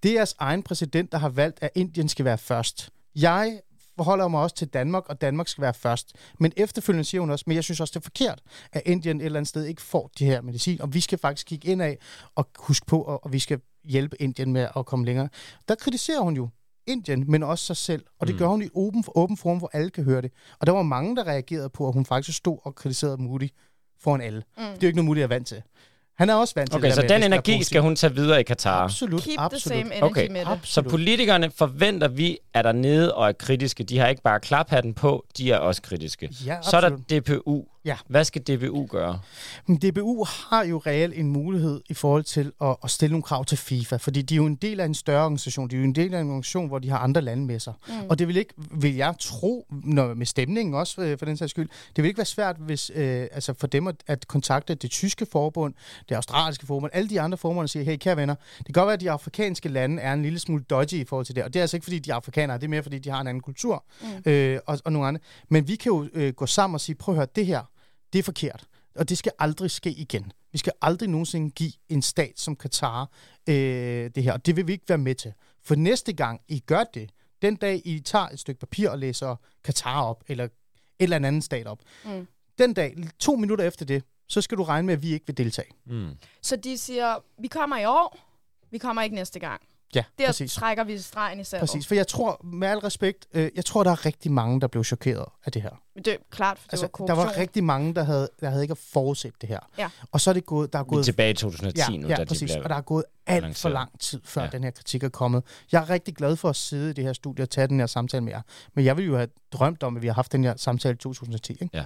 det 0.04 0.12
er 0.12 0.16
jeres 0.16 0.36
egen 0.40 0.64
præsident, 0.64 1.12
der 1.12 1.18
har 1.18 1.30
valgt, 1.30 1.58
at 1.62 1.70
Indien 1.76 2.10
skal 2.10 2.26
være 2.26 2.38
først. 2.38 2.90
Jeg 3.16 3.60
forholder 3.96 4.28
mig 4.28 4.42
også 4.42 4.56
til 4.56 4.68
Danmark, 4.68 5.04
og 5.10 5.22
Danmark 5.22 5.48
skal 5.48 5.62
være 5.62 5.74
først. 5.74 6.14
Men 6.40 6.52
efterfølgende 6.58 7.04
siger 7.04 7.22
hun 7.22 7.30
også, 7.30 7.44
men 7.48 7.56
jeg 7.56 7.64
synes 7.64 7.80
også, 7.80 7.92
det 7.92 8.00
er 8.00 8.04
forkert, 8.04 8.42
at 8.72 8.82
Indien 8.86 9.22
et 9.22 9.26
eller 9.26 9.40
andet 9.40 9.50
sted 9.50 9.66
ikke 9.66 9.82
får 9.82 10.12
de 10.20 10.26
her 10.26 10.42
medicin, 10.42 10.82
og 10.82 10.94
vi 10.94 11.00
skal 11.00 11.18
faktisk 11.20 11.48
kigge 11.48 11.68
ind 11.68 11.82
af 11.82 11.98
og 12.36 12.50
huske 12.60 12.86
på, 12.86 13.02
og, 13.02 13.24
og 13.26 13.34
vi 13.34 13.40
skal 13.40 13.60
hjælpe 13.84 14.22
Indien 14.22 14.54
med 14.54 14.68
at 14.76 14.86
komme 14.86 15.06
længere. 15.06 15.30
Der 15.68 15.76
kritiserer 15.76 16.20
hun 16.22 16.36
jo 16.36 16.50
Indien, 16.88 17.32
men 17.32 17.44
også 17.44 17.66
sig 17.66 17.78
selv, 17.78 18.06
og 18.20 18.28
det 18.28 18.36
Mm. 18.36 18.40
gør 18.40 18.48
hun 18.48 18.62
i 18.62 18.70
åben, 18.74 19.04
åben 19.16 19.38
forum, 19.38 19.58
hvor 19.58 19.70
alle 19.74 19.90
kan 19.90 20.04
høre 20.04 20.22
det. 20.22 20.32
Og 20.60 20.68
der 20.68 20.74
var 20.74 20.84
mange, 20.84 21.16
der 21.16 21.24
reagerede 21.28 21.70
på, 21.70 21.88
at 21.88 21.94
hun 21.94 22.06
faktisk 22.06 22.38
stod 22.38 22.58
og 22.64 22.76
kritiserede 22.76 23.18
Moody 23.18 23.50
foran 24.00 24.22
alle. 24.22 24.44
Mm. 24.58 24.64
Det 24.64 24.74
er 24.74 24.78
jo 24.82 24.88
ikke 24.88 24.96
noget 24.96 25.06
Moody 25.06 25.18
er 25.18 25.28
vant 25.28 25.48
til. 25.48 25.62
Han 26.18 26.30
er 26.30 26.34
også 26.34 26.54
vant 26.56 26.72
til 26.72 26.78
Okay, 26.78 26.86
det 26.88 26.96
så 26.96 27.02
med, 27.02 27.10
den 27.10 27.24
energi 27.24 27.64
skal 27.64 27.82
hun 27.82 27.96
tage 27.96 28.16
videre 28.16 28.40
i 28.40 28.44
Katar. 28.44 28.84
Absolut, 28.84 29.22
Keep 29.24 29.36
absolut. 29.40 29.62
the 29.62 29.90
same 29.90 29.96
energy 29.96 30.04
Okay. 30.12 30.28
med 30.32 30.40
det. 30.40 30.48
Så 30.48 30.52
Absolut. 30.52 30.90
politikerne 30.92 31.52
forventer 31.56 32.08
vi, 32.08 32.38
er 32.54 32.62
der 32.62 32.72
nede 32.72 33.16
og 33.16 33.28
er 33.28 33.32
kritiske. 33.32 33.84
De 33.84 33.98
har 34.00 34.08
ikke 34.08 34.22
bare 34.22 34.40
klaphatten 34.40 34.94
på, 34.94 35.26
de 35.38 35.52
er 35.52 35.58
også 35.58 35.82
kritiske. 35.82 36.30
Ja, 36.46 36.58
Så 36.62 36.78
er 36.78 36.82
der 36.82 36.88
absolut. 36.92 37.28
DPU. 37.28 37.64
Ja. 37.86 37.98
Hvad 38.08 38.24
skal 38.24 38.42
DPU 38.42 38.86
gøre? 38.86 39.20
Men 39.66 39.78
DBU 39.78 40.26
har 40.26 40.66
jo 40.66 40.78
reelt 40.78 41.14
en 41.18 41.30
mulighed 41.30 41.82
i 41.90 41.94
forhold 41.94 42.24
til 42.24 42.52
at, 42.62 42.76
at 42.84 42.92
stille 42.92 43.12
nogle 43.12 43.24
krav 43.24 43.46
til 43.46 43.58
FIFA, 43.58 43.96
fordi 43.98 44.22
de 44.22 44.34
er 44.34 44.38
jo 44.38 44.46
en 44.46 44.56
del 44.56 44.80
af 44.80 44.86
en 44.86 44.94
større 44.94 45.24
organisation. 45.24 45.70
De 45.70 45.76
er 45.76 45.80
jo 45.80 45.86
en 45.86 45.96
del 45.96 46.14
af 46.14 46.22
en 46.22 46.28
organisation, 46.28 46.68
hvor 46.68 46.80
de 46.80 46.90
har 46.90 46.98
andre 46.98 47.22
lande 47.22 47.46
med 47.46 47.60
sig. 47.60 47.74
Mm. 47.88 47.94
Og 48.10 48.20
det 48.20 48.28
vil 48.28 48.38
ikke, 48.38 48.54
vil 48.72 48.96
jeg 48.96 49.16
tro, 49.20 49.68
når, 49.84 50.14
med 50.14 50.26
stemningen 50.26 50.76
også 50.76 51.02
øh, 51.02 51.18
for 51.18 51.26
den 51.26 51.38
sags 51.38 51.52
skyld, 51.52 51.70
det 51.96 52.04
vil 52.04 52.06
ikke 52.06 52.18
være 52.18 52.26
svært 52.26 52.56
hvis, 52.60 52.92
øh, 52.96 53.28
altså 53.32 53.54
for 53.54 53.68
dem 53.68 53.88
at, 53.88 53.96
at 54.08 54.28
kontakte 54.28 54.76
det 54.76 54.92
tyske 54.92 55.26
forbund, 55.32 55.74
det 56.10 56.16
australske 56.16 56.66
forbund, 56.66 56.92
alle 56.94 57.10
de 57.10 57.22
andre 57.22 57.38
forbund 57.38 57.64
og 57.64 57.70
sige, 57.70 57.86
hey 57.86 57.98
kære 57.98 58.18
venner, 58.18 58.36
det 58.58 58.66
kan 58.66 58.74
godt 58.74 58.86
være, 58.86 58.94
at 58.94 59.02
de 59.02 59.12
afrikanske 59.12 59.70
lande 59.70 60.02
er 60.02 60.14
en 60.14 60.22
lille 60.22 60.40
smule 60.40 60.64
dodgy 60.70 60.94
i 60.94 61.06
forhold 61.06 61.26
til 61.26 61.36
det, 61.36 61.44
og 61.44 61.54
det 61.54 61.60
er 61.60 61.64
altså 61.64 61.78
ikke, 61.78 61.84
fordi 61.84 62.00
de 62.00 62.12
er 62.12 62.16
afrikanere, 62.16 62.58
det 62.58 62.64
er 62.64 62.70
mere, 62.70 62.84
fordi 62.84 63.00
de 63.00 63.10
har 63.10 63.22
en 63.22 63.28
anden 63.28 63.42
kultur 63.42 63.86
mm. 64.02 64.32
øh, 64.32 64.60
og, 64.66 64.80
og 64.86 64.92
nogle 64.92 65.08
andre. 65.08 65.22
Men 65.50 65.68
vi 65.68 65.76
kan 65.76 65.90
jo 65.90 66.08
øh, 66.14 66.34
gå 66.34 66.46
sammen 66.46 66.74
og 66.74 66.82
sige, 66.82 66.96
prøv 66.96 67.16
at 67.16 67.18
høre, 67.18 67.28
det 67.36 67.46
her, 67.46 67.62
det 68.16 68.20
er 68.20 68.24
forkert. 68.24 68.68
Og 68.96 69.10
det 69.10 69.18
skal 69.18 69.32
aldrig 69.40 69.72
ske 69.72 69.90
igen. 69.92 70.32
Vi 70.52 70.58
skal 70.58 70.74
aldrig 70.82 71.10
nogensinde 71.10 71.50
give 71.52 71.72
en 71.90 72.02
stat 72.02 72.34
som 72.40 72.56
Katar 72.56 73.10
øh, 73.50 73.56
det 74.16 74.24
her. 74.24 74.34
Og 74.34 74.46
det 74.46 74.56
vil 74.56 74.68
vi 74.68 74.72
ikke 74.72 74.90
være 74.90 74.98
med 74.98 75.16
til. 75.16 75.34
For 75.64 75.76
næste 75.76 76.14
gang 76.14 76.42
I 76.48 76.60
gør 76.60 76.84
det, 76.84 77.10
den 77.42 77.56
dag 77.56 77.82
I 77.86 78.00
tager 78.00 78.28
et 78.28 78.40
stykke 78.40 78.60
papir 78.60 78.90
og 78.90 79.00
læser 79.00 79.36
Katar 79.64 80.02
op, 80.04 80.24
eller 80.28 80.44
et 80.44 80.52
eller 81.00 81.18
andet 81.18 81.44
stat 81.44 81.68
op, 81.68 81.80
Mm. 82.06 82.28
den 82.58 82.74
dag, 82.74 82.96
to 83.20 83.36
minutter 83.36 83.66
efter 83.66 83.86
det, 83.86 84.04
så 84.28 84.42
skal 84.42 84.58
du 84.58 84.64
regne 84.64 84.86
med, 84.86 84.94
at 84.94 85.02
vi 85.02 85.14
ikke 85.14 85.28
vil 85.28 85.38
deltage. 85.38 85.72
Mm. 85.86 86.10
Så 86.42 86.56
de 86.56 86.78
siger, 86.78 87.18
vi 87.42 87.48
kommer 87.48 87.78
i 87.78 87.86
år, 87.86 88.18
vi 88.72 88.78
kommer 88.78 89.02
ikke 89.02 89.16
næste 89.16 89.40
gang. 89.40 89.62
Ja, 89.96 90.04
Der 90.20 90.26
præcis. 90.26 90.54
trækker 90.54 90.84
vi 90.84 90.98
stregen 91.00 91.40
i 91.40 91.44
sandet. 91.44 91.70
Præcis, 91.70 91.88
for 91.88 91.96
jeg 91.96 92.08
tror, 92.08 92.42
med 92.44 92.68
al 92.68 92.78
respekt, 92.78 93.28
øh, 93.34 93.50
jeg 93.56 93.66
tror, 93.66 93.84
der 93.84 93.92
er 93.92 94.06
rigtig 94.06 94.32
mange, 94.32 94.62
der 94.62 94.68
blev 94.68 94.84
chokeret 94.84 95.26
af 95.46 95.52
det 95.52 95.62
her. 95.62 95.82
Det 95.96 96.08
er 96.08 96.18
klart, 96.30 96.58
for 96.60 96.64
det 96.68 96.74
Altså, 96.74 96.84
var 96.86 96.88
der 96.88 97.14
korruption. 97.14 97.18
var 97.36 97.38
rigtig 97.42 97.64
mange, 97.64 97.94
der 97.96 98.04
havde, 98.04 98.30
der 98.42 98.50
havde 98.50 98.64
ikke 98.64 98.76
forudset 98.76 99.34
det 99.42 99.50
her. 99.50 99.60
Ja. 99.78 99.90
Og 100.12 100.22
så 100.22 100.30
er 100.30 100.34
det 100.34 100.46
gået, 100.46 100.74
der 100.74 100.80
er 100.80 100.84
Vi 100.84 100.88
er 100.88 100.90
gået 100.90 101.06
tilbage 101.06 101.30
i 101.30 101.34
2010 101.34 101.82
ja, 101.92 101.98
nu, 101.98 102.08
ja, 102.08 102.16
da 102.16 102.22
de 102.22 102.26
præcis. 102.28 102.52
bliver 102.52 102.64
Og 102.64 102.70
der 102.70 102.76
er 102.76 102.82
gået 102.82 103.04
alt 103.28 103.58
for 103.58 103.70
lang 103.70 104.00
tid, 104.00 104.22
før 104.24 104.42
Ja. 104.42 104.46
ja. 104.46 104.52
den 104.52 104.64
her 104.64 104.72
kritik 104.72 105.04
er 105.04 105.10
kommet. 105.10 105.44
Jeg 105.72 105.82
er 105.82 105.90
rigtig 105.90 106.16
glad 106.16 106.36
for 106.36 106.50
at 106.50 106.56
sidde 106.56 106.90
i 106.90 106.94
det 106.94 107.04
her 107.04 107.14
studie 107.14 107.44
og 107.46 107.50
tage 107.50 107.68
den 107.68 107.80
her 107.80 107.88
samtale 107.88 108.24
med 108.24 108.32
jer. 108.34 108.42
Men 108.74 108.86
jeg 108.86 108.98
ville 108.98 109.12
jo 109.12 109.16
have 109.18 109.28
drømt 109.52 109.84
om, 109.84 109.96
at 109.96 110.02
vi 110.02 110.08
har 110.08 110.14
haft 110.14 110.32
den 110.32 110.44
her 110.44 110.54
samtale 110.58 110.94
i 110.94 110.98
2010. 110.98 111.58
Ikke? 111.62 111.86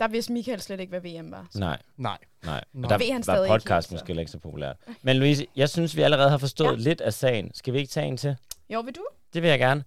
Der 0.00 0.08
vidste 0.08 0.32
Michael 0.32 0.60
slet 0.60 0.80
ikke, 0.80 0.98
hvad 0.98 1.00
VM 1.22 1.30
var. 1.30 1.46
Nej, 1.54 1.78
Nej. 1.96 2.18
nej. 2.44 2.64
Nå. 2.72 2.84
Og 2.84 2.90
der 2.90 2.98
Ved 2.98 3.12
han 3.12 3.22
var 3.26 3.46
podcast 3.48 3.88
så. 3.88 3.94
måske 3.94 4.06
heller 4.06 4.20
ikke 4.20 4.32
så 4.32 4.38
populært. 4.38 4.76
Men 5.02 5.16
Louise, 5.16 5.46
jeg 5.56 5.68
synes, 5.68 5.96
vi 5.96 6.02
allerede 6.02 6.30
har 6.30 6.38
forstået 6.38 6.68
Ja. 6.68 6.72
ja. 6.72 6.78
lidt 6.78 7.00
af 7.00 7.12
sagen. 7.14 7.50
Skal 7.54 7.72
vi 7.74 7.78
ikke 7.78 7.90
tage 7.90 8.06
en 8.06 8.16
til? 8.16 8.36
Jo, 8.70 8.80
vil 8.80 8.94
du? 8.94 9.04
Det 9.34 9.42
vil 9.42 9.48
jeg 9.50 9.58
gerne. 9.58 9.84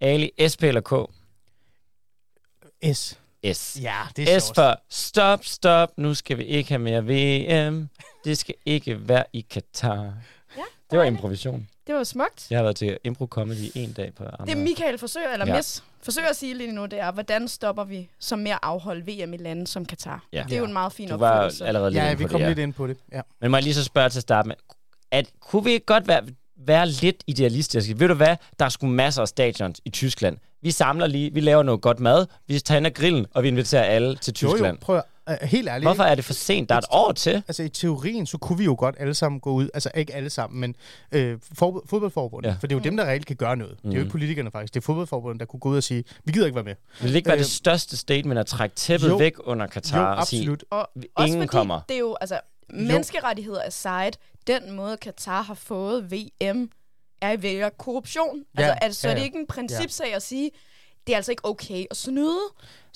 Ali, 0.00 0.30
SP 0.52 0.62
eller 0.62 0.80
K? 0.80 0.92
S. 2.94 3.18
S. 3.52 3.78
Ja, 3.82 3.96
det 4.16 4.34
er 4.34 4.38
S 4.38 4.42
sjovt. 4.44 4.54
for 4.54 4.80
stop, 4.90 5.44
stop, 5.44 5.92
nu 5.98 6.14
skal 6.14 6.38
vi 6.38 6.44
ikke 6.44 6.68
have 6.68 6.78
mere 6.78 7.02
VM. 7.04 7.88
Det 8.24 8.38
skal 8.38 8.54
ikke 8.66 9.08
være 9.08 9.24
i 9.32 9.40
Katar. 9.50 10.02
Ja, 10.56 10.62
Det 10.90 10.98
var 10.98 11.04
improvisation. 11.04 11.68
Det 11.86 11.94
var 11.94 12.04
smukt. 12.04 12.46
Jeg 12.50 12.58
har 12.58 12.62
været 12.62 12.76
til 12.76 12.98
impro 13.04 13.26
comedy 13.26 13.70
en 13.74 13.92
dag 13.92 14.14
på 14.14 14.24
Amager. 14.24 14.44
Det 14.44 14.56
Michael 14.56 14.98
forsøger, 14.98 15.32
eller 15.32 15.46
Ja. 15.46 15.52
ja. 15.52 15.58
Mis, 15.58 15.84
forsøger 16.02 16.28
at 16.28 16.36
sige 16.36 16.54
lige 16.54 16.72
nu, 16.72 16.86
det 16.86 17.00
er, 17.00 17.12
hvordan 17.12 17.48
stopper 17.48 17.84
vi 17.84 18.08
som 18.18 18.38
mere 18.38 18.58
afholde 18.64 19.00
VM 19.02 19.34
i 19.34 19.36
lande 19.36 19.66
som 19.66 19.84
Katar? 19.86 20.24
Ja. 20.32 20.44
Det 20.48 20.52
er 20.52 20.58
jo 20.58 20.64
en 20.64 20.72
meget 20.72 20.92
fin 20.92 21.08
Du 21.08 21.16
var 21.16 21.30
opfølgelse. 21.30 21.66
allerede 21.66 21.90
lidt 21.90 22.04
Ja, 22.04 22.14
vi 22.14 22.24
kom 22.24 22.30
det, 22.40 22.44
ja. 22.44 22.48
lidt 22.48 22.58
ind 22.58 22.72
på 22.74 22.86
det. 22.86 22.96
Ja. 23.12 23.20
Men 23.40 23.50
må 23.50 23.56
jeg 23.56 23.64
lige 23.64 23.74
så 23.74 23.84
spørge 23.84 24.08
til 24.08 24.18
at 24.18 24.22
starte 24.22 24.48
med, 24.48 24.56
at, 25.10 25.26
kunne 25.40 25.64
vi 25.64 25.70
ikke 25.70 25.86
godt 25.86 26.08
være, 26.08 26.22
være 26.66 26.86
lidt 26.88 27.24
idealistiske? 27.26 28.00
Ved 28.00 28.08
du 28.08 28.14
hvad? 28.14 28.36
Der 28.58 28.64
er 28.64 28.68
sgu 28.68 28.86
masser 28.86 29.22
af 29.22 29.28
stadions 29.28 29.80
i 29.84 29.90
Tyskland. 29.90 30.36
Vi 30.62 30.70
samler 30.70 31.06
lige, 31.06 31.34
vi 31.34 31.40
laver 31.40 31.62
noget 31.62 31.80
godt 31.80 32.00
mad, 32.00 32.26
vi 32.46 32.58
tænder 32.60 32.90
grillen, 32.90 33.26
og 33.34 33.42
vi 33.42 33.48
inviterer 33.48 33.82
alle 33.82 34.16
til 34.16 34.34
Jo, 34.42 34.48
Tyskland. 34.48 34.76
jo, 34.76 34.80
prøv 34.80 34.96
at, 35.26 35.38
uh, 35.42 35.48
helt 35.48 35.68
ærligt. 35.68 35.84
Hvorfor 35.88 36.02
er 36.02 36.14
det 36.14 36.24
for 36.24 36.32
sent? 36.32 36.68
Der 36.68 36.74
er 36.74 36.78
et 36.78 36.84
år 36.90 37.12
til. 37.12 37.34
Altså 37.48 37.62
i 37.62 37.68
teorien, 37.68 38.26
så 38.26 38.38
kunne 38.38 38.58
vi 38.58 38.64
jo 38.64 38.74
godt 38.78 38.94
alle 38.98 39.14
sammen 39.14 39.40
gå 39.40 39.50
ud, 39.52 39.68
altså 39.74 39.90
ikke 39.94 40.14
alle 40.14 40.30
sammen, 40.30 40.60
men 40.60 40.74
øh, 41.12 41.38
for, 41.54 41.82
fodboldforbundet, 41.86 42.48
Ja. 42.50 42.54
for 42.60 42.66
det 42.66 42.74
er 42.74 42.78
jo 42.78 42.82
dem, 42.84 42.96
der 42.96 43.04
reelt 43.04 43.26
kan 43.26 43.36
gøre 43.36 43.56
noget. 43.56 43.72
Mm. 43.84 43.90
Det 43.90 43.96
er 43.96 44.00
jo 44.00 44.00
ikke 44.04 44.10
politikerne 44.10 44.50
faktisk, 44.50 44.74
det 44.74 44.80
er 44.80 44.84
fodboldforbundet, 44.84 45.40
der 45.40 45.46
kunne 45.46 45.60
gå 45.60 45.68
ud 45.68 45.76
og 45.76 45.82
sige, 45.82 46.04
vi 46.24 46.32
gider 46.32 46.46
ikke 46.46 46.54
være 46.56 46.64
med. 46.64 46.74
Vil 47.00 47.08
det 47.10 47.16
ikke 47.16 47.26
være 47.28 47.36
Øh, 47.36 47.42
det 47.42 47.50
største 47.50 47.96
statement 47.96 48.40
at 48.40 48.46
trække 48.46 48.74
tæppet 48.76 49.08
jo. 49.08 49.16
væk 49.16 49.34
under 49.44 49.66
Katar 49.66 50.12
jo, 50.14 50.20
og 50.20 50.26
sige, 50.26 50.40
absolut. 50.40 50.64
Og 50.70 50.88
Vi- 50.94 51.06
også 51.14 51.26
ingen 51.26 51.40
fordi 51.48 51.56
kommer. 51.58 51.80
det 51.88 51.94
er 51.94 52.00
jo, 52.00 52.16
altså, 52.20 52.40
menneskerettigheder 52.70 53.62
aside, 53.66 54.10
den 54.46 54.72
måde 54.72 54.96
Katar 54.96 55.42
har 55.42 55.54
fået 55.54 56.12
VM, 56.12 56.70
er 57.20 57.32
i 57.32 57.42
vælger 57.42 57.68
korruption. 57.68 58.44
Ja, 58.58 58.62
altså, 58.62 58.78
altså, 58.82 59.08
ja, 59.08 59.10
er 59.10 59.14
det 59.14 59.20
ja. 59.20 59.24
ikke 59.24 59.38
en 59.38 59.46
principsag 59.46 60.14
at 60.14 60.22
sige, 60.22 60.50
det 61.06 61.12
er 61.12 61.16
altså 61.16 61.32
ikke 61.32 61.44
okay 61.44 61.84
at 61.90 61.96
snyde, 61.96 62.40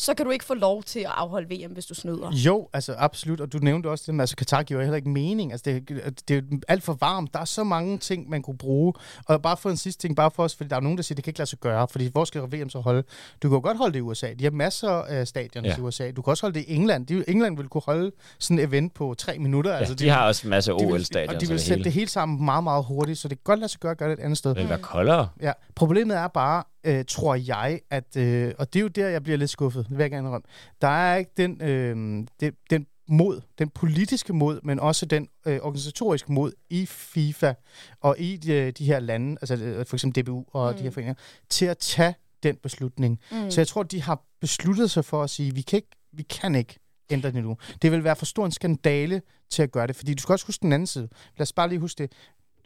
så 0.01 0.15
kan 0.15 0.27
du 0.27 0.31
ikke 0.33 0.45
få 0.45 0.55
lov 0.55 0.83
til 0.83 1.01
at 1.01 1.11
afholde 1.15 1.57
VM, 1.57 1.73
hvis 1.73 1.87
du 1.87 1.95
snyder. 1.95 2.31
Jo, 2.33 2.69
altså 2.73 2.95
absolut, 2.99 3.41
og 3.41 3.53
du 3.53 3.59
nævnte 3.59 3.87
også 3.87 4.05
det 4.07 4.15
med, 4.15 4.23
altså 4.23 4.37
Katar 4.37 4.63
giver 4.63 4.81
heller 4.81 4.97
ikke 4.97 5.09
mening. 5.09 5.53
Altså 5.53 5.65
det, 5.65 5.89
det 6.29 6.37
er 6.37 6.43
alt 6.69 6.83
for 6.83 6.97
varmt. 7.01 7.35
Der 7.35 7.41
er 7.41 7.45
så 7.45 7.65
mange 7.65 7.99
ting, 7.99 8.29
man 8.31 8.43
kunne 8.43 8.59
bruge. 8.59 8.93
Og 9.27 9.43
bare 9.43 9.57
for 9.57 9.71
en 9.71 9.77
sidste 9.77 10.03
ting, 10.03 10.17
bare 10.17 10.31
for 10.31 10.43
os, 10.45 10.55
fordi 10.57 10.69
der 10.69 10.77
er 10.77 10.81
nogen, 10.81 10.99
der 10.99 11.03
siger, 11.03 11.15
det 11.17 11.25
kan 11.25 11.31
ikke 11.31 11.39
lade 11.39 11.49
sig 11.51 11.59
gøre, 11.59 11.89
fordi 11.89 12.07
hvor 12.13 12.25
skal 12.25 12.43
VM 12.43 12.71
så 12.71 12.81
holde? 12.81 13.03
Du 13.43 13.49
kan 13.49 13.57
jo 13.57 13.61
godt 13.63 13.77
holde 13.79 13.93
det 13.93 13.99
i 13.99 14.03
USA. 14.03 14.33
De 14.39 14.45
har 14.45 14.51
masser 14.51 14.89
af 14.91 15.29
stadioner 15.29 15.69
Ja. 15.69 15.77
i 15.77 15.81
USA. 15.81 16.11
Du 16.11 16.23
kan 16.23 16.31
også 16.31 16.43
holde 16.43 16.59
det 16.59 16.65
i 16.69 16.75
England. 16.75 17.07
De, 17.07 17.25
England 17.29 17.57
ville 17.57 17.69
kunne 17.69 17.83
holde 17.87 18.13
sådan 18.39 18.59
et 18.59 18.65
event 18.65 18.95
på 18.95 19.15
tre 19.19 19.39
minutter. 19.39 19.71
ja, 19.71 19.77
altså, 19.79 19.95
de 19.95 20.09
har 20.09 20.27
også 20.27 20.47
en 20.47 20.51
masse 20.51 20.73
de 20.73 20.77
vil- 20.77 20.87
OL-stadion. 20.93 21.35
Og 21.35 21.41
de 21.41 21.47
vil 21.47 21.57
det 21.57 21.65
sætte 21.65 21.85
det 21.85 21.93
hele 21.93 22.09
sammen 22.09 22.45
meget, 22.45 22.65
meget 22.65 22.85
hurtigt, 22.85 23.19
så 23.19 23.29
det 23.29 23.39
kan 23.39 23.43
godt 23.45 23.59
lade 23.61 23.69
sig 23.69 23.81
gøre 23.81 23.93
at 23.93 23.99
gøre 23.99 24.11
det 24.11 24.19
et 24.19 24.23
andet 24.23 24.39
sted. 24.39 24.55
vil 24.55 24.69
være 24.69 24.79
koldere. 24.79 25.29
Ja, 25.43 25.53
problemet 25.75 26.17
er 26.17 26.29
bare, 26.29 26.65
øh, 26.85 27.05
tror 27.09 27.35
jeg, 27.35 27.81
at, 27.91 28.17
øh, 28.17 28.55
og 28.59 28.73
det 28.73 28.79
er 28.79 28.83
jo 28.83 28.89
der, 28.89 29.09
jeg 29.09 29.23
bliver 29.23 29.39
lidt 29.39 29.51
skuffet, 29.51 29.89
det 29.89 29.99
vil 29.99 30.05
jeg 30.05 30.11
gerne. 30.11 30.41
Der 30.81 30.89
er 30.89 31.17
ikke 31.17 31.31
den, 31.37 31.63
øh, 31.63 32.27
det, 32.41 32.55
den 32.71 32.87
mod, 33.09 33.41
den 33.59 33.69
politiske 33.69 34.33
mod, 34.33 34.61
men 34.63 34.81
også 34.81 35.07
den 35.07 35.29
øh, 35.47 35.59
organisatoriske 35.63 36.33
mod 36.33 36.53
i 36.71 36.87
FIFA 36.87 37.53
og 38.01 38.17
i 38.19 38.37
de, 38.37 38.71
de 38.71 38.85
her 38.85 39.01
lande, 39.01 39.37
altså 39.41 39.65
øh, 39.65 39.87
for 39.87 39.97
eksempel 39.97 40.23
DBU 40.23 40.45
og 40.53 40.73
mm. 40.73 40.77
de 40.77 40.83
her 40.83 40.91
foreninger, 40.91 41.15
til 41.49 41.67
at 41.67 41.79
tage 41.79 42.15
den 42.43 42.57
beslutning. 42.57 43.21
Mm. 43.33 43.51
Så 43.51 43.61
jeg 43.61 43.69
tror, 43.69 43.83
de 43.83 44.03
har 44.03 44.25
besluttet 44.41 44.91
sig 44.91 45.05
for 45.05 45.23
at 45.23 45.31
sige, 45.31 45.55
vi 45.55 45.61
kan 45.61 45.77
ikke, 45.77 45.91
vi 46.13 46.23
kan 46.23 46.55
ikke 46.55 46.79
ændre 47.11 47.33
det 47.33 47.43
nu. 47.45 47.57
Det 47.83 47.93
vil 47.93 48.05
være 48.05 48.17
for 48.17 48.27
stor 48.27 48.47
en 48.47 48.53
skandale 48.53 49.23
til 49.51 49.63
at 49.63 49.73
gøre 49.73 49.87
det, 49.87 49.97
fordi 49.97 50.15
du 50.15 50.23
skal 50.23 50.33
også 50.33 50.47
huske 50.47 50.63
den 50.63 50.73
anden 50.73 50.87
side. 50.87 51.09
Lad 51.37 51.43
os 51.43 51.53
bare 51.53 51.69
lige 51.69 51.79
huske 51.79 51.99
det. 51.99 52.13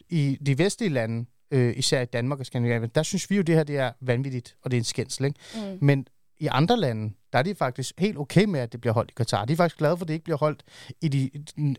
I 0.09 0.37
de 0.45 0.57
vestlige 0.57 0.89
lande, 0.89 1.25
øh, 1.51 1.73
især 1.77 2.01
i 2.01 2.05
Danmark 2.05 2.39
og 2.39 2.45
Skandinavien, 2.45 2.91
der 2.95 3.03
synes 3.03 3.29
vi 3.29 3.35
jo, 3.35 3.41
det 3.41 3.55
her 3.55 3.63
det 3.63 3.77
er 3.77 3.91
vanvittigt, 4.01 4.55
og 4.63 4.71
det 4.71 4.77
er 4.77 4.81
en 4.81 4.85
skændsel. 4.85 5.25
Ikke? 5.25 5.39
Mm. 5.55 5.77
Men 5.81 6.07
i 6.39 6.47
andre 6.51 6.77
lande, 6.77 7.13
der 7.33 7.39
er 7.39 7.43
de 7.43 7.55
faktisk 7.55 7.93
helt 7.97 8.17
okay 8.17 8.45
med, 8.45 8.59
at 8.59 8.71
det 8.71 8.81
bliver 8.81 8.93
holdt 8.93 9.11
i 9.11 9.13
Katar. 9.17 9.45
De 9.45 9.53
er 9.53 9.57
faktisk 9.57 9.77
glade 9.77 9.97
for, 9.97 10.03
at 10.03 10.07
det 10.07 10.13
ikke 10.13 10.23
bliver 10.23 10.37
holdt 10.37 10.63
i 11.01 11.07
de 11.07 11.29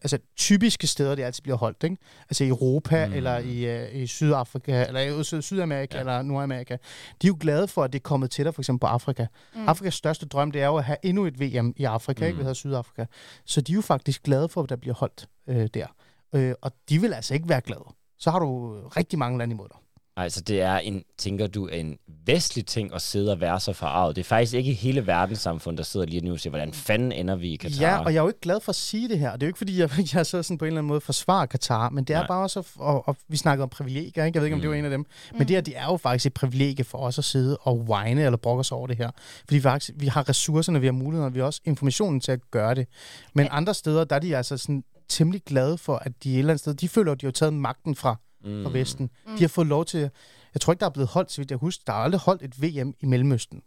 altså, 0.02 0.18
typiske 0.36 0.86
steder, 0.86 1.14
det 1.14 1.22
altid 1.22 1.42
bliver 1.42 1.56
holdt. 1.56 1.82
Ikke? 1.84 1.96
Altså 2.30 2.44
i 2.44 2.48
Europa, 2.48 3.06
Mm. 3.06 3.12
eller 3.12 3.38
i, 3.38 3.82
uh, 3.84 3.94
i 4.02 4.06
Sydafrika, 4.06 4.84
eller 4.86 5.00
i 5.20 5.24
Syd- 5.24 5.42
Sydamerika, 5.42 5.94
Ja. 5.96 6.00
eller 6.00 6.22
Nordamerika. 6.22 6.76
De 7.22 7.26
er 7.26 7.28
jo 7.28 7.36
glade 7.40 7.68
for, 7.68 7.84
at 7.84 7.92
det 7.92 7.98
er 7.98 8.02
kommet 8.02 8.30
til 8.30 8.44
der, 8.44 8.50
for 8.50 8.62
eksempel 8.62 8.80
på 8.80 8.86
Afrika. 8.86 9.26
Mm. 9.54 9.68
Afrikas 9.68 9.94
største 9.94 10.26
drøm, 10.26 10.50
det 10.50 10.62
er 10.62 10.66
jo 10.66 10.76
at 10.76 10.84
have 10.84 10.96
endnu 11.02 11.26
et 11.26 11.40
VM 11.40 11.72
i 11.76 11.84
Afrika, 11.84 12.20
mm. 12.20 12.26
ikke? 12.26 12.36
Det 12.36 12.44
hedder 12.44 12.54
Sydafrika. 12.54 13.04
Så 13.44 13.60
de 13.60 13.72
er 13.72 13.74
jo 13.76 13.82
faktisk 13.82 14.22
glade 14.22 14.48
for, 14.48 14.62
at 14.62 14.68
der 14.68 14.76
bliver 14.76 14.94
holdt 14.94 15.28
øh, 15.48 15.68
der. 15.74 15.86
Øh, 16.34 16.54
og 16.62 16.72
de 16.88 17.00
vil 17.00 17.12
altså 17.12 17.34
ikke 17.34 17.48
være 17.48 17.60
glade. 17.60 17.84
Så 18.18 18.30
har 18.30 18.38
du 18.38 18.80
rigtig 18.88 19.18
mange 19.18 19.38
lande 19.38 19.52
imod 19.52 19.68
dig. 19.68 19.78
Altså, 20.18 20.40
det 20.40 20.60
er 20.62 20.76
en, 20.78 21.02
tænker 21.18 21.46
du, 21.46 21.66
en 21.66 21.98
vestlig 22.26 22.66
ting 22.66 22.94
at 22.94 23.02
sidde 23.02 23.32
og 23.32 23.40
være 23.40 23.60
så 23.60 23.72
forarvet. 23.72 24.16
Det 24.16 24.22
er 24.22 24.24
faktisk 24.24 24.54
ikke 24.54 24.72
hele 24.72 25.06
verdenssamfundet, 25.06 25.78
der 25.78 25.84
sidder 25.84 26.06
lige 26.06 26.20
nu 26.20 26.32
og 26.32 26.40
siger, 26.40 26.50
hvordan 26.50 26.72
fanden 26.72 27.12
ender 27.12 27.36
vi 27.36 27.52
i 27.52 27.56
Katar? 27.56 27.86
Ja, 27.86 27.98
og 27.98 28.12
jeg 28.14 28.18
er 28.18 28.22
jo 28.22 28.28
ikke 28.28 28.40
glad 28.40 28.60
for 28.60 28.70
at 28.70 28.76
sige 28.76 29.08
det 29.08 29.18
her. 29.18 29.32
Det 29.32 29.42
er 29.42 29.46
jo 29.46 29.48
ikke, 29.48 29.58
fordi 29.58 29.80
jeg, 29.80 29.90
jeg 30.14 30.26
så 30.26 30.42
sådan 30.42 30.58
på 30.58 30.64
en 30.64 30.66
eller 30.66 30.78
anden 30.80 30.88
måde 30.88 31.00
forsvarer 31.00 31.46
Katar, 31.46 31.90
men 31.90 32.04
det 32.04 32.14
er 32.14 32.18
Nej. 32.18 32.26
bare 32.26 32.42
også, 32.42 32.62
og, 32.76 33.08
og 33.08 33.16
vi 33.28 33.36
snakker 33.36 33.62
om 33.62 33.68
privilegier, 33.68 34.24
ikke? 34.24 34.36
jeg 34.36 34.40
ved 34.42 34.44
ikke, 34.46 34.54
om 34.54 34.60
det 34.60 34.70
var 34.70 34.74
Mm. 34.76 34.78
en 34.78 34.84
af 34.84 34.90
dem, 34.90 35.06
men 35.32 35.40
det 35.48 35.50
her, 35.50 35.60
det 35.60 35.76
er 35.76 35.84
jo 35.84 35.96
faktisk 35.96 36.26
et 36.26 36.34
privilegie 36.34 36.84
for 36.84 36.98
os 36.98 37.18
at 37.18 37.24
sidde 37.24 37.56
og 37.56 37.78
whine 37.80 38.22
eller 38.24 38.36
brokke 38.36 38.60
os 38.60 38.72
over 38.72 38.86
det 38.86 38.96
her. 38.96 39.10
Fordi 39.40 39.54
vi, 39.54 39.60
faktisk, 39.60 39.90
vi 39.96 40.06
har 40.06 40.28
ressourcerne, 40.28 40.80
vi 40.80 40.86
har 40.86 40.92
muligheden, 40.92 41.26
og 41.26 41.34
vi 41.34 41.38
har 41.38 41.46
også 41.46 41.60
informationen 41.64 42.20
til 42.20 42.32
at 42.32 42.40
gøre 42.50 42.74
det. 42.74 42.86
Men 43.34 43.48
andre 43.50 43.74
steder, 43.74 44.04
der 44.04 44.16
er 44.16 44.20
de 44.20 44.36
altså 44.36 44.56
sådan 44.56 44.84
temmelig 45.08 45.42
glade 45.46 45.78
for, 45.78 45.96
at 45.96 46.12
de 46.24 46.32
et 46.34 46.38
eller 46.38 46.50
andet 46.52 46.60
sted, 46.60 46.74
de 46.74 46.88
føler, 46.88 47.12
at 47.12 47.20
de 47.20 47.26
har 47.26 47.30
taget 47.32 47.52
magten 47.54 47.94
fra, 47.94 48.16
mm. 48.46 48.64
fra 48.64 48.70
Vesten. 48.70 49.10
De 49.26 49.40
har 49.40 49.48
fået 49.48 49.66
lov 49.66 49.84
til, 49.84 50.10
jeg 50.54 50.60
tror 50.60 50.72
ikke, 50.72 50.80
der 50.80 50.86
er 50.86 50.90
blevet 50.90 51.08
holdt, 51.08 51.32
så 51.32 51.40
vidt 51.40 51.50
jeg 51.50 51.58
husker, 51.58 51.82
der 51.86 51.92
er 51.92 51.96
aldrig 51.96 52.20
holdt 52.20 52.42
et 52.42 52.62
VM 52.62 52.94
i 53.00 53.06
Mellemøsten. 53.06 53.62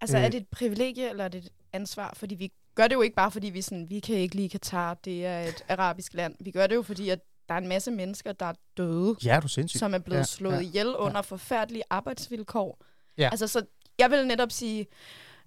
Altså, 0.00 0.16
Øh. 0.18 0.24
er 0.24 0.28
det 0.28 0.40
et 0.40 0.48
privilegie, 0.48 1.10
eller 1.10 1.24
er 1.24 1.28
det 1.28 1.44
et 1.44 1.48
ansvar? 1.72 2.12
Fordi 2.16 2.34
vi 2.34 2.52
gør 2.74 2.88
det 2.88 2.94
jo 2.94 3.02
ikke 3.02 3.16
bare, 3.16 3.30
fordi 3.30 3.50
vi, 3.50 3.62
sådan, 3.62 3.90
vi 3.90 4.00
kan 4.00 4.16
ikke 4.16 4.34
lide 4.36 4.48
Katar, 4.48 4.94
det 4.94 5.26
er 5.26 5.40
et 5.40 5.64
arabisk 5.68 6.14
land. 6.14 6.34
Vi 6.40 6.50
gør 6.50 6.66
det 6.66 6.74
jo, 6.74 6.82
fordi 6.82 7.08
at 7.08 7.20
der 7.48 7.54
er 7.54 7.58
en 7.58 7.68
masse 7.68 7.90
mennesker, 7.90 8.32
der 8.32 8.46
er 8.46 8.52
døde, 8.76 9.16
Ja, 9.24 9.40
du 9.42 9.48
sindssygt. 9.48 9.78
som 9.78 9.94
er 9.94 9.98
blevet 9.98 10.18
Ja, 10.18 10.24
slået 10.24 10.54
ja, 10.54 10.60
ihjel 10.60 10.96
under 10.96 11.22
forfærdelige 11.22 11.82
arbejdsvilkår. 11.90 12.84
Ja. 13.18 13.28
Altså, 13.30 13.46
så 13.46 13.62
jeg 13.98 14.10
vil 14.10 14.26
netop 14.26 14.52
sige, 14.52 14.86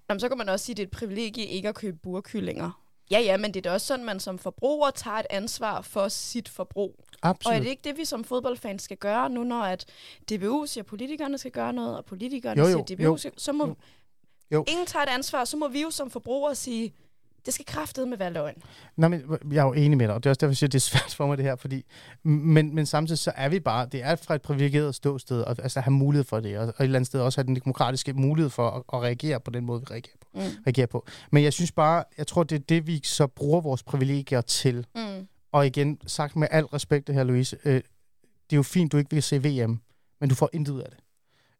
Nå, 0.08 0.18
så 0.18 0.28
kan 0.28 0.38
man 0.38 0.48
også 0.48 0.64
sige, 0.64 0.72
at 0.72 0.76
det 0.76 0.82
er 0.82 0.86
et 0.86 0.90
privilegie 0.90 1.46
ikke 1.46 1.68
at 1.68 1.74
købe 1.74 1.96
burkyllinger. 2.02 2.82
Ja, 3.10 3.18
ja, 3.20 3.36
men 3.36 3.54
det 3.54 3.66
er 3.66 3.70
da 3.70 3.72
også 3.72 3.86
sådan, 3.86 4.04
man 4.04 4.20
som 4.20 4.38
forbruger 4.38 4.90
tager 4.90 5.16
et 5.16 5.26
ansvar 5.30 5.80
for 5.80 6.08
sit 6.08 6.48
forbrug. 6.48 7.04
Absolut. 7.22 7.52
Og 7.52 7.56
er 7.58 7.62
det 7.62 7.70
ikke 7.70 7.82
det, 7.84 7.96
vi 7.96 8.04
som 8.04 8.24
fodboldfans 8.24 8.82
skal 8.82 8.96
gøre 8.96 9.30
nu, 9.30 9.44
når 9.44 9.62
at 9.62 9.84
DBU 10.30 10.66
siger, 10.66 10.82
at 10.82 10.86
politikerne 10.86 11.38
skal 11.38 11.50
gøre 11.50 11.72
noget, 11.72 11.96
og 11.96 12.04
politikerne 12.04 12.60
Jo, 12.60 12.66
jo, 12.66 12.72
siger, 12.72 12.82
at 12.82 12.88
DBU 12.88 13.02
jo, 13.04 13.16
skal... 13.16 13.32
Så 13.36 13.52
må 13.52 13.66
jo. 13.66 13.74
Jo. 14.50 14.64
ingen 14.68 14.86
tager 14.86 15.02
et 15.02 15.08
ansvar, 15.08 15.44
så 15.44 15.56
må 15.56 15.68
vi 15.68 15.82
jo 15.82 15.90
som 15.90 16.10
forbrugere 16.10 16.54
sige, 16.54 16.94
det 17.46 17.54
skal 17.54 17.64
kraftedeme 17.66 18.18
være 18.18 18.32
løgn. 18.32 18.54
Nej, 18.96 19.08
men 19.08 19.22
jeg 19.52 19.58
er 19.60 19.64
jo 19.66 19.72
enig 19.72 19.98
med 19.98 20.06
dig, 20.06 20.14
og 20.14 20.24
det 20.24 20.28
er 20.28 20.30
også 20.30 20.38
derfor, 20.40 20.50
jeg 20.50 20.56
siger, 20.56 20.68
at 20.68 20.72
det 20.72 20.78
er 20.78 20.80
svært 20.80 21.14
for 21.14 21.26
mig 21.26 21.36
det 21.38 21.44
her, 21.44 21.56
fordi, 21.56 21.84
men, 22.24 22.74
men 22.74 22.86
samtidig 22.86 23.18
så 23.18 23.32
er 23.36 23.48
vi 23.48 23.60
bare, 23.60 23.86
det 23.92 24.02
er 24.02 24.16
fra 24.16 24.34
et 24.34 24.42
privilegeret 24.42 24.94
ståsted, 24.94 25.40
og 25.42 25.56
altså 25.62 25.78
at 25.78 25.84
have 25.84 25.92
mulighed 25.92 26.24
for 26.24 26.40
det, 26.40 26.58
og, 26.58 26.64
og 26.64 26.68
et 26.68 26.74
eller 26.84 26.96
andet 26.98 27.06
sted 27.06 27.20
også 27.20 27.40
have 27.40 27.46
den 27.46 27.56
demokratiske 27.56 28.12
mulighed 28.12 28.50
for 28.50 28.70
at, 28.70 28.82
at 28.92 29.02
reagere 29.02 29.40
på 29.40 29.50
den 29.50 29.64
måde, 29.66 29.80
vi 29.80 29.86
reagerer 29.90 30.16
på, 30.20 30.26
Mm. 30.34 30.40
reagerer 30.66 30.86
på. 30.86 31.06
Men 31.32 31.44
jeg 31.44 31.52
synes 31.52 31.72
bare, 31.72 32.04
jeg 32.18 32.26
tror, 32.26 32.42
det 32.42 32.56
er 32.56 32.64
det, 32.68 32.86
vi 32.86 33.00
så 33.04 33.26
bruger 33.26 33.60
vores 33.60 33.82
privilegier 33.82 34.40
til. 34.40 34.86
Mm. 34.94 35.26
Og 35.52 35.66
igen, 35.66 35.98
sagt 36.06 36.36
med 36.36 36.48
al 36.50 36.64
respekt 36.64 37.06
det 37.06 37.14
her, 37.14 37.24
Louise, 37.24 37.56
øh, 37.64 37.74
det 37.74 37.82
er 38.52 38.56
jo 38.56 38.62
fint, 38.62 38.92
du 38.92 38.96
ikke 38.96 39.10
vil 39.10 39.22
se 39.22 39.38
VM, 39.44 39.80
men 40.20 40.28
du 40.28 40.34
får 40.34 40.50
intet 40.52 40.72
ud 40.72 40.80
af 40.80 40.88
det. 40.90 40.98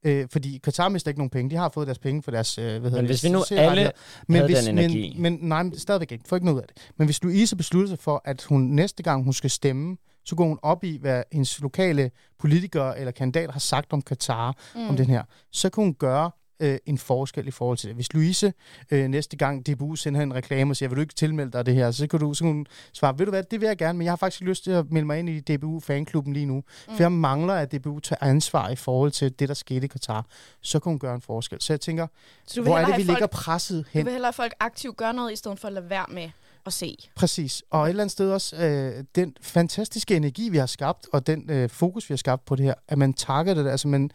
Øh, 0.07 0.27
fordi 0.33 0.61
Qatar 0.65 0.89
mister 0.89 1.11
ikke 1.11 1.21
nogen 1.21 1.31
penge. 1.31 1.51
De 1.51 1.57
har 1.57 1.69
fået 1.69 1.87
deres 1.87 1.99
penge 1.99 2.23
for 2.23 2.31
deres, 2.31 2.59
øh, 2.59 2.65
hvad 2.65 2.75
hedder 2.75 2.91
Men 2.91 2.99
det, 2.99 3.09
hvis 3.09 3.25
vi 3.25 3.29
nu 3.29 3.43
alle 3.51 3.93
havde 4.31 4.67
den 4.67 4.75
men, 4.75 4.79
energi. 4.79 5.17
Men, 5.19 5.23
men 5.23 5.49
nej, 5.49 5.63
men 5.63 5.79
stadigvæk 5.79 6.13
ikke. 6.13 6.25
Får 6.29 6.37
ikke 6.37 6.47
noget 6.47 6.57
ud 6.57 6.63
af 6.63 6.69
det. 6.69 6.91
Men 6.97 7.07
hvis 7.07 7.23
Louise 7.23 7.57
beslutter 7.57 7.89
sig 7.89 7.99
for, 7.99 8.23
at 8.25 8.43
hun 8.43 8.63
næste 8.63 9.03
gang, 9.03 9.25
hun 9.25 9.33
skal 9.33 9.51
stemme, 9.51 9.97
så 10.25 10.37
går 10.37 10.45
hun 10.45 10.59
op 10.63 10.85
i, 10.85 10.99
hvad 11.01 11.23
hendes 11.33 11.61
lokale 11.61 12.11
politikere 12.39 12.99
eller 12.99 13.11
kandidater 13.11 13.53
har 13.53 13.61
sagt 13.61 13.93
om 13.93 14.03
Katar, 14.03 14.57
mm. 14.75 14.89
om 14.89 14.97
den 14.97 15.07
her, 15.07 15.23
så 15.53 15.71
kan 15.71 15.85
hun 15.85 15.95
gøre 15.95 16.31
øh, 16.61 16.79
en 16.87 16.99
forskel 16.99 17.49
i 17.49 17.51
forhold 17.51 17.79
til 17.79 17.89
det. 17.89 17.97
Hvis 17.97 18.13
Louise 18.13 18.53
øh, 18.91 19.09
næste 19.09 19.37
gang 19.37 19.67
DBU 19.67 19.97
sender 19.97 20.21
en 20.21 20.35
reklame 20.35 20.73
og 20.73 20.77
siger, 20.77 20.89
vil 20.89 20.97
du 20.97 21.01
ikke 21.01 21.15
tilmelde 21.15 21.53
dig 21.53 21.67
det 21.67 21.75
her, 21.75 21.91
så 21.91 22.07
kan 22.07 22.21
du, 22.21 22.35
så 22.35 22.45
kan 22.45 22.53
hun 22.53 22.67
svare, 22.93 23.19
ved 23.19 23.27
du 23.27 23.31
hvad, 23.31 23.43
det 23.43 23.61
vil 23.61 23.67
jeg 23.67 23.77
gerne, 23.77 23.99
men 23.99 24.05
jeg 24.05 24.13
har 24.13 24.17
faktisk 24.17 24.43
lyst 24.43 24.65
til 24.65 24.71
at 24.71 24.91
melde 24.91 25.07
mig 25.07 25.19
ind 25.19 25.29
i 25.29 25.41
DBU-fanklubben 25.41 26.33
lige 26.33 26.47
nu, 26.47 26.55
mm. 26.57 26.95
for 26.95 27.03
jeg 27.03 27.13
mangler, 27.13 27.55
at 27.55 27.73
DBU 27.73 28.01
tager 28.01 28.19
ansvar 28.21 28.69
i 28.69 28.77
forhold 28.77 29.11
til 29.11 29.39
det, 29.39 29.49
der 29.49 29.55
skete 29.55 29.85
i 29.85 29.89
Katar. 29.89 30.27
Så 30.61 30.81
kan 30.81 30.91
hun 30.91 30.99
gøre 30.99 31.15
en 31.15 31.21
forskel. 31.21 31.61
Så 31.61 31.73
jeg 31.73 31.81
tænker, 31.81 32.07
Så 32.47 32.61
du 32.61 32.63
hvor 32.63 32.79
er 32.79 32.87
det, 32.87 32.97
vi 32.97 33.05
folk, 33.05 33.07
ligger 33.07 33.27
presset 33.27 33.85
Du 33.85 33.91
hen? 33.93 34.05
vil 34.05 34.13
hellere 34.13 34.27
have 34.27 34.33
folk 34.33 34.55
aktivt 34.61 34.97
gøre 34.97 35.15
noget, 35.15 35.33
i 35.33 35.37
stedet 35.37 35.59
for 35.59 35.69
at 35.69 35.75
lade 35.75 35.91
være 35.91 36.07
med 36.09 36.31
at 36.67 36.73
se. 36.73 36.97
Præcis. 37.17 37.63
Og 37.71 37.85
et 37.85 37.89
eller 37.89 38.03
andet 38.03 38.13
sted 38.13 38.31
også, 38.31 38.57
øh, 38.57 39.05
den 39.15 39.37
fantastiske 39.41 40.17
energi, 40.17 40.49
vi 40.49 40.57
har 40.57 40.67
skabt, 40.67 41.07
og 41.13 41.27
den 41.27 41.51
øh, 41.51 41.71
fokus, 41.71 42.09
vi 42.09 42.13
har 42.13 42.17
skabt 42.17 42.45
på 42.45 42.57
det 42.57 42.65
her, 42.65 42.75
at 42.89 42.99
man 42.99 43.13
takker 43.15 43.55
det, 43.55 43.69
altså 43.69 43.89
man 43.89 44.11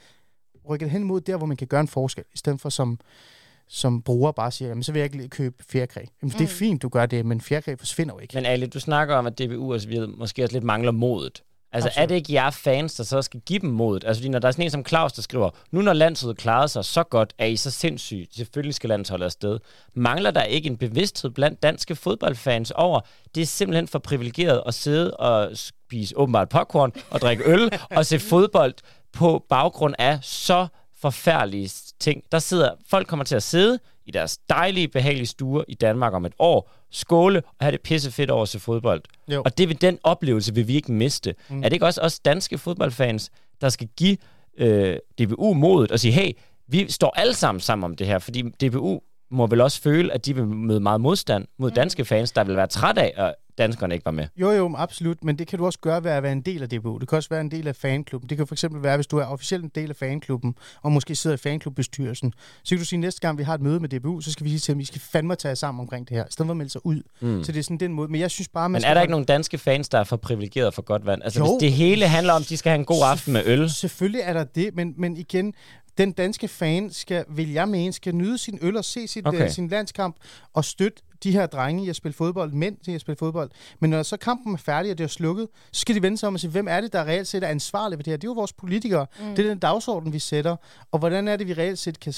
rykker 0.70 0.86
det 0.86 0.92
hen 0.92 1.04
mod 1.04 1.22
der, 1.22 1.38
hvor 1.38 1.46
man 1.48 1.58
kan 1.58 1.68
gøre 1.68 1.82
en 1.82 1.88
forskel, 1.88 2.24
i 2.34 2.38
stedet 2.38 2.62
for 2.62 2.70
som, 2.70 3.00
som 3.68 4.02
bruger 4.02 4.32
bare 4.32 4.52
siger, 4.52 4.70
jamen 4.70 4.84
så 4.84 4.92
vil 4.92 5.00
jeg 5.00 5.14
ikke 5.14 5.28
købe 5.30 5.64
fjerkræ. 5.70 6.00
Jamen 6.00 6.10
mm. 6.22 6.30
det 6.30 6.42
er 6.42 6.44
Mm. 6.44 6.48
fint, 6.48 6.82
du 6.82 6.90
gør 6.90 7.06
det, 7.06 7.26
men 7.26 7.42
fjerkræ 7.42 7.76
forsvinder 7.80 8.14
jo 8.14 8.20
ikke. 8.20 8.36
Men 8.36 8.46
Ali, 8.46 8.66
du 8.66 8.80
snakker 8.80 9.16
om, 9.16 9.28
at 9.28 9.40
DBU 9.40 9.74
og 9.74 9.82
så 9.82 9.88
videre 9.88 10.08
måske 10.08 10.44
også 10.44 10.54
lidt 10.54 10.64
mangler 10.64 10.92
modet. 10.92 11.44
Altså, 11.74 11.88
Absolut. 11.90 12.04
er 12.04 12.08
det 12.08 12.16
ikke 12.16 12.34
jer 12.34 12.50
fans, 12.50 12.94
der 12.96 13.04
så 13.04 13.22
skal 13.22 13.40
give 13.40 13.60
dem 13.60 13.70
modet? 13.70 14.04
Altså, 14.08 14.22
fordi 14.22 14.30
når 14.30 14.40
der 14.40 14.48
er 14.48 14.52
sådan 14.52 14.66
en 14.66 14.72
som 14.72 14.86
Claus, 14.86 15.14
der 15.14 15.22
skriver, 15.22 15.50
nu 15.72 15.82
når 15.82 15.94
landsholdet 15.94 16.38
klarede 16.38 16.68
sig 16.68 16.86
så 16.86 17.04
godt, 17.04 17.34
er 17.38 17.46
I 17.46 17.56
så 17.56 17.72
sindssygt. 17.72 18.36
Selvfølgelig 18.36 18.76
skal 18.76 18.88
landsholdet 18.90 19.26
afsted. 19.26 19.60
Mangler 19.94 20.32
der 20.32 20.44
ikke 20.44 20.68
en 20.70 20.78
bevidsthed 20.78 21.32
blandt 21.32 21.64
danske 21.64 21.96
fodboldfans 21.96 22.72
over, 22.72 23.00
det 23.36 23.42
er 23.42 23.46
simpelthen 23.46 23.88
for 23.88 24.00
privilegeret 24.00 24.64
at 24.66 24.74
sidde 24.74 25.18
og 25.18 25.58
spise 25.58 26.18
åbenbart 26.18 26.50
popcorn 26.50 26.92
og 27.10 27.20
drikke 27.22 27.44
øl 27.46 27.72
og 27.92 28.06
se 28.06 28.20
fodbold 28.20 28.74
på 29.14 29.46
baggrund 29.50 29.96
af 30.00 30.20
så 30.22 30.68
forfærdelige 31.02 31.72
ting. 32.00 32.24
Der 32.32 32.40
sidder, 32.40 32.72
folk 32.90 33.08
kommer 33.08 33.26
til 33.26 33.36
at 33.36 33.44
sidde 33.44 33.80
i 34.06 34.12
deres 34.12 34.38
dejlige, 34.50 34.88
behagelige 34.88 35.28
stuer 35.28 35.64
i 35.68 35.74
Danmark 35.74 36.14
om 36.14 36.26
et 36.26 36.34
år, 36.40 36.72
skåle 36.92 37.42
og 37.48 37.56
have 37.66 37.72
det 37.72 37.82
pisse 37.82 38.12
fedt 38.12 38.30
over 38.30 38.42
at 38.42 38.50
se 38.50 38.60
fodbold. 38.60 39.02
Jo. 39.28 39.42
Og 39.46 39.58
det 39.58 39.70
vil 39.70 39.82
den 39.82 40.00
oplevelse 40.04 40.56
vil 40.56 40.68
vi 40.68 40.76
ikke 40.76 40.92
miste. 40.92 41.36
Mm. 41.50 41.58
Er 41.58 41.64
det 41.64 41.74
ikke 41.74 41.86
også 41.86 42.02
os 42.02 42.20
danske 42.20 42.58
fodboldfans, 42.58 43.32
der 43.62 43.70
skal 43.70 43.88
give 43.98 44.18
øh, 44.58 44.98
DBU 45.20 45.54
modet 45.54 45.92
og 45.92 46.00
sige, 46.00 46.12
hey, 46.12 46.32
vi 46.68 46.92
står 46.92 47.14
alle 47.16 47.34
sammen 47.34 47.60
sammen 47.60 47.84
om 47.84 47.96
det 47.96 48.08
her, 48.08 48.20
fordi 48.20 48.42
DBU 48.42 49.02
må 49.32 49.48
vel 49.48 49.62
også 49.62 49.82
føle, 49.82 50.14
at 50.14 50.26
de 50.26 50.36
vil 50.36 50.48
møde 50.48 50.80
meget 50.80 51.02
modstand 51.02 51.46
mod 51.58 51.72
danske 51.72 52.06
fans, 52.06 52.32
der 52.32 52.44
vil 52.44 52.56
være 52.56 52.68
træt 52.68 52.98
af, 52.98 53.14
at 53.18 53.36
danskerne 53.58 53.94
ikke 53.94 54.06
var 54.06 54.12
med. 54.12 54.28
Jo, 54.38 54.52
jo, 54.52 54.76
absolut, 54.78 55.24
men 55.24 55.40
det 55.40 55.48
kan 55.48 55.60
du 55.60 55.66
også 55.66 55.80
gøre 55.80 56.04
ved 56.04 56.12
at 56.12 56.24
være 56.24 56.32
en 56.32 56.42
del 56.42 56.62
af 56.64 56.70
DBU. 56.70 56.98
Det 56.98 57.10
kan 57.10 57.16
også 57.16 57.30
være 57.30 57.42
en 57.42 57.52
del 57.52 57.68
af 57.68 57.76
fanklubben. 57.76 58.30
Det 58.30 58.38
kan 58.38 58.48
for 58.48 58.56
eksempel 58.56 58.84
være, 58.84 58.98
hvis 58.98 59.08
du 59.08 59.18
er 59.18 59.26
officielt 59.26 59.64
en 59.64 59.72
del 59.76 59.90
af 59.90 59.96
fanklubben, 59.96 60.56
og 60.82 60.92
måske 60.92 61.16
sidder 61.16 61.34
i 61.34 61.38
fanklubbestyrelsen, 61.38 62.34
så 62.64 62.70
kan 62.76 62.80
du 62.80 62.86
sige, 62.86 62.98
at 62.98 63.02
næste 63.02 63.22
gang 63.22 63.38
vi 63.38 63.44
har 63.44 63.54
et 63.56 63.62
møde 63.62 63.80
med 63.80 63.90
DBU, 63.90 64.22
så 64.22 64.32
skal 64.32 64.44
vi 64.44 64.50
sige 64.50 64.60
til 64.60 64.74
dem, 64.74 64.80
at 64.80 64.84
I 64.84 64.86
skal 64.86 65.02
fandme 65.02 65.36
tage 65.36 65.56
sammen 65.56 65.82
omkring 65.82 66.10
det 66.10 66.18
her, 66.18 66.24
i 66.24 66.32
stedet 66.32 66.48
for 66.48 66.54
at 66.54 66.58
melde 66.58 66.72
sig 66.72 66.86
ud. 66.86 67.02
Mm. 67.22 67.44
Så 67.44 67.52
det 67.52 67.60
er 67.60 67.64
sådan 67.64 67.78
den 67.78 67.94
måde. 67.94 68.12
Men 68.12 68.22
jeg 68.22 68.32
synes 68.32 68.48
bare, 68.48 68.70
man 68.70 68.82
Men 68.82 68.90
er 68.90 68.94
der 68.94 69.02
ikke 69.02 69.12
nogen 69.12 69.26
danske 69.26 69.58
fans, 69.58 69.90
der 69.90 70.00
er 70.00 70.04
for 70.04 70.18
privilegeret 70.18 70.74
for 70.74 70.82
godt 70.82 71.06
vand? 71.06 71.22
Altså, 71.24 71.40
Jo. 71.40 71.46
hvis 71.46 71.60
det 71.60 71.72
hele 71.72 72.08
handler 72.08 72.34
om, 72.34 72.42
at 72.42 72.50
de 72.50 72.58
skal 72.58 72.70
have 72.70 72.80
en 72.80 72.86
god 72.86 73.04
aften 73.04 73.34
med 73.34 73.42
øl, 73.46 73.70
Selvfølgelig 73.70 74.22
er 74.24 74.34
der 74.34 74.44
det, 74.44 74.70
men, 74.76 74.94
men 74.98 75.18
igen, 75.18 75.54
den 75.98 76.12
danske 76.12 76.48
fan 76.48 76.90
skal, 76.92 77.26
vil 77.30 77.52
jeg 77.52 77.68
mene, 77.70 77.94
skal 77.94 78.16
nyde 78.16 78.38
sin 78.38 78.60
øl 78.62 78.78
og 78.78 78.86
se 78.86 79.08
sit, 79.08 79.28
Okay. 79.28 79.38
okay. 79.38 79.48
uh, 79.48 79.52
sin 79.54 79.68
landskamp 79.68 80.16
og 80.54 80.66
støtte 80.66 81.02
de 81.24 81.32
her 81.32 81.46
drenge 81.46 81.86
i 81.86 81.90
at 81.90 81.96
spille 81.96 82.14
fodbold, 82.14 82.52
mænd 82.54 82.78
til 82.78 82.92
at 82.92 83.02
spille 83.02 83.18
fodbold. 83.18 83.50
Men 83.80 83.90
når 83.90 84.04
så 84.04 84.18
kampen 84.18 84.54
er 84.54 84.58
færdig, 84.58 84.92
og 84.92 84.98
det 84.98 85.04
er 85.04 85.08
slukket, 85.08 85.48
så 85.72 85.82
skal 85.82 85.96
de 85.96 86.02
vende 86.02 86.18
sig 86.18 86.28
om 86.28 86.34
og 86.34 86.40
sige, 86.40 86.52
hvem 86.52 86.68
er 86.68 86.82
det, 86.82 86.94
der 86.94 87.06
reelt 87.06 87.28
set 87.28 87.44
er 87.44 87.48
ansvarlig 87.48 87.98
for 87.98 88.04
det 88.04 88.12
her? 88.12 88.18
Det 88.18 88.24
er 88.24 88.30
jo 88.30 88.34
vores 88.34 88.54
politikere. 88.54 89.08
Mm. 89.20 89.36
Det 89.36 89.46
er 89.46 89.50
den 89.50 89.60
dagsorden, 89.60 90.14
vi 90.14 90.20
sætter. 90.20 90.56
Og 90.92 91.00
hvordan 91.00 91.28
er 91.28 91.36
det, 91.38 91.48
vi 91.48 91.54
reelt 91.54 91.80
set 91.80 92.00
kan 92.00 92.14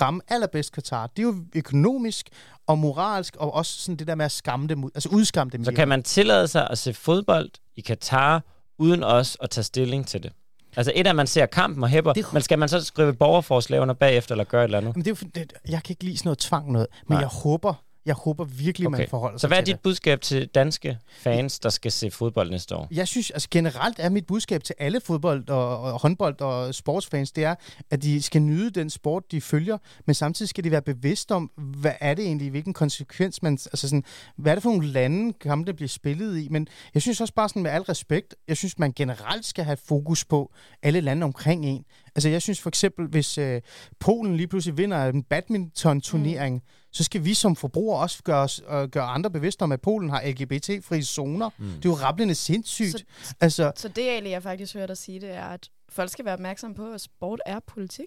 ramme 0.00 0.20
allerbedst 0.28 0.72
Katar? 0.72 1.06
Det 1.06 1.18
er 1.18 1.22
jo 1.22 1.34
økonomisk 1.54 2.28
og 2.66 2.78
moralsk, 2.78 3.36
og 3.36 3.54
også 3.54 3.80
sådan 3.80 3.96
det 3.96 4.06
der 4.06 4.14
med 4.14 4.24
at 4.24 4.32
skamme 4.32 4.66
dem 4.66 4.84
ud, 4.84 4.90
altså 4.94 5.08
udskamme 5.08 5.50
dem. 5.50 5.64
så 5.64 5.72
kan 5.72 5.88
man 5.88 6.02
tillade 6.02 6.48
sig 6.48 6.68
at 6.70 6.78
se 6.78 6.94
fodbold 6.94 7.50
i 7.76 7.80
Katar, 7.80 8.42
uden 8.78 9.02
også 9.02 9.38
at 9.42 9.50
tage 9.50 9.64
stilling 9.64 10.06
til 10.06 10.22
det. 10.22 10.32
Altså 10.76 10.92
et 10.94 11.06
at 11.06 11.16
man 11.16 11.26
ser 11.26 11.46
kampen 11.46 11.82
og 11.82 11.88
hæpper, 11.88 12.12
Det- 12.12 12.32
men 12.32 12.42
skal 12.42 12.58
man 12.58 12.68
så 12.68 12.80
skrive 12.84 13.12
borgerforslag 13.12 13.80
under 13.80 13.94
bagefter, 13.94 14.34
eller 14.34 14.44
gøre 14.44 14.60
et 14.60 14.64
eller 14.64 14.78
andet? 14.78 14.96
Men 14.96 15.04
det 15.04 15.10
er 15.10 15.16
jo, 15.22 15.28
det, 15.34 15.52
jeg 15.68 15.82
kan 15.82 15.92
ikke 15.92 16.04
lide 16.04 16.18
sådan 16.18 16.28
noget 16.28 16.38
tvang 16.38 16.72
noget, 16.72 16.86
men 17.08 17.14
Nej. 17.14 17.20
jeg 17.20 17.28
håber, 17.28 17.74
jeg 18.06 18.14
håber 18.14 18.44
virkelig, 18.44 18.88
okay. 18.88 18.98
man 18.98 19.08
forholder 19.08 19.38
Så 19.38 19.40
sig 19.40 19.48
hvad 19.48 19.58
er 19.58 19.62
til 19.62 19.66
dit 19.66 19.74
det. 19.74 19.82
budskab 19.82 20.20
til 20.20 20.46
danske 20.46 20.98
fans, 21.18 21.58
der 21.58 21.68
skal 21.68 21.92
se 21.92 22.10
fodbold 22.10 22.50
næste 22.50 22.76
år? 22.76 22.88
Jeg 22.90 23.08
synes, 23.08 23.30
altså 23.30 23.48
generelt 23.50 23.96
er 23.98 24.08
mit 24.08 24.26
budskab 24.26 24.64
til 24.64 24.74
alle 24.78 25.00
fodbold 25.00 25.48
og, 25.48 25.80
og 25.80 26.00
håndbold 26.00 26.40
og 26.40 26.74
sportsfans, 26.74 27.32
det 27.32 27.44
er, 27.44 27.54
at 27.90 28.02
de 28.02 28.22
skal 28.22 28.42
nyde 28.42 28.70
den 28.70 28.90
sport, 28.90 29.32
de 29.32 29.40
følger, 29.40 29.78
men 30.06 30.14
samtidig 30.14 30.48
skal 30.48 30.64
de 30.64 30.70
være 30.70 30.82
bevidste 30.82 31.32
om, 31.34 31.50
hvad 31.56 31.92
er 32.00 32.14
det 32.14 32.24
egentlig, 32.24 32.50
hvilken 32.50 32.72
konsekvens 32.74 33.42
man, 33.42 33.52
altså 33.52 33.88
sådan, 33.88 34.04
hvad 34.36 34.52
er 34.52 34.56
det 34.56 34.62
for 34.62 34.70
nogle 34.70 34.86
lande, 34.86 35.32
kampene 35.32 35.74
bliver 35.74 35.88
spillet 35.88 36.38
i, 36.38 36.48
men 36.50 36.68
jeg 36.94 37.02
synes 37.02 37.20
også 37.20 37.34
bare 37.34 37.48
sådan 37.48 37.62
med 37.62 37.70
al 37.70 37.82
respekt, 37.82 38.34
jeg 38.48 38.56
synes, 38.56 38.78
man 38.78 38.92
generelt 38.92 39.44
skal 39.44 39.64
have 39.64 39.76
fokus 39.76 40.24
på 40.24 40.52
alle 40.82 41.00
lande 41.00 41.24
omkring 41.24 41.66
en. 41.66 41.84
Altså 42.14 42.28
jeg 42.28 42.42
synes 42.42 42.60
for 42.60 42.68
eksempel, 42.70 43.06
hvis 43.06 43.38
øh, 43.38 43.60
Polen 44.00 44.36
lige 44.36 44.46
pludselig 44.46 44.78
vinder 44.78 45.08
en 45.08 45.22
badminton-turnering, 45.22 46.54
mm. 46.54 46.60
Så 46.92 47.04
skal 47.04 47.24
vi 47.24 47.34
som 47.34 47.56
forbrugere 47.56 48.00
også 48.00 48.22
gøre, 48.22 48.42
os, 48.42 48.62
øh, 48.70 48.88
gøre 48.88 49.04
andre 49.04 49.30
bevidste 49.30 49.62
om, 49.62 49.72
at 49.72 49.80
Polen 49.80 50.10
har 50.10 50.22
LGBT-fri 50.26 51.02
zoner. 51.02 51.50
Mm. 51.58 51.66
Det 51.66 51.84
er 51.84 51.88
jo 51.88 51.94
rablende 51.94 52.34
sindssygt. 52.34 53.04
Så- 53.22 53.34
altså, 53.40 53.72
Så 53.76 53.88
det, 53.88 54.02
Ali, 54.08 54.30
jeg 54.30 54.42
faktisk 54.42 54.74
hørte 54.74 54.86
dig 54.86 54.96
sige, 54.96 55.20
det 55.20 55.30
er, 55.30 55.44
at 55.44 55.68
folk 55.88 56.10
skal 56.10 56.24
være 56.24 56.34
opmærksomme 56.34 56.76
på, 56.76 56.92
at 56.92 57.00
sport 57.00 57.40
er 57.46 57.60
politik. 57.66 58.06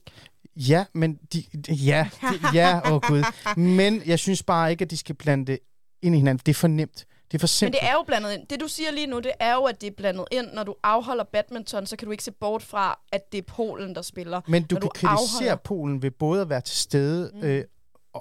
Ja, 0.56 0.86
men 0.93 1.19
de, 1.34 1.43
de, 1.67 1.74
ja, 1.74 2.10
de, 2.21 2.39
ja, 2.58 2.80
åh 2.86 2.93
oh 2.93 3.02
gud. 3.02 3.24
Men 3.58 4.02
jeg 4.06 4.19
synes 4.19 4.43
bare 4.43 4.71
ikke, 4.71 4.82
at 4.86 4.91
de 4.91 4.98
skal 4.98 5.15
blande 5.15 5.45
det 5.45 5.60
ind 6.02 6.15
i 6.15 6.17
hinanden. 6.17 6.41
Det 6.45 6.52
er 6.52 6.56
for 6.56 6.67
nemt. 6.67 7.06
Det 7.32 7.34
er 7.34 7.39
for 7.39 7.43
Men 7.43 7.48
simpelt. 7.48 7.82
det 7.82 7.89
er 7.89 7.93
jo 7.93 8.04
blandet 8.08 8.34
ind. 8.34 8.48
Det, 8.48 8.60
du 8.60 8.67
siger 8.67 8.91
lige 8.91 9.08
nu, 9.08 9.19
det 9.19 9.32
er 9.39 9.54
jo, 9.56 9.63
at 9.63 9.82
det 9.82 9.88
er 9.88 9.91
blandet 9.98 10.26
ind. 10.32 10.45
Når 10.54 10.63
du 10.63 10.76
afholder 10.84 11.24
badminton, 11.24 11.86
så 11.86 11.95
kan 11.95 12.06
du 12.06 12.12
ikke 12.12 12.24
se 12.24 12.32
bort 12.32 12.63
fra, 12.63 13.00
at 13.12 13.32
det 13.32 13.38
er 13.38 13.41
Polen, 13.41 13.95
der 13.95 14.02
spiller. 14.02 14.41
Men 14.48 14.63
du 14.63 14.76
når 14.76 14.80
kan 14.80 14.82
du 14.82 14.89
kritisere 14.93 15.12
afholder- 15.39 15.56
Polen 15.56 16.02
ved 16.02 16.12
både 16.12 16.41
at 16.41 16.50
være 16.50 16.62
til 16.62 16.78
stede, 16.78 17.32
mm. 17.34 17.41
øh, 17.43 17.63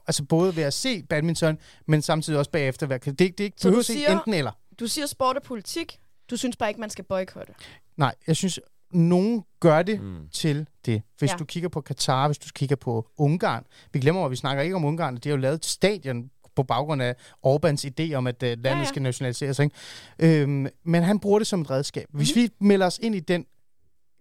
altså 0.07 0.25
både 0.25 0.57
ved 0.57 0.63
at 0.63 0.75
se 0.75 1.03
badminton, 1.03 1.59
men 1.87 2.03
samtidig 2.03 2.39
også 2.39 2.51
bagefter 2.51 2.87
være... 2.87 2.99
Det, 2.99 3.19
det, 3.19 3.39
det 3.39 3.45
ikke 3.45 3.57
Så 3.61 3.69
du 3.69 3.71
behøver 3.73 3.83
siger- 3.83 3.99
ikke 3.99 4.13
enten 4.13 4.35
eller. 4.35 4.53
Du 4.81 4.87
siger 4.87 5.07
sport 5.07 5.37
er 5.37 5.41
politik. 5.41 5.99
Du 6.31 6.37
synes 6.37 6.57
bare 6.57 6.69
ikke, 6.71 6.81
man 6.81 6.91
skal 6.91 7.05
boykotte. 7.05 7.53
Nej, 7.97 8.15
jeg 8.27 8.37
synes, 8.37 8.61
nogen 8.91 9.45
gør 9.61 9.83
det 9.83 10.01
Mm. 10.01 10.07
mm. 10.07 10.29
til 10.33 10.67
det. 10.87 11.03
Hvis 11.19 11.31
Ja. 11.31 11.37
du 11.37 11.45
kigger 11.45 11.69
på 11.69 11.81
Katar, 11.81 12.29
hvis 12.29 12.39
du 12.39 12.49
kigger 12.55 12.77
på 12.77 13.09
Ungarn. 13.17 13.65
Vi 13.93 14.01
glemmer, 14.01 14.25
at 14.25 14.31
vi 14.31 14.37
snakker 14.37 14.63
ikke 14.63 14.77
om 14.77 14.85
Ungarn. 14.85 15.17
De 15.17 15.29
har 15.29 15.37
jo 15.37 15.41
lavet 15.41 15.55
et 15.55 15.65
stadion 15.65 16.31
på 16.57 16.63
baggrund 16.63 17.03
af 17.03 17.17
Orbans 17.43 17.85
idé 17.85 18.13
om, 18.15 18.27
at 18.27 18.43
uh, 18.43 18.47
landet 18.49 18.65
Ja, 18.65 18.79
ja, 18.79 18.85
skal 18.85 19.03
nationaliseres. 19.03 19.59
Ikke? 19.59 19.75
Øhm, 20.19 20.67
men 20.85 21.03
han 21.03 21.21
bruger 21.21 21.39
det 21.39 21.47
som 21.47 21.61
et 21.61 21.71
redskab. 21.71 22.07
Hvis 22.13 22.35
Mhm. 22.37 22.43
vi 22.43 22.51
melder 22.61 22.87
os 22.87 22.99
ind 23.03 23.15
i 23.15 23.21
den, 23.21 23.47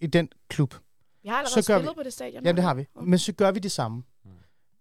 i 0.02 0.08
den 0.08 0.30
klub, 0.50 0.76
Vi 1.24 1.30
har 1.30 1.36
allerede 1.38 1.62
Så 1.64 1.68
gør 1.74 1.78
spillet 1.78 1.92
vi- 1.92 1.96
på 2.00 2.04
det 2.04 2.14
stadion. 2.14 2.46
ja, 2.46 2.52
det 2.52 2.64
har 2.64 2.74
vi. 2.74 2.86
Men 3.02 3.20
så 3.20 3.32
gør 3.34 3.52
vi 3.52 3.60
det 3.60 3.72
samme. 3.72 4.04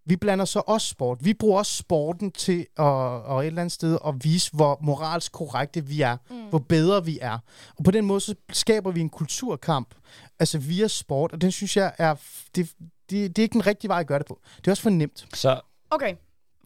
Vi 0.05 0.17
blander 0.17 0.45
så 0.45 0.63
også 0.67 0.87
sport. 0.89 1.19
Vi 1.25 1.35
bruger 1.35 1.59
også 1.59 1.77
sporten 1.77 2.33
til 2.33 2.67
at, 2.79 2.85
og 2.85 3.41
et 3.41 3.47
eller 3.47 3.63
andet 3.63 3.73
sted 3.73 3.99
at 4.07 4.15
vise, 4.25 4.51
hvor 4.53 4.79
moralsk 4.83 5.33
korrekte 5.33 5.87
vi 5.87 6.01
er. 6.01 6.17
Mm. 6.31 6.49
Hvor 6.49 6.59
bedre 6.59 7.05
vi 7.05 7.19
er. 7.21 7.39
Og 7.79 7.85
på 7.85 7.91
den 7.91 8.05
måde, 8.05 8.21
så 8.21 8.35
skaber 8.53 8.91
vi 8.91 9.01
en 9.01 9.11
kulturkamp, 9.11 9.95
altså 10.39 10.59
via 10.59 10.89
sport. 10.89 11.33
Og 11.33 11.41
den 11.41 11.53
synes 11.53 11.77
jeg 11.77 11.93
er... 11.99 12.15
Det, 12.55 12.71
det, 13.11 13.37
det 13.37 13.39
er 13.39 13.43
ikke 13.43 13.53
den 13.53 13.67
rigtige 13.67 13.89
vej 13.89 14.01
at 14.01 14.07
gøre 14.07 14.19
det 14.19 14.27
på. 14.27 14.41
Det 14.57 14.67
er 14.67 14.71
også 14.71 14.83
for 14.83 14.91
nemt. 14.91 15.27
Så 15.35 15.61
Okay, 15.91 16.15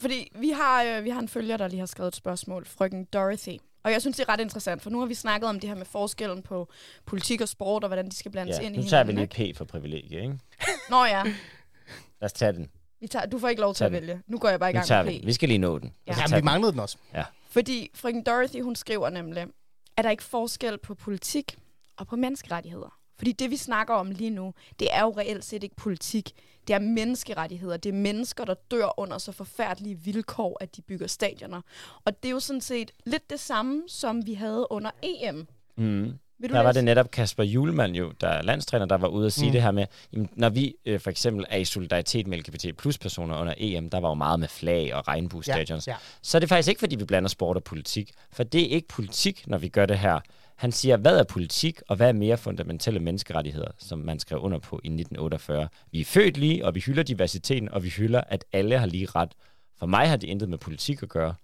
fordi 0.00 0.32
vi 0.40 0.50
har, 0.50 0.82
øh, 0.82 1.04
vi 1.04 1.10
har 1.10 1.20
en 1.20 1.28
følger, 1.28 1.56
der 1.56 1.68
lige 1.68 1.78
har 1.78 1.86
skrevet 1.86 2.08
et 2.08 2.16
spørgsmål. 2.16 2.66
Frøken 2.66 3.04
Dorothy. 3.04 3.58
Og 3.84 3.92
jeg 3.92 4.00
synes, 4.00 4.16
det 4.16 4.28
er 4.28 4.32
ret 4.32 4.40
interessant, 4.40 4.82
for 4.82 4.90
nu 4.90 4.98
har 4.98 5.06
vi 5.06 5.14
snakket 5.14 5.48
om 5.48 5.60
det 5.60 5.68
her 5.68 5.76
med 5.76 5.86
forskellen 5.86 6.42
på 6.42 6.68
politik 7.06 7.40
og 7.40 7.48
sport, 7.48 7.84
og 7.84 7.88
hvordan 7.88 8.08
de 8.08 8.16
skal 8.16 8.30
blandes 8.32 8.58
ja, 8.58 8.62
ind 8.62 8.76
i 8.76 8.78
nu 8.78 8.84
tager 8.84 9.04
vi 9.04 9.12
hinanden. 9.12 9.36
lige 9.36 9.52
P 9.52 9.56
for 9.56 9.64
privilegie, 9.64 10.20
ikke? 10.20 10.22
ikke? 10.22 10.38
Nå 10.90 11.04
ja, 11.04 11.22
Lad 12.20 12.22
os 12.22 12.32
tage 12.32 12.52
den. 12.52 12.68
Vi 13.00 13.06
tager, 13.06 13.26
du 13.26 13.38
får 13.38 13.48
ikke 13.48 13.60
lov 13.60 13.74
til 13.74 13.84
at 13.84 13.92
den. 13.92 14.00
vælge. 14.00 14.22
Nu 14.26 14.38
går 14.38 14.48
jeg 14.48 14.60
bare 14.60 14.70
i 14.70 14.72
gang 14.72 14.86
tager 14.86 15.02
med 15.02 15.12
vi. 15.12 15.22
Vi 15.24 15.32
skal 15.32 15.48
lige 15.48 15.58
nå 15.58 15.78
den. 15.78 15.92
Ja. 16.06 16.12
Ja, 16.12 16.26
tager 16.26 16.40
vi 16.40 16.44
manglede 16.44 16.72
den 16.72 16.80
også. 16.80 16.96
Fordi 17.48 17.90
frøken 17.94 18.22
Dorothy, 18.22 18.62
hun 18.62 18.76
skriver 18.76 19.10
nemlig, 19.10 19.46
er 19.96 20.02
der 20.02 20.10
ikke 20.10 20.22
forskel 20.22 20.78
på 20.78 20.94
politik 20.94 21.58
og 21.96 22.06
på 22.06 22.16
menneskerettigheder? 22.16 22.98
Fordi 23.18 23.32
det, 23.32 23.50
vi 23.50 23.56
snakker 23.56 23.94
om 23.94 24.10
lige 24.10 24.30
nu, 24.30 24.54
det 24.80 24.88
er 24.92 25.02
jo 25.02 25.10
reelt 25.16 25.44
set 25.44 25.62
ikke 25.62 25.76
politik. 25.76 26.32
Det 26.68 26.74
er 26.74 26.78
menneskerettigheder. 26.78 27.76
Det 27.76 27.88
er 27.88 27.92
mennesker, 27.92 28.44
der 28.44 28.54
dør 28.54 29.00
under 29.00 29.18
så 29.18 29.32
forfærdelige 29.32 29.98
vilkår, 29.98 30.56
at 30.60 30.76
de 30.76 30.82
bygger 30.82 31.06
stadioner. 31.06 31.60
Og 32.04 32.22
det 32.22 32.28
er 32.28 32.32
jo 32.32 32.40
sådan 32.40 32.60
set 32.60 32.90
lidt 33.06 33.30
det 33.30 33.40
samme, 33.40 33.82
som 33.88 34.26
vi 34.26 34.34
havde 34.34 34.66
under 34.70 34.90
EM. 35.02 35.46
Mm. 35.76 36.18
Vil 36.38 36.50
du 36.50 36.54
Der 36.54 36.60
var 36.60 36.68
læse? 36.70 36.76
det 36.78 36.84
netop 36.84 37.10
Kasper 37.10 37.44
Julemand 37.44 37.94
jo, 37.96 38.12
der 38.20 38.28
er 38.28 38.42
landstræner, 38.42 38.86
der 38.86 38.96
var 38.96 39.08
ude 39.08 39.26
at 39.26 39.32
sige 39.32 39.44
mm. 39.44 39.48
Mm. 39.48 39.52
det 39.52 39.62
her 39.62 39.70
med, 39.70 39.86
jamen, 40.12 40.28
når 40.34 40.48
vi 40.48 40.74
øh, 40.86 41.00
for 41.00 41.10
eksempel 41.10 41.44
er 41.50 41.56
i 41.56 41.64
solidaritet 41.64 42.26
med 42.26 42.38
LGBT 42.38 42.76
plus 42.78 42.98
personer 42.98 43.38
under 43.40 43.54
EM, 43.56 43.90
der 43.90 44.00
var 44.00 44.08
jo 44.08 44.14
meget 44.14 44.40
med 44.40 44.48
flag 44.48 44.94
og 44.94 45.08
regnbuestadions, 45.08 45.86
Ja, 45.86 45.92
ja. 45.92 45.96
så 46.22 46.38
er 46.38 46.40
det 46.40 46.48
faktisk 46.48 46.68
ikke, 46.68 46.78
fordi 46.78 46.96
vi 46.96 47.04
blander 47.04 47.28
sport 47.28 47.56
og 47.56 47.64
politik, 47.64 48.12
for 48.32 48.42
det 48.42 48.62
er 48.62 48.68
ikke 48.68 48.88
politik, 48.88 49.46
når 49.46 49.58
vi 49.58 49.68
gør 49.68 49.86
det 49.86 49.98
her. 49.98 50.20
Han 50.56 50.72
siger, 50.72 50.96
hvad 50.96 51.18
er 51.18 51.24
politik, 51.24 51.80
og 51.88 51.96
hvad 51.96 52.08
er 52.08 52.12
mere 52.12 52.36
fundamentale 52.36 53.00
menneskerettigheder, 53.00 53.68
som 53.78 53.98
man 53.98 54.18
skrev 54.18 54.38
under 54.40 54.58
på 54.58 54.76
i 54.84 54.88
1948? 54.88 55.68
Vi 55.92 56.00
er 56.00 56.04
født 56.04 56.36
lige, 56.36 56.64
og 56.66 56.74
vi 56.74 56.80
hylder 56.80 57.02
diversiteten, 57.02 57.68
og 57.68 57.84
vi 57.84 57.88
hylder, 57.88 58.20
at 58.28 58.44
alle 58.52 58.78
har 58.78 58.86
lige 58.86 59.06
ret. 59.06 59.32
For 59.78 59.86
mig 59.86 60.08
har 60.08 60.16
det 60.16 60.26
intet 60.26 60.48
med 60.48 60.58
politik 60.58 61.02
at 61.02 61.08
gøre. 61.08 61.34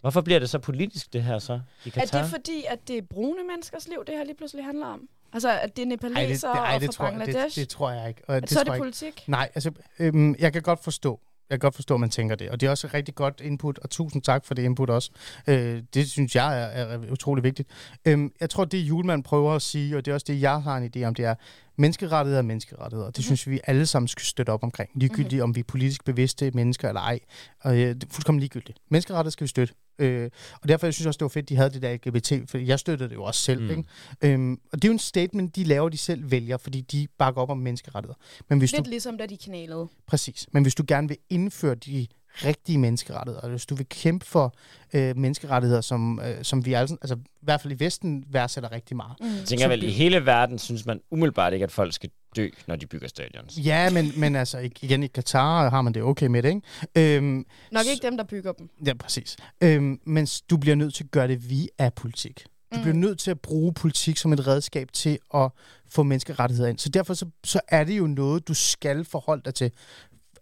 Hvorfor 0.00 0.20
bliver 0.20 0.38
det 0.40 0.50
så 0.50 0.58
politisk, 0.58 1.12
det 1.12 1.22
her 1.22 1.38
så 1.38 1.60
i 1.84 1.88
Er 1.88 1.90
Katar? 1.92 2.20
det 2.22 2.30
fordi, 2.30 2.64
at 2.68 2.88
det 2.88 2.98
er 2.98 3.02
brune 3.02 3.44
menneskers 3.48 3.88
liv, 3.88 3.98
det 4.06 4.14
her 4.16 4.24
lige 4.24 4.36
pludselig 4.36 4.64
handler 4.64 4.86
om? 4.86 5.08
Altså, 5.32 5.58
at 5.60 5.76
det 5.76 5.82
er 5.82 5.86
Ej, 5.86 5.96
det, 5.96 6.02
nepaleser 6.02 6.48
det, 6.48 6.58
ej, 6.58 6.74
og 6.74 6.80
det, 6.80 6.86
fra 6.86 6.92
tror 6.92 7.04
jeg, 7.04 7.12
det, 7.12 7.20
Bangladesh? 7.26 7.60
det 7.60 7.68
tror 7.68 7.90
jeg 7.90 8.08
ikke. 8.08 8.22
Og 8.28 8.36
at 8.36 8.50
så 8.50 8.60
er 8.60 8.64
det 8.64 8.70
jeg 8.72 8.78
politik? 8.78 9.24
Nej, 9.26 9.50
altså, 9.54 9.70
øhm, 9.98 10.34
jeg 10.38 10.52
kan 10.52 10.62
godt 10.62 10.84
forstå, 10.84 11.20
jeg 11.50 11.60
kan 11.60 11.66
godt 11.66 11.74
forstå, 11.74 11.94
at 11.94 12.00
man 12.00 12.10
tænker 12.10 12.34
det. 12.36 12.50
Og 12.50 12.60
det 12.60 12.66
er 12.66 12.70
også 12.70 12.86
et 12.86 12.94
rigtig 12.94 13.14
godt 13.14 13.40
input, 13.44 13.78
og 13.78 13.90
tusind 13.90 14.22
tak 14.22 14.44
for 14.44 14.54
det 14.54 14.62
input 14.62 14.90
også. 14.90 15.10
Øh, 15.46 15.82
det 15.94 16.10
synes 16.10 16.34
jeg 16.36 16.62
er, 16.62 16.66
er 16.66 17.10
utrolig 17.12 17.44
vigtigt. 17.44 17.68
Øhm, 18.04 18.32
jeg 18.40 18.50
tror, 18.50 18.64
det 18.64 18.78
Julemand 18.78 19.24
prøver 19.24 19.52
at 19.54 19.62
sige, 19.62 19.96
og 19.96 20.04
det 20.04 20.10
er 20.10 20.14
også 20.14 20.24
det, 20.28 20.40
jeg 20.40 20.62
har 20.62 20.76
en 20.76 20.90
idé 20.96 21.04
om, 21.04 21.14
det 21.14 21.24
er 21.24 21.34
menneskerettigheder 21.78 22.38
er 22.38 22.42
menneskerettigheder. 22.42 23.10
Det 23.10 23.18
Mhm. 23.18 23.22
synes 23.22 23.48
vi 23.48 23.60
alle 23.66 23.86
sammen 23.86 24.08
skal 24.08 24.24
støtte 24.24 24.50
op 24.50 24.62
omkring. 24.62 24.90
Ligegyldigt, 24.94 25.42
om 25.42 25.54
vi 25.54 25.60
er 25.60 25.64
politisk 25.64 26.04
bevidste 26.04 26.50
mennesker 26.50 26.88
eller 26.88 27.00
ej. 27.00 27.18
Og, 27.60 27.74
øh, 27.78 27.94
det 27.94 28.04
er 28.04 28.06
fuldkommen 28.10 28.40
ligegyldigt. 28.40 28.78
Menneskerettigheder 28.88 29.30
skal 29.30 29.44
vi 29.44 29.48
støtte. 29.48 29.74
Øh, 30.00 30.30
og 30.62 30.68
derfor 30.68 30.86
jeg 30.86 30.94
synes 30.94 31.04
jeg 31.04 31.08
også, 31.08 31.18
det 31.18 31.24
var 31.24 31.28
fedt, 31.28 31.48
de 31.48 31.56
havde 31.56 31.70
det 31.70 31.82
der 31.82 31.94
LGBT, 31.94 32.50
for 32.50 32.58
jeg 32.58 32.78
støttede 32.78 33.08
det 33.08 33.14
jo 33.14 33.22
også 33.22 33.40
selv. 33.40 33.62
Mm. 33.62 33.70
Ikke? 33.70 33.84
Øhm, 34.22 34.60
og 34.72 34.82
det 34.82 34.84
er 34.84 34.88
jo 34.88 34.92
en 34.92 34.98
statement, 34.98 35.56
de 35.56 35.64
laver, 35.64 35.88
de 35.88 35.98
selv 35.98 36.30
vælger, 36.30 36.56
fordi 36.56 36.80
de 36.80 37.06
bakker 37.18 37.40
op 37.40 37.50
om 37.50 37.58
menneskerettigheder. 37.58 38.18
Men 38.48 38.58
hvis 38.58 38.72
du 38.72 38.76
Lidt 38.76 38.88
ligesom 38.88 39.18
da 39.18 39.26
de 39.26 39.36
knælede. 39.36 39.88
Præcis. 40.06 40.48
Men 40.52 40.62
hvis 40.62 40.74
du 40.74 40.84
gerne 40.88 41.08
vil 41.08 41.16
indføre 41.30 41.74
de 41.74 42.06
rigtige 42.44 42.78
menneskerettigheder, 42.78 43.42
og 43.42 43.50
hvis 43.50 43.66
du 43.66 43.74
vil 43.74 43.86
kæmpe 43.88 44.26
for 44.26 44.54
øh, 44.94 45.16
menneskerettigheder, 45.16 45.80
som, 45.80 46.20
øh, 46.24 46.44
som 46.44 46.66
vi 46.66 46.72
altså, 46.72 46.96
altså 47.02 47.14
i 47.14 47.44
hvert 47.44 47.60
fald 47.60 47.72
i 47.72 47.84
Vesten 47.84 48.24
værdsætter 48.28 48.72
rigtig 48.72 48.96
meget. 48.96 49.16
Mm. 49.20 49.26
Jeg 49.26 49.44
tænker 49.44 49.68
vel, 49.68 49.82
i 49.82 49.90
hele 49.90 50.26
verden 50.26 50.58
synes 50.58 50.86
man 50.86 51.00
umiddelbart 51.10 51.52
ikke, 51.52 51.64
at 51.64 51.72
folk 51.72 51.92
skal 51.92 52.10
dø, 52.36 52.48
når 52.66 52.76
de 52.76 52.86
bygger 52.86 53.08
stadions. 53.08 53.58
Ja, 53.58 53.90
men, 53.90 54.12
men 54.16 54.36
altså 54.36 54.58
igen 54.82 55.02
i 55.02 55.06
Katar 55.06 55.70
har 55.70 55.82
man 55.82 55.94
det 55.94 56.02
okay 56.02 56.26
med 56.26 56.42
det, 56.42 56.48
ikke? 56.96 57.16
Øhm, 57.16 57.44
Nok 57.72 57.86
ikke 57.86 58.06
dem, 58.06 58.16
der 58.16 58.24
bygger 58.24 58.52
dem. 58.52 58.68
Ja, 58.86 58.94
præcis. 58.94 59.36
Øhm, 59.60 60.00
men 60.06 60.26
du 60.50 60.56
bliver 60.56 60.76
nødt 60.76 60.94
til 60.94 61.04
at 61.04 61.10
gøre 61.10 61.28
det 61.28 61.50
via 61.50 61.90
politik. 61.96 62.44
Du 62.72 62.76
Mm. 62.76 62.82
bliver 62.82 62.94
nødt 62.94 63.18
til 63.18 63.30
at 63.30 63.40
bruge 63.40 63.72
politik 63.74 64.16
som 64.16 64.32
et 64.32 64.46
redskab 64.46 64.92
til 64.92 65.18
at 65.34 65.50
få 65.88 66.02
menneskerettigheder 66.02 66.68
ind. 66.68 66.78
Så 66.78 66.88
derfor 66.88 67.14
så, 67.14 67.26
så 67.44 67.60
er 67.68 67.84
det 67.84 67.98
jo 67.98 68.06
noget, 68.06 68.48
du 68.48 68.54
skal 68.54 69.04
forholde 69.04 69.42
dig 69.44 69.54
til. 69.54 69.70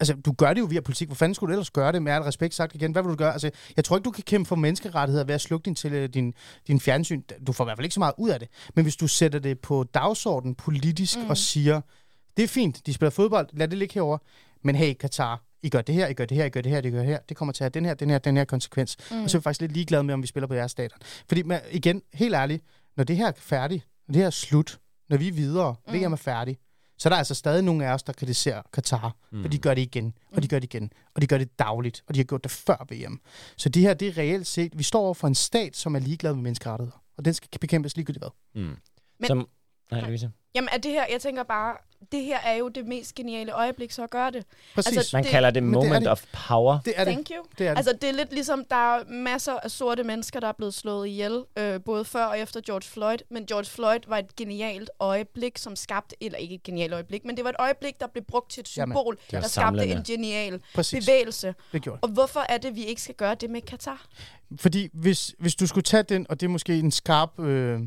Altså, 0.00 0.14
du 0.14 0.32
gør 0.32 0.52
det 0.52 0.60
jo 0.60 0.64
via 0.66 0.80
politik. 0.80 1.08
Hvor 1.08 1.14
fanden 1.14 1.34
skulle 1.34 1.48
du 1.48 1.52
ellers 1.52 1.70
gøre 1.70 1.92
det? 1.92 2.02
Med 2.02 2.12
al 2.12 2.22
respekt 2.22 2.54
sagt 2.54 2.74
igen. 2.74 2.92
Hvad 2.92 3.02
vil 3.02 3.10
du 3.10 3.16
gøre? 3.16 3.32
Altså, 3.32 3.50
jeg 3.76 3.84
tror 3.84 3.96
ikke, 3.96 4.04
du 4.04 4.10
kan 4.10 4.24
kæmpe 4.26 4.48
for 4.48 4.56
menneskerettigheder 4.56 5.24
ved 5.24 5.34
at 5.34 5.40
slukke 5.40 5.64
din, 5.64 5.74
til, 5.74 6.06
din, 6.14 6.34
din 6.66 6.80
fjernsyn. 6.80 7.22
Du 7.46 7.52
får 7.52 7.64
i 7.64 7.66
hvert 7.66 7.78
fald 7.78 7.84
ikke 7.84 7.94
så 7.94 8.00
meget 8.00 8.14
ud 8.18 8.30
af 8.30 8.40
det. 8.40 8.48
Men 8.74 8.84
hvis 8.84 8.96
du 8.96 9.06
sætter 9.08 9.38
det 9.38 9.58
på 9.60 9.84
dagsordenen 9.94 10.54
politisk 10.54 11.18
Mm. 11.18 11.30
og 11.30 11.36
siger, 11.36 11.80
det 12.36 12.42
er 12.42 12.48
fint, 12.48 12.86
de 12.86 12.92
spiller 12.94 13.10
fodbold, 13.10 13.48
lad 13.52 13.68
det 13.68 13.78
ligge 13.78 13.94
herover. 13.94 14.18
Men 14.62 14.74
hey, 14.74 14.94
Katar, 14.94 15.42
I 15.62 15.68
gør 15.68 15.80
det 15.80 15.94
her, 15.94 16.08
I 16.08 16.12
gør 16.12 16.24
det 16.24 16.36
her, 16.36 16.44
I 16.44 16.48
gør 16.50 16.60
det 16.60 16.70
her, 16.72 16.78
I 16.78 16.90
gør 16.90 16.98
det 16.98 17.06
her. 17.06 17.18
Det 17.28 17.36
kommer 17.36 17.52
til 17.52 17.64
at 17.64 17.74
have 17.74 17.80
den 17.80 17.84
her, 17.84 17.94
den 17.94 18.10
her, 18.10 18.18
den 18.18 18.36
her 18.36 18.44
konsekvens. 18.44 18.96
Mm. 19.10 19.22
Og 19.22 19.30
så 19.30 19.36
er 19.36 19.40
vi 19.40 19.42
faktisk 19.42 19.60
lidt 19.60 19.72
ligeglade 19.72 20.02
med, 20.02 20.14
om 20.14 20.22
vi 20.22 20.26
spiller 20.26 20.46
på 20.46 20.54
jeres 20.54 20.70
stadion. 20.70 20.98
Fordi 21.28 21.42
igen, 21.70 22.02
helt 22.14 22.34
ærligt, 22.34 22.64
når 22.96 23.04
det 23.04 23.16
her 23.16 23.26
er 23.28 23.32
færdigt, 23.36 23.86
når 24.08 24.12
det 24.12 24.20
her 24.20 24.26
er 24.26 24.30
slut, 24.30 24.78
når 25.08 25.16
vi 25.16 25.28
er 25.28 25.32
videre, 25.32 25.74
mm. 25.88 25.94
VM 25.94 26.12
er 26.12 26.16
færdig, 26.16 26.58
så 26.98 27.08
er 27.08 27.10
der 27.10 27.16
altså 27.16 27.34
stadig 27.34 27.62
nogle 27.64 27.86
af 27.86 27.92
os, 27.94 28.02
der 28.02 28.12
kritiserer 28.12 28.62
Katar. 28.72 29.16
Mm. 29.30 29.36
Mm. 29.38 29.44
For 29.44 29.48
de 29.48 29.58
gør 29.58 29.74
det 29.74 29.82
igen, 29.82 30.14
og 30.26 30.32
Mm. 30.34 30.40
de 30.42 30.48
gør 30.48 30.58
det 30.58 30.74
igen, 30.74 30.92
og 31.14 31.22
de 31.22 31.26
gør 31.26 31.38
det 31.38 31.58
dagligt, 31.58 32.02
og 32.08 32.14
de 32.14 32.18
har 32.20 32.24
gjort 32.24 32.42
det 32.44 32.50
før 32.50 32.86
VM. 32.90 33.20
Så 33.56 33.68
det 33.68 33.82
her, 33.82 33.94
det 33.94 34.08
er 34.08 34.18
reelt 34.18 34.46
set, 34.46 34.78
vi 34.78 34.82
står 34.82 35.00
over 35.00 35.14
for 35.14 35.28
en 35.28 35.34
stat, 35.34 35.76
som 35.76 35.94
er 35.94 35.98
ligeglad 35.98 36.34
med 36.34 36.42
menneskerettigheder. 36.42 37.02
Og 37.18 37.24
den 37.24 37.34
skal 37.34 37.60
bekæmpes 37.60 37.96
ligegyldigt 37.96 38.24
hvad. 38.24 38.62
Mm. 38.62 38.76
Men- 39.18 39.26
Som, 39.26 39.48
nej, 39.90 40.00
Louise. 40.00 40.30
Jamen, 40.54 40.68
er 40.72 40.78
det 40.78 40.90
her, 40.90 41.04
jeg 41.12 41.20
tænker 41.20 41.42
bare, 41.42 41.76
det 42.12 42.22
her 42.24 42.38
er 42.38 42.54
jo 42.54 42.68
det 42.68 42.86
mest 42.86 43.14
geniale 43.14 43.52
øjeblik, 43.52 43.92
så 43.92 44.02
at 44.02 44.10
gøre 44.10 44.30
det. 44.30 44.44
Præcis. 44.74 44.96
Altså, 44.96 45.16
Man 45.16 45.24
det- 45.24 45.30
kalder 45.30 45.50
det 45.50 45.62
men 45.62 45.72
det 45.74 45.78
er 45.78 45.82
moment 45.84 46.04
det. 46.04 46.10
of 46.12 46.24
power. 46.48 46.78
det 46.84 46.92
er 46.96 47.04
det. 47.04 47.12
Thank 47.12 47.30
you. 47.36 47.44
det, 47.58 47.66
er 47.66 47.70
det. 47.70 47.76
Altså, 47.78 47.92
det 48.00 48.08
er 48.08 48.12
lidt 48.12 48.32
ligesom, 48.32 48.64
der 48.70 48.76
er 48.96 49.04
masser 49.08 49.52
af 49.52 49.70
sorte 49.70 50.04
mennesker, 50.04 50.40
der 50.40 50.48
er 50.48 50.52
blevet 50.52 50.74
slået 50.74 51.08
ihjel, 51.08 51.44
øh, 51.58 51.80
både 51.80 52.04
før 52.04 52.24
og 52.24 52.38
efter 52.38 52.60
George 52.60 52.82
Floyd. 52.88 53.18
Men 53.30 53.46
George 53.46 53.64
Floyd 53.64 53.98
var 54.08 54.18
et 54.18 54.36
genialt 54.36 54.90
øjeblik, 55.00 55.58
som 55.58 55.76
skabte, 55.76 56.16
eller 56.20 56.38
ikke 56.38 56.54
et 56.54 56.62
genialt 56.62 56.92
øjeblik, 56.92 57.24
men 57.24 57.36
det 57.36 57.44
var 57.44 57.50
et 57.50 57.56
øjeblik, 57.58 58.00
der 58.00 58.06
blev 58.06 58.24
brugt 58.24 58.50
til 58.50 58.60
et 58.60 58.76
Jamen, 58.76 58.92
symbol, 58.96 59.14
var 59.32 59.40
der 59.40 59.48
skabte 59.48 59.48
samlende. 59.48 59.94
en 59.94 60.02
genial 60.02 60.60
Præcis. 60.74 61.04
bevægelse. 61.06 61.54
Det 61.72 61.82
gjorde. 61.82 61.98
Og 62.02 62.08
hvorfor 62.08 62.40
er 62.48 62.58
det, 62.58 62.74
vi 62.76 62.84
ikke 62.84 63.02
skal 63.02 63.14
gøre 63.14 63.34
det 63.34 63.50
med 63.50 63.60
Katar? 63.62 64.06
Fordi 64.60 64.88
hvis, 64.92 65.34
hvis 65.38 65.54
du 65.54 65.66
skulle 65.66 65.84
tage 65.84 66.02
den, 66.02 66.26
og 66.28 66.40
det 66.40 66.46
er 66.46 66.50
måske 66.50 66.78
en 66.78 66.90
skarp 66.90 67.40
øh, 67.40 67.80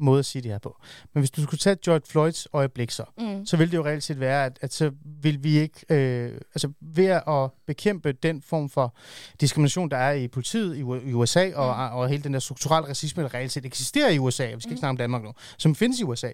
måde 0.00 0.18
at 0.18 0.24
sige 0.26 0.42
det 0.42 0.50
her 0.50 0.58
på, 0.58 0.80
men 1.14 1.20
hvis 1.20 1.30
du 1.30 1.42
skulle 1.42 1.58
tage 1.58 1.76
George 1.84 2.02
Floyds 2.08 2.48
øjeblik 2.52 2.90
så, 2.90 3.04
Mm. 3.18 3.46
så 3.46 3.56
ville 3.56 3.70
det 3.70 3.76
jo 3.76 3.84
reelt 3.84 4.02
set 4.04 4.20
være, 4.20 4.44
at, 4.46 4.58
at 4.62 4.72
så 4.74 4.90
vil 5.22 5.44
vi 5.44 5.58
ikke, 5.58 5.84
øh, 5.90 6.32
altså 6.54 6.72
ved 6.80 7.06
at 7.06 7.50
bekæmpe 7.66 8.12
den 8.12 8.42
form 8.42 8.68
for 8.70 8.94
diskrimination, 9.40 9.90
der 9.90 9.96
er 9.96 10.12
i 10.12 10.28
politiet 10.28 10.76
i, 10.76 10.80
i 11.10 11.12
USA, 11.12 11.50
og, 11.54 11.90
Mm. 11.90 11.96
og 11.98 12.08
hele 12.08 12.22
den 12.22 12.32
der 12.34 12.40
strukturelle 12.40 12.88
racisme, 12.88 13.22
der 13.22 13.34
reelt 13.34 13.52
set 13.52 13.64
eksisterer 13.66 14.10
i 14.10 14.18
USA, 14.18 14.54
vi 14.54 14.60
skal 14.60 14.70
ikke 14.72 14.78
snakke 14.80 14.90
om 14.90 14.96
Danmark 14.96 15.22
nu, 15.22 15.32
som 15.58 15.74
findes 15.74 16.00
i 16.00 16.04
USA, 16.04 16.30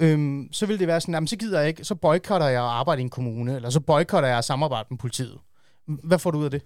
øhm, 0.00 0.48
så 0.52 0.66
vil 0.66 0.78
det 0.78 0.86
være 0.86 1.00
sådan, 1.00 1.14
jamen, 1.14 1.26
så 1.28 1.36
gider 1.36 1.58
jeg 1.60 1.68
ikke, 1.68 1.84
så 1.84 1.94
boykotter 1.94 2.46
jeg 2.46 2.62
at 2.62 2.68
arbejde 2.70 3.00
i 3.00 3.04
en 3.04 3.10
kommune, 3.10 3.56
eller 3.56 3.70
så 3.70 3.80
boykotter 3.80 4.28
jeg 4.28 4.38
at 4.38 4.44
samarbejde 4.44 4.86
med 4.90 4.98
politiet. 4.98 5.38
Hvad 5.86 6.18
får 6.18 6.30
du 6.30 6.38
ud 6.38 6.44
af 6.44 6.50
det? 6.50 6.62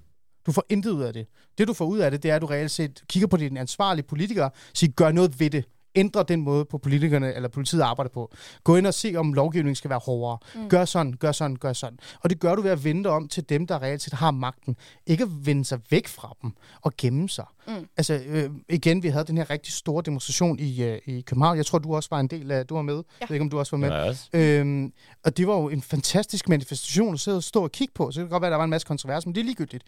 Du 0.46 0.52
får 0.52 0.64
intet 0.68 0.90
ud 0.90 1.02
af 1.02 1.12
det. 1.12 1.26
Det, 1.58 1.68
du 1.68 1.72
får 1.72 1.84
ud 1.84 1.98
af 1.98 2.10
det, 2.10 2.22
det 2.22 2.30
er, 2.30 2.36
at 2.36 2.42
du 2.42 2.46
reelt 2.46 2.70
set 2.70 3.02
kigger 3.08 3.26
på 3.26 3.36
dine 3.36 3.60
ansvarlige 3.60 4.04
politikere, 4.06 4.50
siger, 4.74 4.92
gør 4.92 5.12
noget 5.12 5.40
ved 5.40 5.50
det. 5.50 5.64
Ændre 5.96 6.24
den 6.28 6.40
måde 6.40 6.64
på 6.64 6.78
politikerne 6.78 7.34
eller 7.34 7.48
politiet 7.48 7.80
arbejder 7.80 8.10
på. 8.10 8.32
Gå 8.64 8.76
ind 8.76 8.86
og 8.86 8.94
se, 8.94 9.14
om 9.16 9.32
lovgivningen 9.32 9.76
skal 9.76 9.90
være 9.90 10.00
hårdere. 10.04 10.38
Mm. 10.54 10.68
Gør 10.68 10.84
sådan, 10.84 11.12
gør 11.12 11.32
sådan, 11.32 11.56
gør 11.56 11.72
sådan. 11.72 11.98
Og 12.20 12.30
det 12.30 12.40
gør 12.40 12.54
du 12.54 12.62
ved 12.62 12.70
at 12.70 12.84
vende 12.84 13.10
om 13.10 13.28
til 13.28 13.48
dem, 13.48 13.66
der 13.66 13.82
reelt 13.82 14.02
set 14.02 14.12
har 14.12 14.30
magten. 14.30 14.76
Ikke 15.06 15.22
at 15.22 15.46
vende 15.46 15.64
sig 15.64 15.80
væk 15.90 16.08
fra 16.08 16.36
dem 16.42 16.52
og 16.82 16.92
gemme 16.98 17.28
sig. 17.28 17.44
Mm. 17.68 17.72
Altså, 17.96 18.20
øh, 18.26 18.50
igen, 18.68 19.02
vi 19.02 19.08
havde 19.08 19.24
den 19.24 19.36
her 19.36 19.50
rigtig 19.50 19.72
store 19.72 20.02
demonstration 20.06 20.58
i, 20.58 20.82
øh, 20.82 20.98
i 21.06 21.20
København. 21.20 21.56
Jeg 21.56 21.66
tror, 21.66 21.78
du 21.78 21.94
også 21.94 22.08
var 22.12 22.20
en 22.20 22.26
del 22.28 22.50
af, 22.50 22.66
du 22.66 22.74
var 22.74 22.82
med. 22.82 22.94
Ja. 22.94 23.00
Jeg 23.20 23.28
ved 23.28 23.34
ikke, 23.34 23.42
om 23.42 23.50
du 23.50 23.58
også 23.58 23.76
var 23.76 23.78
med. 23.78 23.90
Også. 23.90 24.28
Øhm, 24.32 24.92
og 25.24 25.36
det 25.36 25.46
var 25.46 25.54
jo 25.54 25.68
en 25.68 25.82
fantastisk 25.82 26.48
manifestation 26.48 27.14
at 27.14 27.20
sidde 27.20 27.36
og 27.36 27.42
stå 27.42 27.62
og 27.62 27.72
kigge 27.72 27.92
på. 27.94 28.10
Så 28.10 28.20
det 28.20 28.28
kan 28.28 28.30
godt 28.30 28.40
være, 28.40 28.48
at 28.48 28.52
der 28.52 28.56
var 28.56 28.64
en 28.64 28.70
masse 28.70 28.86
kontrovers, 28.86 29.26
men 29.26 29.34
det 29.34 29.40
er 29.40 29.44
ligegyldigt. 29.44 29.84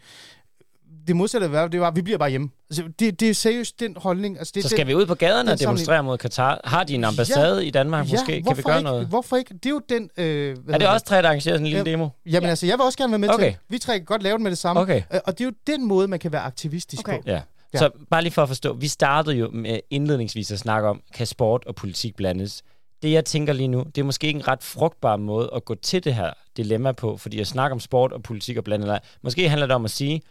Det 1.07 1.15
modsatte 1.15 1.51
var, 1.51 1.67
det 1.67 1.81
var, 1.81 1.87
at 1.87 1.95
vi 1.95 2.01
bliver 2.01 2.17
bare 2.17 2.29
hjemme. 2.29 2.49
Altså, 2.69 2.83
det, 2.99 3.19
det 3.19 3.29
er 3.29 3.33
seriøst 3.33 3.79
den 3.79 3.95
holdning. 3.97 4.37
Altså, 4.37 4.51
det, 4.55 4.63
Så 4.63 4.69
skal 4.69 4.79
den, 4.79 4.87
vi 4.87 4.93
ud 4.95 5.05
på 5.05 5.15
gaderne 5.15 5.51
og 5.51 5.59
demonstrere 5.59 6.03
mod 6.03 6.17
Katar? 6.17 6.61
Har 6.63 6.83
de 6.83 6.93
en 6.95 7.03
ambassade 7.03 7.59
ja, 7.61 7.67
i 7.67 7.69
Danmark 7.69 8.09
måske? 8.11 8.41
Kan 8.47 8.57
vi 8.57 8.61
gøre 8.61 8.77
ikke? 8.77 8.89
noget? 8.89 9.07
Hvorfor 9.07 9.35
ikke? 9.37 9.53
Det 9.53 9.65
er 9.65 9.69
jo 9.69 9.81
den... 9.89 10.09
Øh, 10.17 10.57
hvad 10.57 10.73
Er 10.75 10.77
det 10.77 10.87
også 10.87 11.05
tre, 11.05 11.21
der 11.21 11.27
arrangerer 11.27 11.53
sådan 11.55 11.65
en 11.65 11.71
lille 11.71 11.83
Ja. 11.85 11.91
demo? 11.91 12.09
Jamen 12.25 12.43
Ja. 12.43 12.49
altså, 12.49 12.65
jeg 12.65 12.77
vil 12.77 12.81
også 12.85 12.97
gerne 12.97 13.11
være 13.11 13.19
med 13.19 13.29
Okay. 13.29 13.51
til. 13.51 13.57
Vi 13.69 13.77
tre 13.77 13.97
kan 13.97 14.05
godt 14.05 14.23
lave 14.23 14.33
det 14.33 14.41
med 14.41 14.51
det 14.51 14.57
samme. 14.57 14.81
Okay. 14.81 15.01
Øh, 15.13 15.19
Og 15.25 15.37
det 15.37 15.41
er 15.43 15.45
jo 15.45 15.51
den 15.67 15.87
måde, 15.87 16.07
man 16.07 16.19
kan 16.19 16.31
være 16.31 16.41
aktivistisk 16.41 17.07
Okay. 17.07 17.17
på. 17.17 17.23
Ja. 17.25 17.41
Ja. 17.73 17.79
Så 17.79 17.89
bare 18.11 18.21
lige 18.21 18.33
for 18.33 18.41
at 18.43 18.47
forstå, 18.47 18.73
vi 18.73 18.87
startede 18.87 19.35
jo 19.35 19.49
med 19.53 19.79
indledningsvis 19.89 20.51
at 20.51 20.59
snakke 20.59 20.87
om, 20.87 21.01
kan 21.13 21.27
sport 21.27 21.63
og 21.65 21.75
politik 21.75 22.15
blandes? 22.15 22.63
Det 23.01 23.11
jeg 23.11 23.25
tænker 23.25 23.53
lige 23.53 23.67
nu, 23.67 23.83
det 23.95 23.97
er 23.97 24.05
måske 24.05 24.27
ikke 24.27 24.37
en 24.37 24.47
ret 24.47 24.63
frugtbar 24.63 25.17
måde 25.17 25.49
at 25.55 25.65
gå 25.65 25.75
til 25.75 26.03
det 26.03 26.13
her 26.15 26.33
dilemma 26.57 26.91
på, 26.91 27.17
fordi 27.17 27.39
at 27.39 27.47
snakke 27.47 27.73
om 27.73 27.79
sport 27.79 28.11
og 28.13 28.23
politik 28.23 28.57
og 28.57 28.63
blande 28.63 28.83
eller 28.83 28.99
Måske 29.21 29.49
handler 29.49 29.67
det 29.67 29.75
om 29.75 29.85
at 29.85 29.91
sige, 29.91 30.21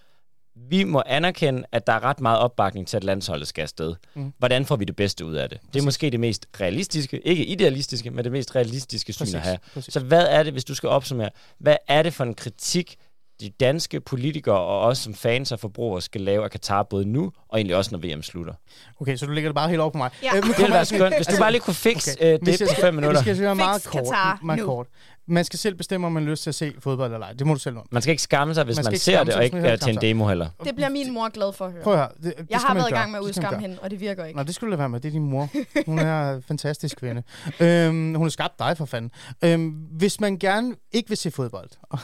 vi 0.71 0.85
må 0.85 1.03
anerkende, 1.07 1.63
at 1.73 1.87
der 1.87 1.93
er 1.93 2.05
ret 2.05 2.21
meget 2.21 2.39
opbakning 2.39 2.89
til, 2.89 2.97
at 2.97 3.05
landsholdet 3.05 3.49
skal 3.49 3.63
afsted. 3.63 3.95
Mm. 4.15 4.33
Hvordan 4.39 4.67
får 4.67 4.77
vi 4.77 4.85
det 4.85 4.97
bedste 4.97 5.25
ud 5.25 5.35
af 5.35 5.49
det? 5.49 5.59
Det 5.75 5.81
er 5.81 5.85
måske 5.85 6.11
det 6.11 6.21
mest 6.21 6.47
realistiske, 6.61 7.21
ikke 7.27 7.45
idealistiske, 7.47 8.11
men 8.11 8.25
det 8.25 8.33
mest 8.33 8.57
realistiske 8.57 9.13
syn 9.13 9.35
at 9.35 9.41
have. 9.41 9.59
præcis. 9.75 9.93
Så 9.95 10.01
hvad 10.01 10.27
er 10.31 10.43
det, 10.43 10.53
hvis 10.53 10.65
du 10.65 10.75
skal 10.75 10.89
opsummere, 10.89 11.31
hvad 11.59 11.77
er 11.89 12.03
det 12.03 12.15
for 12.15 12.25
en 12.25 12.35
kritik, 12.35 12.97
de 13.41 13.51
danske 13.51 14.01
politikere 14.01 14.59
og 14.59 14.81
os 14.81 14.99
som 14.99 15.15
fans 15.15 15.53
og 15.53 15.61
forbrugere 15.61 16.03
skal 16.03 16.21
lave 16.21 16.45
af 16.45 16.51
Katar 16.51 16.83
både 16.83 17.05
nu 17.05 17.33
og 17.49 17.59
egentlig 17.59 17.77
også, 17.77 17.97
når 17.97 18.17
VM 18.17 18.23
slutter? 18.23 18.53
Okay, 19.01 19.17
så 19.17 19.27
du 19.27 19.33
lægger 19.33 19.51
det 19.51 19.55
bare 19.55 19.69
helt 19.69 19.81
over 19.81 19.91
på 19.91 19.99
mig. 19.99 20.11
Ja. 20.23 20.37
Øh, 20.37 20.43
Det 20.43 20.59
ville 20.59 20.73
være 20.75 20.85
skønt, 20.85 21.17
hvis 21.17 21.27
du 21.27 21.37
bare 21.39 21.53
lige 21.53 21.61
kunne 21.61 21.75
fikse 21.75 22.13
okay. 22.21 22.35
øh, 22.35 22.41
det 22.47 22.61
jeg 22.61 22.69
på 22.75 22.81
fem 22.81 22.95
minutter. 22.95 23.23
Det 23.23 23.37
skal 23.37 23.45
være 23.45 23.55
meget 23.55 23.85
kort. 23.85 24.05
Qatar 24.05 24.41
meget 24.43 24.61
nu. 24.61 24.67
kort. 24.67 24.87
Man 25.29 25.45
skal 25.45 25.59
selv 25.59 25.75
bestemme, 25.75 26.07
om 26.07 26.13
man 26.13 26.23
har 26.23 26.31
lyst 26.31 26.43
til 26.43 26.51
at 26.51 26.55
se 26.55 26.75
fodbold 26.79 27.13
eller 27.13 27.27
ej. 27.27 27.33
Det 27.33 27.47
må 27.47 27.55
du 27.55 27.61
selv 27.61 27.77
om. 27.77 27.87
Man 27.91 28.03
skal 28.03 28.11
ikke 28.11 28.23
skamme 28.23 28.55
sig, 28.55 28.65
hvis 28.65 28.77
Man 28.77 28.85
man, 28.85 28.97
ser 28.99 29.13
skamme 29.13 29.31
det, 29.33 29.39
og 29.39 29.45
ikke 29.45 29.59
er 29.59 29.77
til 29.77 29.95
en 29.95 30.01
demo 30.01 30.27
heller. 30.29 30.49
Det 30.65 30.75
bliver 30.75 30.89
min 30.89 31.13
mor 31.13 31.29
glad 31.29 31.53
for 31.53 31.65
at 31.65 31.73
høre. 31.73 31.83
Prøv 31.83 31.93
at 31.93 31.99
høre. 31.99 32.09
Det, 32.23 32.35
det 32.39 32.47
Jeg 32.51 32.59
har 32.59 32.75
været 32.75 32.91
i 32.91 32.93
gang 32.93 33.11
med 33.11 33.19
at 33.19 33.23
udskamme 33.25 33.61
hende, 33.61 33.79
og 33.83 33.91
det 33.91 34.01
virker 34.01 34.25
ikke. 34.25 34.37
Nå, 34.37 34.43
det 34.43 34.55
skulle 34.55 34.69
du 34.69 34.71
lade 34.71 34.79
være 34.79 34.89
med. 34.89 35.01
Det 35.01 35.09
er 35.09 35.13
din 35.13 35.25
mor. 35.31 35.49
Hun 35.87 35.99
er 35.99 36.35
en 36.35 36.43
fantastisk 36.43 36.97
kvinde. 36.97 37.23
Øhm, 37.61 38.15
hun 38.15 38.23
har 38.25 38.29
skabt 38.31 38.59
dig 38.59 38.77
for 38.77 38.85
fanden. 38.85 39.11
Øhm, 39.45 39.69
hvis 39.91 40.21
man 40.21 40.39
gerne 40.39 40.75
ikke 40.93 41.09
vil 41.09 41.19
se 41.19 41.31
fodbold, 41.31 41.71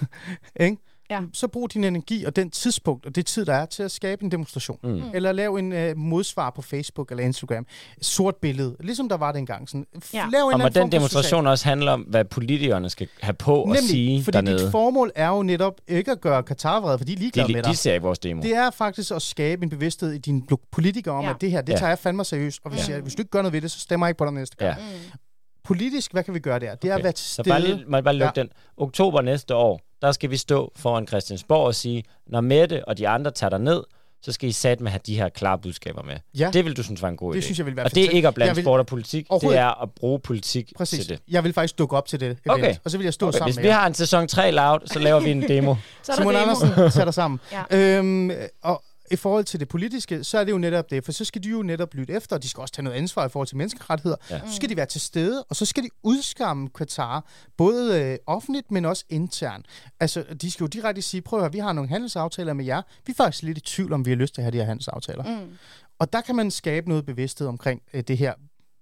ikke? 0.61 0.77
Ja. 1.11 1.21
så 1.33 1.49
brug 1.49 1.73
din 1.75 1.85
energi 1.85 2.25
og 2.25 2.37
den 2.37 2.51
tidspunkt 2.51 3.07
og 3.07 3.15
det 3.15 3.27
tid, 3.27 3.45
der 3.45 3.55
er 3.55 3.67
til 3.67 3.83
at 3.83 3.91
skabe 3.91 4.25
en 4.25 4.31
demonstration. 4.31 4.79
Mm. 4.85 5.03
Eller 5.15 5.33
lave 5.33 5.59
en 5.59 5.73
øh, 5.73 5.97
modsvar 5.97 6.51
på 6.51 6.63
Facebook 6.63 7.11
eller 7.11 7.25
Instagram. 7.25 7.67
Sort 8.03 8.37
billede, 8.37 8.77
ligesom 8.81 9.09
der 9.09 9.17
var 9.17 9.33
dengang. 9.33 9.69
Sådan, 9.69 9.87
f- 10.05 10.11
Ja. 10.15 10.27
Lav 10.33 10.47
en 10.47 10.53
Og 10.53 10.59
må 10.61 10.69
den 10.69 10.93
demonstration 10.93 11.47
også 11.47 11.65
handle 11.69 11.91
om, 11.91 12.01
hvad 12.01 12.25
politikerne 12.25 12.91
skal 12.91 13.09
have 13.21 13.35
på 13.35 13.63
at 13.63 13.67
Nemlig, 13.69 13.83
sige 13.83 14.25
fordi 14.25 14.37
dernede? 14.37 14.59
dit 14.65 14.71
formål 14.71 15.13
er 15.15 15.29
jo 15.29 15.43
netop 15.43 15.81
ikke 15.89 16.11
at 16.11 16.21
gøre 16.21 16.43
Katar 16.43 16.81
vred, 16.81 16.99
for 16.99 17.05
de 17.05 17.13
er 17.13 17.17
ligeglade 17.17 17.53
med 17.53 17.63
De, 17.63 17.63
dig. 17.63 17.73
de 17.73 17.77
ser 17.77 17.95
i 17.95 17.99
vores 17.99 18.19
demo. 18.19 18.43
Det 18.43 18.55
er 18.55 18.71
faktisk 18.71 19.11
at 19.15 19.23
skabe 19.23 19.63
en 19.63 19.71
bevidsthed 19.71 20.13
i 20.13 20.19
dine 20.19 20.43
politikere 20.73 21.15
om, 21.15 21.25
Ja. 21.25 21.31
at 21.31 21.41
det 21.41 21.51
her, 21.51 21.61
det 21.63 21.73
Ja. 21.73 21.79
tager 21.79 21.89
jeg 21.91 21.99
fandme 21.99 22.25
seriøst. 22.25 22.61
Og 22.65 22.71
hvis, 22.71 22.89
Ja. 22.89 22.95
jeg, 22.95 23.03
hvis 23.03 23.15
du 23.15 23.21
ikke 23.23 23.31
gør 23.31 23.43
noget 23.43 23.53
ved 23.53 23.61
det, 23.61 23.71
så 23.71 23.81
stemmer 23.81 24.07
jeg 24.07 24.11
ikke 24.11 24.19
på 24.19 24.25
dig 24.25 24.33
næste 24.33 24.57
gang. 24.57 24.79
Ja. 24.81 24.85
Mm. 24.85 25.19
Politisk, 25.65 26.13
hvad 26.13 26.23
kan 26.25 26.35
vi 26.35 26.39
gøre 26.39 26.59
der? 26.61 26.75
Det 26.75 26.89
er 26.91 26.93
Okay. 26.95 26.99
at 27.01 27.05
være 27.05 27.13
til 27.13 27.27
Så 27.27 27.33
stede. 27.33 27.49
bare, 27.51 27.61
lige, 27.61 27.85
jeg 27.93 28.05
bare 28.05 28.15
lukke 28.15 28.33
ja. 28.37 28.43
den. 28.43 28.51
Oktober 28.77 29.21
næste 29.23 29.55
år, 29.55 29.81
der 30.07 30.13
skal 30.13 30.31
vi 30.31 30.37
stå 30.37 30.73
foran 30.77 31.07
Christiansborg 31.07 31.67
og 31.67 31.75
sige, 31.75 32.05
når 32.27 32.41
Mette 32.41 32.89
og 32.89 32.99
de 32.99 33.09
andre 33.09 33.31
tager 33.31 33.51
dig 33.51 33.59
ned, 33.61 33.83
så 34.23 34.33
skal 34.33 34.49
I 34.49 34.53
satme 34.53 34.91
have 34.91 35.01
de 35.07 35.17
her 35.17 35.29
klare 35.29 35.59
budskaber 35.59 36.03
med. 36.03 36.15
Ja. 36.39 36.51
Det 36.53 36.65
vil 36.65 36.77
du 36.77 36.83
synes 36.83 37.03
var 37.03 37.09
en 37.09 37.17
god 37.17 37.35
Det 37.35 37.41
idé. 37.41 37.45
synes 37.45 37.59
jeg 37.59 37.67
vil 37.67 37.77
være 37.77 37.85
og 37.87 37.95
det 37.95 38.05
er 38.05 38.11
ikke 38.11 38.29
at 38.29 38.35
blande 38.35 38.49
Jeg 38.49 38.57
vil- 38.57 38.65
sport 38.65 38.81
og 38.81 38.87
politik, 38.87 39.27
det 39.41 39.59
er 39.59 39.83
at 39.83 39.89
bruge 39.97 40.19
politik 40.21 40.73
Præcis. 40.77 40.99
til 40.99 41.09
det. 41.09 41.19
Jeg 41.31 41.45
vil 41.45 41.53
faktisk 41.53 41.79
dukke 41.79 41.97
op 41.97 42.07
til 42.07 42.21
det 42.21 42.27
event, 42.27 42.41
Okay. 42.49 42.75
og 42.85 42.91
så 42.91 42.97
vil 42.99 43.05
jeg 43.05 43.15
stå 43.15 43.27
Okay, 43.29 43.39
sammen 43.39 43.47
hvis 43.47 43.57
med 43.57 43.63
vi 43.63 43.69
jer. 43.69 43.75
har 43.75 43.87
en 43.87 43.95
sæson 43.95 44.29
3 44.29 44.51
loud, 44.51 44.79
så 44.87 44.99
laver 44.99 45.21
vi 45.21 45.31
en 45.31 45.43
demo. 45.49 45.75
Så 46.03 46.13
er 46.13 46.17
der 46.17 46.23
Simon 46.23 46.35
demo. 46.35 46.43
Andersen 46.43 46.91
sætter 46.91 47.11
sammen. 47.13 47.41
Ja. 47.53 47.77
Øhm, 47.99 48.31
og 48.63 48.83
i 49.11 49.17
forhold 49.17 49.45
til 49.45 49.61
det 49.61 49.69
politiske, 49.69 50.25
så 50.25 50.39
er 50.39 50.45
det 50.45 50.53
jo 50.53 50.59
netop 50.59 50.91
det, 50.91 51.05
for 51.05 51.13
så 51.13 51.25
skal 51.25 51.43
de 51.43 51.49
jo 51.49 51.63
netop 51.63 51.95
lytte 51.95 52.13
efter, 52.13 52.37
og 52.37 52.43
de 52.43 52.49
skal 52.49 52.61
også 52.61 52.75
tage 52.75 52.85
noget 52.85 52.97
ansvar 52.97 53.27
i 53.27 53.29
forhold 53.29 53.49
til 53.49 53.57
menneskerettigheder. 53.57 54.17
Ja. 54.31 54.41
Så 54.47 54.57
skal 54.57 54.69
de 54.69 54.77
være 54.77 54.87
til 54.87 55.01
stede, 55.01 55.45
og 55.45 55.57
så 55.57 55.67
skal 55.67 55.83
de 55.83 55.89
udskamme 56.03 56.69
Qatar, 56.79 57.27
både 57.57 58.01
øh, 58.01 58.19
offentligt, 58.27 58.71
men 58.71 58.85
også 58.85 59.05
internt. 59.09 59.67
Altså, 60.01 60.25
de 60.43 60.51
skal 60.51 60.65
jo 60.65 60.69
direkte 60.69 61.03
sige, 61.03 61.21
prøv 61.21 61.39
at 61.39 61.43
høre, 61.43 61.53
vi 61.53 61.59
har 61.59 61.73
nogle 61.73 61.89
handelsaftaler 61.89 62.53
med 62.53 62.65
jer. 62.65 62.83
Vi 63.07 63.11
er 63.11 63.15
faktisk 63.15 63.43
lidt 63.43 63.59
i 63.59 63.61
tvivl, 63.61 63.93
om 63.93 64.05
vi 64.07 64.11
har 64.11 64.17
lyst 64.17 64.35
til 64.35 64.41
at 64.41 64.45
have 64.45 64.53
de 64.53 64.57
her 64.59 64.65
handelsaftaler. 64.65 65.25
Mm. 65.25 65.53
Og 65.99 66.13
der 66.13 66.21
kan 66.21 66.37
man 66.37 66.51
skabe 66.51 66.89
noget 66.89 67.07
bevidsthed 67.07 67.47
omkring 67.47 67.83
øh, 67.95 68.03
det 68.09 68.19
her, 68.19 68.35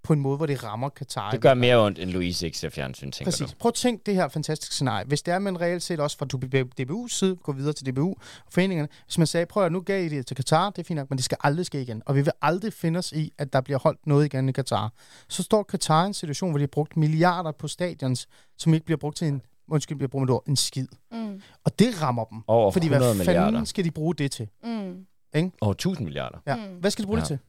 på 0.03 0.13
en 0.13 0.19
måde, 0.19 0.37
hvor 0.37 0.45
det 0.45 0.63
rammer 0.63 0.89
Katar. 0.89 1.31
Det 1.31 1.41
gør 1.41 1.53
mere 1.53 1.85
ondt, 1.85 1.99
end 1.99 2.09
Louise 2.09 2.45
ikke 2.45 2.57
ser 2.57 2.69
fjernsyn, 2.69 3.11
tænker 3.11 3.31
Præcis. 3.31 3.51
du. 3.51 3.55
Prøv 3.59 3.69
at 3.69 3.73
tænke 3.73 4.03
det 4.05 4.15
her 4.15 4.27
fantastiske 4.27 4.73
scenarie. 4.75 5.05
Hvis 5.05 5.21
det 5.21 5.33
er, 5.33 5.39
man 5.39 5.61
reelt 5.61 5.83
set 5.83 5.99
også 5.99 6.17
fra 6.17 6.25
DBU's 6.81 7.09
side 7.09 7.35
går 7.35 7.53
videre 7.53 7.73
til 7.73 7.91
DBU 7.91 8.09
og 8.09 8.17
foreningerne. 8.51 8.89
Hvis 9.05 9.17
man 9.17 9.27
sagde, 9.27 9.45
prøv 9.45 9.65
at 9.65 9.71
nu 9.71 9.79
gav 9.81 10.05
I 10.05 10.09
det 10.09 10.25
til 10.27 10.35
Katar, 10.35 10.69
det 10.69 10.79
er 10.79 10.83
fint 10.83 10.95
nok, 10.97 11.09
men 11.09 11.17
det 11.17 11.25
skal 11.25 11.37
aldrig 11.43 11.65
ske 11.65 11.81
igen. 11.81 12.01
Og 12.05 12.15
vi 12.15 12.21
vil 12.21 12.31
aldrig 12.41 12.73
finde 12.73 12.97
os 12.97 13.11
i, 13.11 13.33
at 13.37 13.53
der 13.53 13.61
bliver 13.61 13.79
holdt 13.79 14.07
noget 14.07 14.25
igen 14.25 14.49
i 14.49 14.51
Katar. 14.51 14.93
Så 15.29 15.43
står 15.43 15.63
Katar 15.63 16.03
i 16.03 16.07
en 16.07 16.13
situation, 16.13 16.49
hvor 16.49 16.57
de 16.57 16.63
har 16.63 16.67
brugt 16.67 16.97
milliarder 16.97 17.51
på 17.51 17.67
stadions, 17.67 18.27
som 18.57 18.73
ikke 18.73 18.85
bliver 18.85 18.97
brugt 18.97 19.17
til 19.17 19.27
en, 19.27 19.41
undskyld, 19.67 19.97
bliver 19.97 20.09
brugt 20.09 20.21
med 20.21 20.27
et 20.29 20.33
ord, 20.33 20.43
en 20.47 20.55
skid. 20.55 20.87
Mm. 21.11 21.41
Og 21.65 21.79
det 21.79 22.01
rammer 22.01 22.23
dem. 22.25 22.41
Over 22.47 22.71
Fordi 22.71 22.85
100 22.85 23.15
hvad 23.15 23.25
milliarder. 23.25 23.47
fanden 23.51 23.65
skal 23.65 23.83
de 23.85 23.91
bruge 23.91 24.15
det 24.15 24.31
til? 24.31 24.47
Mm. 24.63 25.05
Over 25.61 25.71
1000 25.73 26.03
milliarder. 26.05 26.37
Ja. 26.47 26.55
Mm. 26.55 26.61
Hvad 26.79 26.91
skal 26.91 27.03
de 27.03 27.07
bruge 27.07 27.17
Ja. 27.17 27.21
det 27.21 27.27
til? 27.27 27.39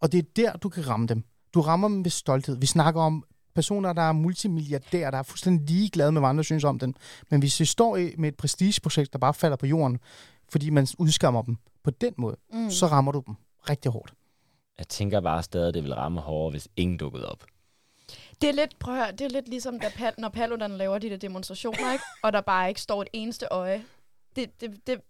Og 0.00 0.12
det 0.12 0.18
er 0.18 0.22
der, 0.36 0.52
du 0.56 0.68
kan 0.68 0.88
ramme 0.88 1.06
dem. 1.06 1.24
Du 1.54 1.60
rammer 1.60 1.88
dem 1.88 2.04
ved 2.04 2.10
stolthed. 2.10 2.56
Vi 2.56 2.66
snakker 2.66 3.00
om 3.02 3.24
personer, 3.54 3.92
der 3.92 4.02
er 4.02 4.12
multimilliardærer, 4.12 5.10
der 5.10 5.18
er 5.18 5.22
fuldstændig 5.22 5.70
ligeglade 5.70 6.12
med, 6.12 6.20
hvad 6.20 6.28
andre 6.28 6.44
synes 6.44 6.64
om 6.64 6.78
den. 6.78 6.94
Men 7.30 7.40
hvis 7.40 7.60
vi 7.60 7.64
står 7.64 7.96
i, 7.96 8.14
med 8.18 8.28
et 8.28 8.36
prestigeprojekt, 8.36 9.12
der 9.12 9.18
bare 9.18 9.34
falder 9.34 9.56
på 9.56 9.66
jorden, 9.66 9.98
fordi 10.48 10.70
man 10.70 10.86
udskammer 10.98 11.42
dem 11.42 11.56
på 11.84 11.90
den 11.90 12.14
måde, 12.16 12.36
Mm. 12.52 12.70
så 12.70 12.86
rammer 12.86 13.12
du 13.12 13.22
dem 13.26 13.34
rigtig 13.70 13.92
hårdt. 13.92 14.12
Jeg 14.78 14.88
tænker 14.88 15.20
bare 15.20 15.42
stadig, 15.42 15.68
at 15.68 15.74
det 15.74 15.82
vil 15.84 15.94
ramme 15.94 16.20
hårdere, 16.20 16.50
hvis 16.50 16.68
ingen 16.76 16.96
dukkede 16.98 17.28
op. 17.28 17.44
Det 18.40 18.48
er 18.48 18.52
lidt, 18.52 18.78
prøv 18.78 18.94
at 18.94 19.00
høre, 19.00 19.12
det 19.12 19.20
er 19.20 19.28
lidt 19.28 19.48
ligesom, 19.48 19.80
da 19.80 19.86
Pal, 19.96 20.12
når 20.18 20.28
Paludan 20.28 20.70
laver 20.70 20.98
de 20.98 21.10
der 21.10 21.16
demonstrationer, 21.16 21.92
ikke? 21.92 22.04
og 22.24 22.32
der 22.32 22.40
bare 22.40 22.68
ikke 22.68 22.80
står 22.80 23.02
et 23.02 23.08
eneste 23.12 23.46
øje. 23.50 23.84
Det, 24.36 24.60
det, 24.60 24.70
det, 24.86 25.00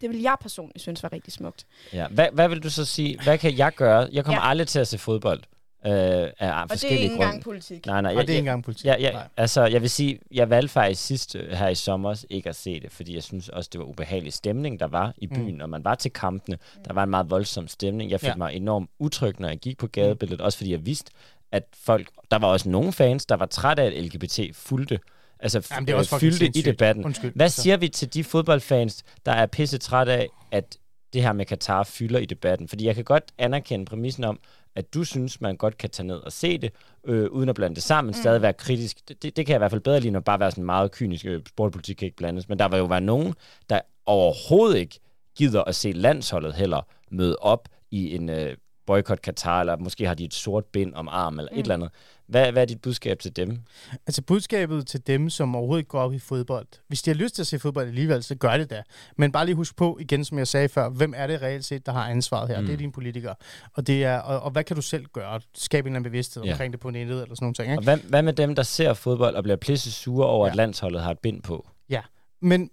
det 0.00 0.10
vil 0.10 0.20
jeg 0.20 0.36
personligt 0.40 0.80
synes 0.82 1.02
var 1.02 1.12
rigtig 1.12 1.32
smukt. 1.32 1.66
Ja. 1.92 2.08
Hvad, 2.08 2.28
hvad 2.32 2.48
vil 2.48 2.62
du 2.62 2.70
så 2.70 2.84
sige? 2.84 3.22
Hvad 3.22 3.38
kan 3.38 3.56
jeg 3.58 3.72
gøre? 3.74 4.08
Jeg 4.12 4.24
kommer 4.24 4.40
ja. 4.42 4.48
aldrig 4.48 4.68
til 4.68 4.78
at 4.78 4.88
se 4.88 4.98
fodbold. 4.98 5.42
Øh, 5.86 5.92
af 5.92 5.92
Og 5.92 6.30
det 6.38 6.42
er 6.42 6.66
forskellige 6.68 7.02
ikke 7.02 7.14
engang 7.14 7.42
politik. 7.42 7.86
Nej, 7.86 8.00
nej. 8.02 8.10
Og 8.12 8.16
Jeg, 8.16 8.26
det 8.26 8.32
er 8.32 8.36
ikke 8.36 8.38
engang 8.38 8.64
politik. 8.64 8.84
Ja, 8.86 8.94
ja, 8.98 9.12
Nej. 9.12 9.28
altså, 9.36 9.64
jeg 9.66 9.80
vil 9.82 9.90
sige, 9.90 10.18
jeg 10.30 10.50
valgte 10.50 10.68
faktisk 10.72 11.04
sidst 11.06 11.36
øh, 11.36 11.50
her 11.52 11.68
i 11.68 11.74
sommer 11.74 12.24
ikke 12.30 12.48
at 12.48 12.56
se 12.56 12.80
det, 12.80 12.92
fordi 12.92 13.14
jeg 13.14 13.22
synes 13.22 13.48
også, 13.48 13.70
det 13.72 13.78
var 13.78 13.84
ubehagelig 13.86 14.32
stemning, 14.32 14.80
der 14.80 14.86
var 14.86 15.14
i 15.18 15.26
byen, 15.26 15.54
mm. 15.54 15.60
og 15.60 15.70
man 15.70 15.84
var 15.84 15.94
til 15.94 16.12
kampene. 16.12 16.58
Der 16.84 16.92
var 16.92 17.02
en 17.02 17.10
meget 17.10 17.30
voldsom 17.30 17.68
stemning. 17.68 18.10
Jeg 18.10 18.20
fik 18.20 18.28
Ja. 18.28 18.34
mig 18.34 18.54
enormt 18.54 18.90
utryg, 18.98 19.40
når 19.40 19.48
jeg 19.48 19.58
gik 19.58 19.78
på 19.78 19.86
gadebilledet, 19.86 20.40
også 20.40 20.58
fordi 20.58 20.70
jeg 20.72 20.86
vidste, 20.86 21.10
at 21.52 21.62
folk, 21.84 22.08
der 22.30 22.38
var 22.38 22.48
også 22.48 22.68
nogle 22.68 22.92
fans, 22.92 23.26
der 23.26 23.34
var 23.36 23.46
trætte 23.46 23.82
af, 23.82 23.86
at 23.86 23.92
LGBT 24.04 24.40
fulgte, 24.52 24.98
altså 25.40 25.68
Jamen, 25.70 25.86
det 25.86 25.92
er 25.92 25.96
også 25.96 26.10
fucking 26.10 26.32
fyldte 26.32 26.44
i 26.44 26.46
sindssygt. 26.46 26.66
debatten. 26.66 27.04
Undskyld. 27.04 27.32
Hvad 27.34 27.48
siger 27.48 27.76
vi 27.76 27.88
til 27.88 28.14
de 28.14 28.24
fodboldfans, 28.24 29.02
der 29.26 29.32
er 29.32 29.46
pisse 29.46 29.78
trætte 29.78 30.12
af, 30.12 30.28
at 30.50 30.76
det 31.12 31.22
her 31.22 31.32
med 31.32 31.46
Katar 31.46 31.82
fylder 31.82 32.18
i 32.18 32.24
debatten? 32.24 32.68
Fordi 32.68 32.86
jeg 32.86 32.94
kan 32.94 33.04
godt 33.04 33.24
anerkende 33.38 33.84
præmissen 33.84 34.24
om, 34.24 34.38
at 34.76 34.94
du 34.94 35.04
synes, 35.04 35.40
man 35.40 35.56
godt 35.56 35.78
kan 35.78 35.90
tage 35.90 36.06
ned 36.06 36.16
og 36.16 36.32
se 36.32 36.58
det, 36.58 36.72
øh, 37.04 37.30
uden 37.30 37.48
at 37.48 37.54
blande 37.54 37.74
det 37.74 37.82
sammen, 37.82 38.10
mm. 38.10 38.20
stadig 38.22 38.42
være 38.42 38.52
kritisk. 38.52 39.08
Det, 39.08 39.22
det, 39.22 39.36
det 39.36 39.46
kan 39.46 39.52
jeg 39.52 39.58
i 39.58 39.60
hvert 39.60 39.70
fald 39.70 39.80
bedre 39.80 40.00
lide, 40.00 40.16
at 40.16 40.24
bare 40.24 40.40
være 40.40 40.50
sådan 40.50 40.64
meget 40.64 40.92
kynisk. 40.92 41.26
Øh, 41.26 41.42
Sportpolitik 41.48 41.96
kan 41.96 42.06
ikke 42.06 42.16
blandes. 42.16 42.48
Men 42.48 42.58
der 42.58 42.68
vil 42.68 42.78
jo 42.78 42.84
være 42.84 43.00
nogen, 43.00 43.34
der 43.70 43.80
overhovedet 44.06 44.78
ikke 44.78 45.00
gider 45.36 45.62
at 45.62 45.74
se 45.74 45.92
landsholdet 45.92 46.54
heller 46.54 46.80
møde 47.10 47.36
op 47.36 47.68
i 47.90 48.14
en 48.14 48.28
øh, 48.28 48.56
boykot 48.86 49.22
Katar, 49.22 49.60
eller 49.60 49.76
måske 49.76 50.06
har 50.06 50.14
de 50.14 50.24
et 50.24 50.34
sort 50.34 50.64
bind 50.64 50.94
om 50.94 51.08
armen, 51.08 51.40
eller 51.40 51.52
mm. 51.52 51.58
et 51.58 51.62
eller 51.62 51.74
andet. 51.74 51.90
Hvad, 52.26 52.52
hvad 52.52 52.62
er 52.62 52.66
dit 52.66 52.82
budskab 52.82 53.18
til 53.18 53.36
dem? 53.36 53.58
Altså 54.06 54.22
budskabet 54.22 54.86
til 54.86 55.06
dem, 55.06 55.30
som 55.30 55.54
overhovedet 55.56 55.80
ikke 55.80 55.88
går 55.88 56.00
op 56.00 56.12
i 56.12 56.18
fodbold. 56.18 56.66
Hvis 56.88 57.02
de 57.02 57.10
har 57.10 57.14
lyst 57.14 57.34
til 57.34 57.42
at 57.42 57.46
se 57.46 57.58
fodbold 57.58 57.86
alligevel, 57.88 58.22
så 58.22 58.34
gør 58.34 58.56
det 58.56 58.70
da. 58.70 58.82
Men 59.16 59.32
bare 59.32 59.44
lige 59.46 59.54
husk 59.54 59.76
på, 59.76 59.98
igen 60.00 60.24
som 60.24 60.38
jeg 60.38 60.46
sagde 60.48 60.68
før, 60.68 60.88
hvem 60.88 61.14
er 61.16 61.26
det 61.26 61.42
reelt 61.42 61.64
set, 61.64 61.86
der 61.86 61.92
har 61.92 62.08
ansvaret 62.08 62.48
her? 62.48 62.60
Mm. 62.60 62.66
Det 62.66 62.72
er 62.72 62.76
dine 62.76 62.92
politikere. 62.92 63.34
Og, 63.74 63.86
det 63.86 64.04
er, 64.04 64.18
og, 64.18 64.40
og 64.40 64.50
hvad 64.50 64.64
kan 64.64 64.76
du 64.76 64.82
selv 64.82 65.06
gøre? 65.12 65.40
Skabe 65.54 65.86
en 65.88 65.92
eller 65.92 65.96
anden 65.98 66.10
bevidsthed 66.10 66.42
Ja. 66.44 66.52
omkring 66.52 66.72
det 66.72 66.80
på 66.80 66.90
nettet 66.90 67.22
eller 67.22 67.34
sådan 67.34 67.44
nogle 67.44 67.54
ting. 67.54 67.68
Og 67.68 67.72
Ikke? 67.72 67.82
hvad, 67.84 67.96
hvad 67.96 68.22
med 68.22 68.32
dem, 68.32 68.54
der 68.54 68.62
ser 68.62 68.94
fodbold 68.94 69.34
og 69.34 69.42
bliver 69.42 69.56
pisse 69.56 69.92
sure 69.92 70.26
over. 70.26 70.46
Ja. 70.46 70.50
at 70.50 70.56
landsholdet 70.56 71.02
har 71.02 71.10
et 71.10 71.18
bind 71.18 71.42
på? 71.42 71.68
Ja, 71.88 72.00
men 72.42 72.70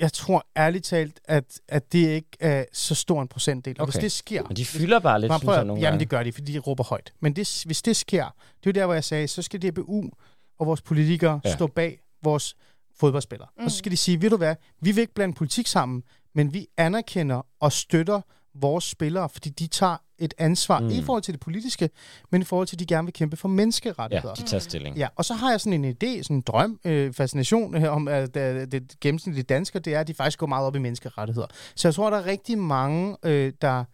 jeg 0.00 0.12
tror 0.12 0.46
ærligt 0.56 0.84
talt, 0.84 1.20
at, 1.24 1.60
at 1.68 1.92
det 1.92 1.98
ikke 2.08 2.28
er 2.40 2.64
så 2.72 2.94
stor 2.94 3.22
en 3.22 3.28
procentdel. 3.28 3.76
Og 3.78 3.82
Okay. 3.82 3.92
hvis 3.92 4.00
det 4.00 4.12
sker... 4.12 4.42
Men 4.48 4.56
de 4.56 4.64
fylder 4.64 4.98
bare 4.98 5.20
lidt, 5.20 5.30
Bare 5.30 5.38
synes 5.40 5.54
jeg, 5.56 5.64
nogle 5.64 5.80
jamen 5.80 5.92
gange. 5.92 6.00
det 6.00 6.08
gør 6.08 6.22
de, 6.22 6.32
fordi 6.32 6.52
de 6.52 6.58
råber 6.58 6.84
højt. 6.84 7.12
Men 7.20 7.36
det, 7.36 7.62
hvis 7.66 7.82
det 7.82 7.96
sker, 7.96 8.24
det 8.24 8.66
er 8.66 8.66
jo 8.66 8.72
der, 8.72 8.84
hvor 8.86 8.94
jeg 8.94 9.04
sagde, 9.04 9.28
så 9.28 9.42
skal 9.42 9.62
DBU 9.70 10.02
og 10.58 10.66
vores 10.66 10.82
politikere 10.82 11.40
Ja. 11.44 11.48
ja. 11.50 11.54
stå 11.56 11.66
bag 11.66 12.00
vores 12.22 12.54
fodboldspillere. 13.00 13.48
Mm. 13.58 13.64
Og 13.64 13.70
så 13.70 13.76
skal 13.78 13.92
de 13.92 13.96
sige, 13.96 14.22
ved 14.22 14.30
du 14.30 14.36
hvad, 14.36 14.54
vi 14.80 14.92
vil 14.92 15.00
ikke 15.00 15.14
blande 15.14 15.34
politik 15.34 15.66
sammen, 15.66 16.02
men 16.34 16.54
vi 16.54 16.66
anerkender 16.76 17.46
og 17.60 17.72
støtter 17.72 18.20
vores 18.54 18.84
spillere, 18.84 19.28
fordi 19.28 19.48
de 19.48 19.66
tager 19.66 19.96
et 20.18 20.34
ansvar, 20.38 20.80
Mm. 20.80 20.88
ikke 20.88 21.00
i 21.02 21.04
forhold 21.04 21.22
til 21.22 21.34
det 21.34 21.40
politiske, 21.40 21.90
men 22.30 22.42
i 22.42 22.44
forhold 22.44 22.66
til, 22.66 22.76
at 22.76 22.80
de 22.80 22.86
gerne 22.86 23.06
vil 23.06 23.12
kæmpe 23.12 23.36
for 23.36 23.48
menneskerettigheder. 23.48 24.34
Ja, 24.38 24.42
de 24.42 24.48
tager 24.48 24.60
stilling. 24.60 24.96
Ja, 24.96 25.08
og 25.16 25.24
så 25.24 25.34
har 25.34 25.50
jeg 25.50 25.60
sådan 25.60 25.84
en 25.84 25.90
idé, 26.04 26.22
sådan 26.22 26.36
en 26.36 26.40
drøm, 26.40 26.80
øh, 26.84 27.12
fascination 27.12 27.76
øh, 27.76 27.92
om, 27.94 28.08
at 28.08 28.36
øh, 28.36 28.66
det 28.72 29.00
gennemsnitlige 29.00 29.44
dansker, 29.44 29.78
det 29.78 29.94
er, 29.94 30.00
at 30.00 30.08
de 30.08 30.14
faktisk 30.14 30.38
går 30.38 30.46
meget 30.46 30.66
op 30.66 30.76
i 30.76 30.78
menneskerettigheder. 30.78 31.46
Så 31.74 31.88
jeg 31.88 31.94
tror, 31.94 32.10
der 32.10 32.16
er 32.16 32.26
rigtig 32.26 32.58
mange, 32.58 33.16
øh, 33.22 33.52
der 33.62 33.84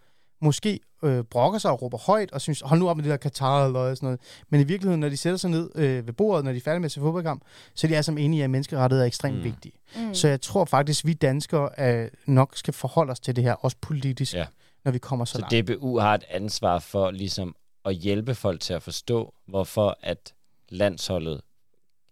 måske 0.40 0.80
øh, 1.02 1.24
brokker 1.24 1.58
sig 1.58 1.70
og 1.70 1.82
råber 1.82 1.98
højt 1.98 2.30
og 2.32 2.40
synes, 2.40 2.60
hold 2.64 2.80
nu 2.80 2.88
op 2.88 2.96
med 2.96 3.04
det 3.04 3.10
der 3.10 3.16
Katar 3.16 3.66
eller 3.66 3.94
sådan 3.94 4.06
noget. 4.06 4.20
Men 4.50 4.60
i 4.60 4.64
virkeligheden, 4.64 5.00
når 5.00 5.08
de 5.08 5.16
sætter 5.16 5.36
sig 5.36 5.50
ned 5.50 5.70
øh, 5.74 6.06
ved 6.06 6.12
bordet, 6.12 6.44
når 6.44 6.52
de 6.52 6.56
er 6.56 6.60
færdige 6.62 6.80
med 6.80 6.84
at 6.86 6.92
se 6.92 7.00
fodboldkamp, 7.00 7.42
så 7.74 7.86
er 7.86 7.88
de 7.88 7.94
alle 7.94 8.02
sammen 8.02 8.24
enige 8.24 8.40
i, 8.40 8.42
at 8.42 8.50
menneskerettigheder 8.50 9.04
er 9.04 9.06
ekstremt 9.06 9.36
Mm. 9.38 9.44
vigtige. 9.44 9.72
Mm. 9.96 10.14
Så 10.14 10.28
jeg 10.28 10.40
tror 10.40 10.64
faktisk, 10.64 11.06
vi 11.06 11.12
danskere 11.12 11.68
øh, 11.78 12.08
nok 12.26 12.56
skal 12.56 12.74
forholde 12.74 13.10
os 13.10 13.20
til 13.20 13.36
det 13.36 13.44
her, 13.44 13.52
også 13.52 13.76
politisk, 13.80 14.34
Ja. 14.34 14.46
når 14.84 14.92
vi 14.92 14.98
kommer 14.98 15.24
så, 15.24 15.32
Så 15.32 15.38
langt. 15.52 15.68
DBU 15.68 15.98
har 15.98 16.14
et 16.14 16.24
ansvar 16.30 16.78
for 16.78 17.10
ligesom 17.10 17.54
at 17.84 17.94
hjælpe 17.94 18.34
folk 18.34 18.60
til 18.60 18.72
at 18.74 18.82
forstå, 18.82 19.34
hvorfor 19.48 19.98
at 20.02 20.34
landsholdet 20.68 21.40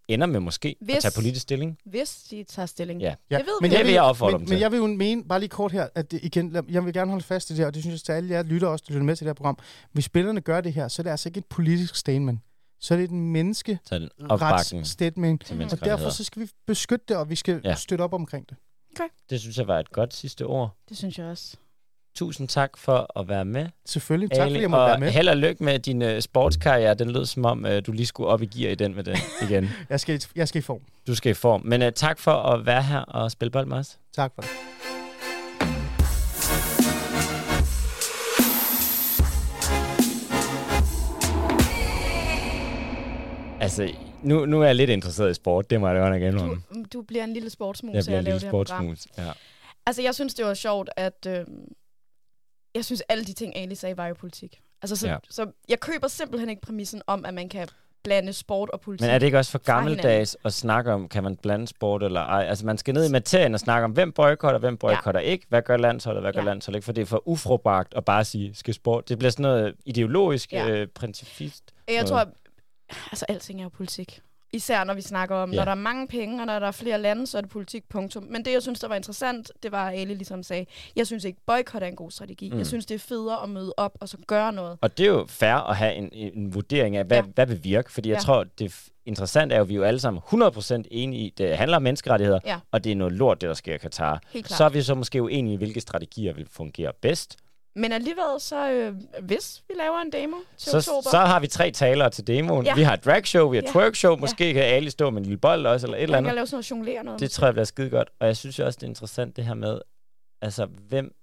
ender 0.09 0.26
med 0.26 0.40
måske 0.40 0.76
Hvis- 0.80 0.96
at 0.96 1.02
tage 1.02 1.12
politisk 1.14 1.42
stilling. 1.42 1.78
Hvis 1.84 2.14
de 2.30 2.44
tager 2.44 2.66
stilling. 2.66 3.00
Ja. 3.00 3.14
Ja, 3.30 3.38
Det 3.38 3.46
ved 3.46 3.52
men 3.61 3.70
vi. 3.70 3.76
Det 3.76 3.84
vil 3.86 3.92
jeg 3.92 4.02
opfordre 4.02 4.32
men, 4.32 4.38
dem 4.40 4.46
til. 4.46 4.55
Men 4.55 4.61
jeg 4.61 4.70
vil 4.72 4.76
jo 4.78 4.86
mene, 4.86 5.24
bare 5.24 5.38
lige 5.40 5.48
kort 5.48 5.72
her, 5.72 5.88
at 5.94 6.11
det, 6.11 6.20
igen, 6.22 6.57
jeg 6.70 6.84
vil 6.84 6.92
gerne 6.92 7.11
holde 7.11 7.24
fast 7.24 7.50
i 7.50 7.52
det 7.52 7.59
her, 7.59 7.66
og 7.66 7.74
det 7.74 7.82
synes 7.82 7.92
jeg 7.94 8.00
til 8.00 8.12
alle 8.12 8.30
jer 8.30 8.42
lytter 8.42 8.68
også, 8.68 8.84
der 8.88 8.94
lytter 8.94 9.05
med 9.07 9.16
til 9.16 9.24
det 9.24 9.28
her 9.28 9.34
program. 9.34 9.59
Hvis 9.92 10.05
spillerne 10.05 10.40
gør 10.40 10.61
det 10.61 10.72
her, 10.72 10.88
så 10.88 11.02
er 11.02 11.05
det 11.05 11.11
altså 11.11 11.28
ikke 11.28 11.38
et 11.38 11.46
politisk 11.46 11.96
statement. 11.96 12.40
Så 12.80 12.94
er 12.94 12.98
det 12.98 13.05
et 13.05 13.11
menneske 13.11 13.78
Så 13.84 13.94
er 13.94 13.98
det 13.98 14.09
en 14.20 14.30
opbakning 14.30 14.80
retsstatement. 14.80 15.44
til 15.46 15.68
Og 15.72 15.84
derfor 15.84 16.11
så 16.11 16.24
skal 16.24 16.42
vi 16.42 16.48
beskytte 16.66 17.05
det, 17.09 17.16
og 17.16 17.30
vi 17.30 17.34
skal 17.34 17.61
Ja. 17.64 17.74
støtte 17.74 18.02
op 18.02 18.14
omkring 18.14 18.48
det. 18.48 18.57
Det 19.30 19.40
synes 19.40 19.59
jeg 19.59 19.68
var 19.68 19.78
et 19.80 19.90
godt 19.92 20.14
sidste 20.14 20.46
ord. 20.46 20.76
Det 20.88 20.96
synes 20.98 21.18
jeg 21.18 21.26
også. 21.26 21.57
Tusind 22.14 22.48
tak 22.48 22.76
for 22.76 23.18
at 23.20 23.28
være 23.28 23.44
med, 23.44 23.66
Selvfølgelig. 23.86 24.30
Tak 24.30 24.42
fordi 24.48 24.60
jeg 24.60 24.70
måtte 24.70 24.86
være 24.86 24.98
med. 25.00 25.10
held 25.10 25.28
og 25.28 25.36
lykke 25.36 25.64
med 25.64 25.78
din 25.78 26.02
uh, 26.02 26.18
sportskarriere. 26.20 26.94
Den 26.94 27.10
lød 27.10 27.26
som 27.26 27.44
om, 27.44 27.64
uh, 27.64 27.70
du 27.86 27.92
lige 27.92 28.06
skulle 28.06 28.28
op 28.28 28.42
i 28.42 28.46
gear 28.46 28.70
i 28.72 28.74
den 28.74 28.94
med 28.94 29.04
den 29.04 29.16
igen. 29.50 29.70
Jeg 29.90 30.00
skal, 30.00 30.14
i- 30.14 30.26
jeg 30.36 30.48
skal 30.48 30.58
i 30.58 30.62
form. 30.62 30.80
Du 31.06 31.14
skal 31.14 31.30
i 31.30 31.34
form. 31.34 31.62
Men 31.64 31.82
uh, 31.82 31.88
tak 31.90 32.18
for 32.18 32.32
at 32.32 32.66
være 32.66 32.82
her 32.82 32.98
og 33.00 33.30
spille 33.30 33.50
bold 33.50 33.66
med 33.66 33.76
os. 33.76 33.98
Tak 34.16 34.32
for 34.34 34.42
det. 34.42 34.50
Altså, 43.60 43.90
nu, 44.22 44.46
nu 44.46 44.60
er 44.62 44.66
jeg 44.66 44.74
lidt 44.74 44.90
interesseret 44.90 45.30
i 45.30 45.34
sport, 45.34 45.70
det 45.70 45.80
må 45.80 45.86
jeg 45.88 45.96
da 45.96 46.00
godt 46.00 46.12
nok 46.12 46.22
indrømme. 46.22 46.62
Du, 46.74 46.84
du 46.92 47.02
bliver 47.02 47.24
en 47.24 47.32
lille 47.32 47.50
sportsmus, 47.50 47.94
Jeg 47.94 48.04
bliver 48.04 48.18
en 48.18 48.24
lille 48.24 48.40
sportsmus. 48.40 48.98
Ja. 49.18 49.30
Altså, 49.86 50.02
jeg 50.02 50.14
synes, 50.14 50.34
det 50.34 50.44
var 50.46 50.54
sjovt, 50.54 50.90
at... 50.96 51.26
Øh, 51.28 51.44
jeg 52.74 52.84
synes, 52.84 53.00
alle 53.08 53.24
de 53.24 53.32
ting, 53.32 53.56
Ali 53.56 53.74
sagde, 53.74 53.96
var 53.96 54.06
jo 54.06 54.14
politik. 54.14 54.60
Altså, 54.82 54.96
så, 54.96 55.08
Ja. 55.08 55.16
så 55.30 55.46
jeg 55.68 55.80
køber 55.80 56.08
simpelthen 56.08 56.50
ikke 56.50 56.62
præmissen 56.62 57.02
om, 57.06 57.24
at 57.24 57.34
man 57.34 57.48
kan 57.48 57.68
blande 58.04 58.32
sport 58.32 58.70
og 58.70 58.80
politik. 58.80 59.00
Men 59.00 59.10
er 59.10 59.18
det 59.18 59.26
ikke 59.26 59.38
også 59.38 59.50
for 59.50 59.58
gammeldags 59.58 60.36
at 60.44 60.52
snakke 60.52 60.92
om, 60.92 61.08
kan 61.08 61.22
man 61.22 61.36
blande 61.36 61.66
sport 61.66 62.02
eller 62.02 62.20
ej? 62.20 62.44
Altså 62.48 62.66
man 62.66 62.78
skal 62.78 62.94
ned 62.94 63.08
i 63.08 63.12
materien 63.12 63.54
og 63.54 63.60
snakke 63.60 63.84
om, 63.84 63.90
hvem 63.90 64.12
boykotter, 64.12 64.58
hvem 64.60 64.76
boykotter 64.76 65.20
ja. 65.20 65.26
ikke, 65.26 65.46
hvad 65.48 65.62
gør 65.62 65.76
landsholdet, 65.76 66.22
hvad 66.22 66.32
gør 66.32 66.40
Ja. 66.40 66.46
landsholdet 66.46 66.76
ikke, 66.76 66.84
for 66.84 66.92
det 66.92 67.02
er 67.02 67.06
for 67.06 67.28
ufrugtbart 67.28 67.86
at 67.96 68.04
bare 68.04 68.24
sige, 68.24 68.54
skal 68.54 68.74
sport, 68.74 69.08
det 69.08 69.18
bliver 69.18 69.30
sådan 69.30 69.42
noget 69.42 69.74
ideologisk, 69.86 70.52
ja. 70.52 70.68
Øh, 70.68 70.86
principist. 70.88 71.72
Jeg 71.88 71.94
noget. 71.94 72.08
tror, 72.08 72.28
altså 73.10 73.24
alting 73.28 73.60
er 73.60 73.62
jo 73.64 73.68
politik. 73.68 74.20
Især 74.55 74.84
når 74.84 74.94
vi 74.94 75.00
snakker 75.02 75.36
om, 75.36 75.50
Ja. 75.50 75.57
når 75.57 75.64
der 75.64 75.70
er 75.70 75.74
mange 75.74 76.07
penge, 76.09 76.40
og 76.42 76.46
når 76.46 76.59
der 76.59 76.66
er 76.66 76.70
flere 76.70 77.00
lande, 77.00 77.26
så 77.26 77.36
er 77.36 77.40
det 77.40 77.50
politik, 77.50 77.84
punktum. 77.88 78.22
Men 78.22 78.44
det, 78.44 78.52
jeg 78.52 78.62
synes, 78.62 78.80
der 78.80 78.88
var 78.88 78.94
interessant, 78.94 79.50
det 79.62 79.72
var, 79.72 79.88
at 79.88 80.00
Ali 80.00 80.14
ligesom 80.14 80.42
sagde, 80.42 80.66
jeg 80.96 81.07
synes 81.07 81.24
ikke, 81.24 81.38
boykot 81.46 81.82
er 81.82 81.86
en 81.86 81.96
god 81.96 82.11
strategi. 82.11 82.50
Mm. 82.50 82.59
Jeg 82.59 82.66
synes, 82.66 82.86
det 82.86 82.94
er 82.94 82.98
federe 82.98 83.42
at 83.42 83.48
møde 83.48 83.74
op 83.76 83.92
og 84.00 84.09
så 84.09 84.16
gøre 84.26 84.52
noget. 84.52 84.78
Og 84.80 84.98
det 84.98 85.07
er 85.07 85.11
jo 85.11 85.26
fair 85.28 85.55
at 85.70 85.76
have 85.76 85.94
en, 85.94 86.09
en 86.12 86.55
vurdering 86.55 86.96
af, 86.96 87.05
hvad, 87.05 87.16
ja. 87.16 87.22
Hvad 87.34 87.46
vil 87.46 87.64
virke, 87.64 87.92
fordi 87.92 88.09
jeg 88.09 88.16
Ja. 88.16 88.20
tror, 88.20 88.44
det 88.59 88.88
interessante 89.07 89.55
er 89.55 89.59
jo, 89.59 89.62
at 89.62 89.68
vi 89.68 89.74
er 89.74 89.78
jo 89.78 89.84
alle 89.84 90.00
sammen 90.00 90.22
100% 90.32 90.82
enige 90.90 91.26
i, 91.26 91.30
det 91.38 91.57
handler 91.57 91.76
om 91.76 91.82
menneskerettigheder, 91.82 92.38
Ja. 92.44 92.59
og 92.72 92.84
det 92.84 92.92
er 92.92 92.96
noget 92.96 93.12
lort, 93.12 93.40
det 93.40 93.48
der 93.48 93.55
sker 93.55 93.74
i 93.74 93.78
Katar. 93.78 94.20
Så 94.46 94.64
er 94.64 94.68
vi 94.68 94.82
så 94.82 94.94
måske 94.94 95.22
uenige 95.22 95.55
i, 95.55 95.57
hvilke 95.57 95.80
strategier 95.80 96.34
vil 96.34 96.46
fungere 96.50 96.92
bedst. 97.02 97.36
Men 97.76 97.92
alligevel, 97.92 98.40
så 98.40 98.70
øh, 98.70 98.94
hvis 99.22 99.62
vi 99.68 99.74
laver 99.78 100.00
en 100.00 100.12
demo 100.12 100.36
til 100.56 100.70
Så, 100.70 100.76
oktober, 100.78 101.10
så 101.10 101.18
har 101.18 101.40
vi 101.40 101.46
tre 101.46 101.70
talere 101.70 102.10
til 102.10 102.26
demoen. 102.26 102.64
Ja. 102.64 102.70
Ja. 102.70 102.74
Vi 102.76 102.82
har 102.82 102.94
et 102.94 103.04
dragshow, 103.04 103.48
vi 103.48 103.56
har 103.56 103.62
et 103.62 103.66
Ja. 103.66 103.72
twerkshow. 103.72 104.16
Måske 104.16 104.52
kan 104.54 104.62
Ali 104.62 104.90
stå 104.90 105.10
med 105.10 105.18
en 105.18 105.24
lille 105.26 105.38
bold 105.38 105.66
også, 105.66 105.86
eller 105.86 105.96
et 105.98 106.02
eller 106.02 106.16
andet. 106.18 106.28
kan 106.28 106.34
lave 106.34 106.46
sådan 106.46 106.56
noget 106.56 106.70
jonglere 106.70 107.04
noget. 107.04 107.20
Det 107.20 107.30
tror 107.30 107.46
jeg 107.46 107.54
bliver 107.54 107.64
skide 107.64 107.90
godt. 107.90 108.10
Og 108.20 108.26
jeg 108.26 108.36
synes 108.36 108.58
jo 108.58 108.66
også, 108.66 108.76
det 108.76 108.82
er 108.86 108.88
interessant 108.90 109.36
det 109.36 109.44
her 109.44 109.54
med, 109.54 109.78
altså 110.42 110.66
hvem, 110.66 111.14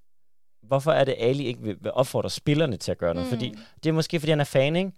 hvorfor 0.67 0.91
er 0.91 1.03
det 1.03 1.15
Ali 1.17 1.43
ikke 1.45 1.61
vil, 1.61 1.77
vil 1.81 1.91
opfordre 1.91 2.29
spillerne 2.29 2.77
til 2.77 2.91
at 2.91 2.97
gøre 2.97 3.13
noget? 3.13 3.27
Mm. 3.27 3.31
Fordi 3.37 3.55
det 3.83 3.89
er 3.89 3.93
måske, 3.93 4.19
fordi 4.19 4.29
han 4.29 4.39
er 4.39 4.43
fan, 4.43 4.75
ikke? 4.75 4.91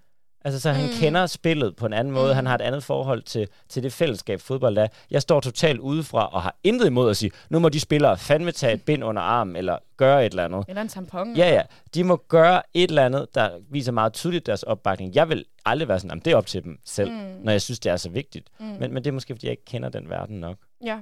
Altså, 0.45 0.59
så 0.59 0.71
han 0.71 0.85
Mm. 0.85 0.91
kender 0.99 1.25
spillet 1.25 1.75
på 1.75 1.85
en 1.85 1.93
anden 1.93 2.13
måde. 2.13 2.27
Mm. 2.31 2.35
Han 2.35 2.45
har 2.45 2.55
et 2.55 2.61
andet 2.61 2.83
forhold 2.83 3.21
til, 3.21 3.47
til 3.69 3.83
det 3.83 3.93
fællesskab, 3.93 4.41
fodbold 4.41 4.77
er. 4.77 4.87
Jeg 5.11 5.21
står 5.21 5.39
totalt 5.39 5.79
udefra 5.79 6.27
og 6.27 6.41
har 6.41 6.55
intet 6.63 6.85
imod 6.87 7.09
at 7.09 7.17
sige, 7.17 7.31
nu 7.49 7.59
må 7.59 7.69
de 7.69 7.79
spillere 7.79 8.17
fandme 8.17 8.51
tage 8.51 8.73
et 8.73 8.81
bind 8.85 9.03
under 9.03 9.21
armen, 9.21 9.55
eller 9.55 9.77
gøre 9.97 10.25
et 10.25 10.29
eller 10.29 10.45
andet. 10.45 10.65
Eller 10.67 10.81
en 10.81 10.87
tampon. 10.87 11.35
Ja, 11.35 11.49
ja. 11.53 11.61
De 11.93 12.03
må 12.03 12.15
gøre 12.27 12.61
et 12.73 12.89
eller 12.89 13.05
andet, 13.05 13.27
der 13.35 13.49
viser 13.71 13.91
meget 13.91 14.13
tydeligt 14.13 14.45
deres 14.45 14.63
opbakning. 14.63 15.15
Jeg 15.15 15.29
vil 15.29 15.45
aldrig 15.65 15.87
være 15.87 15.99
sådan, 15.99 16.19
det 16.19 16.33
er 16.33 16.37
op 16.37 16.45
til 16.47 16.63
dem 16.63 16.79
selv, 16.85 17.09
mm. 17.11 17.15
Mm. 17.17 17.39
når 17.43 17.51
jeg 17.51 17.61
synes, 17.61 17.79
det 17.79 17.91
er 17.91 17.97
så 17.97 18.09
vigtigt. 18.09 18.49
Mm. 18.59 18.65
Men, 18.65 18.93
men 18.93 19.03
det 19.03 19.07
er 19.07 19.11
måske, 19.13 19.33
fordi 19.33 19.45
jeg 19.47 19.51
ikke 19.51 19.65
kender 19.65 19.89
den 19.89 20.09
verden 20.09 20.39
nok. 20.39 20.57
Ja. 20.85 20.99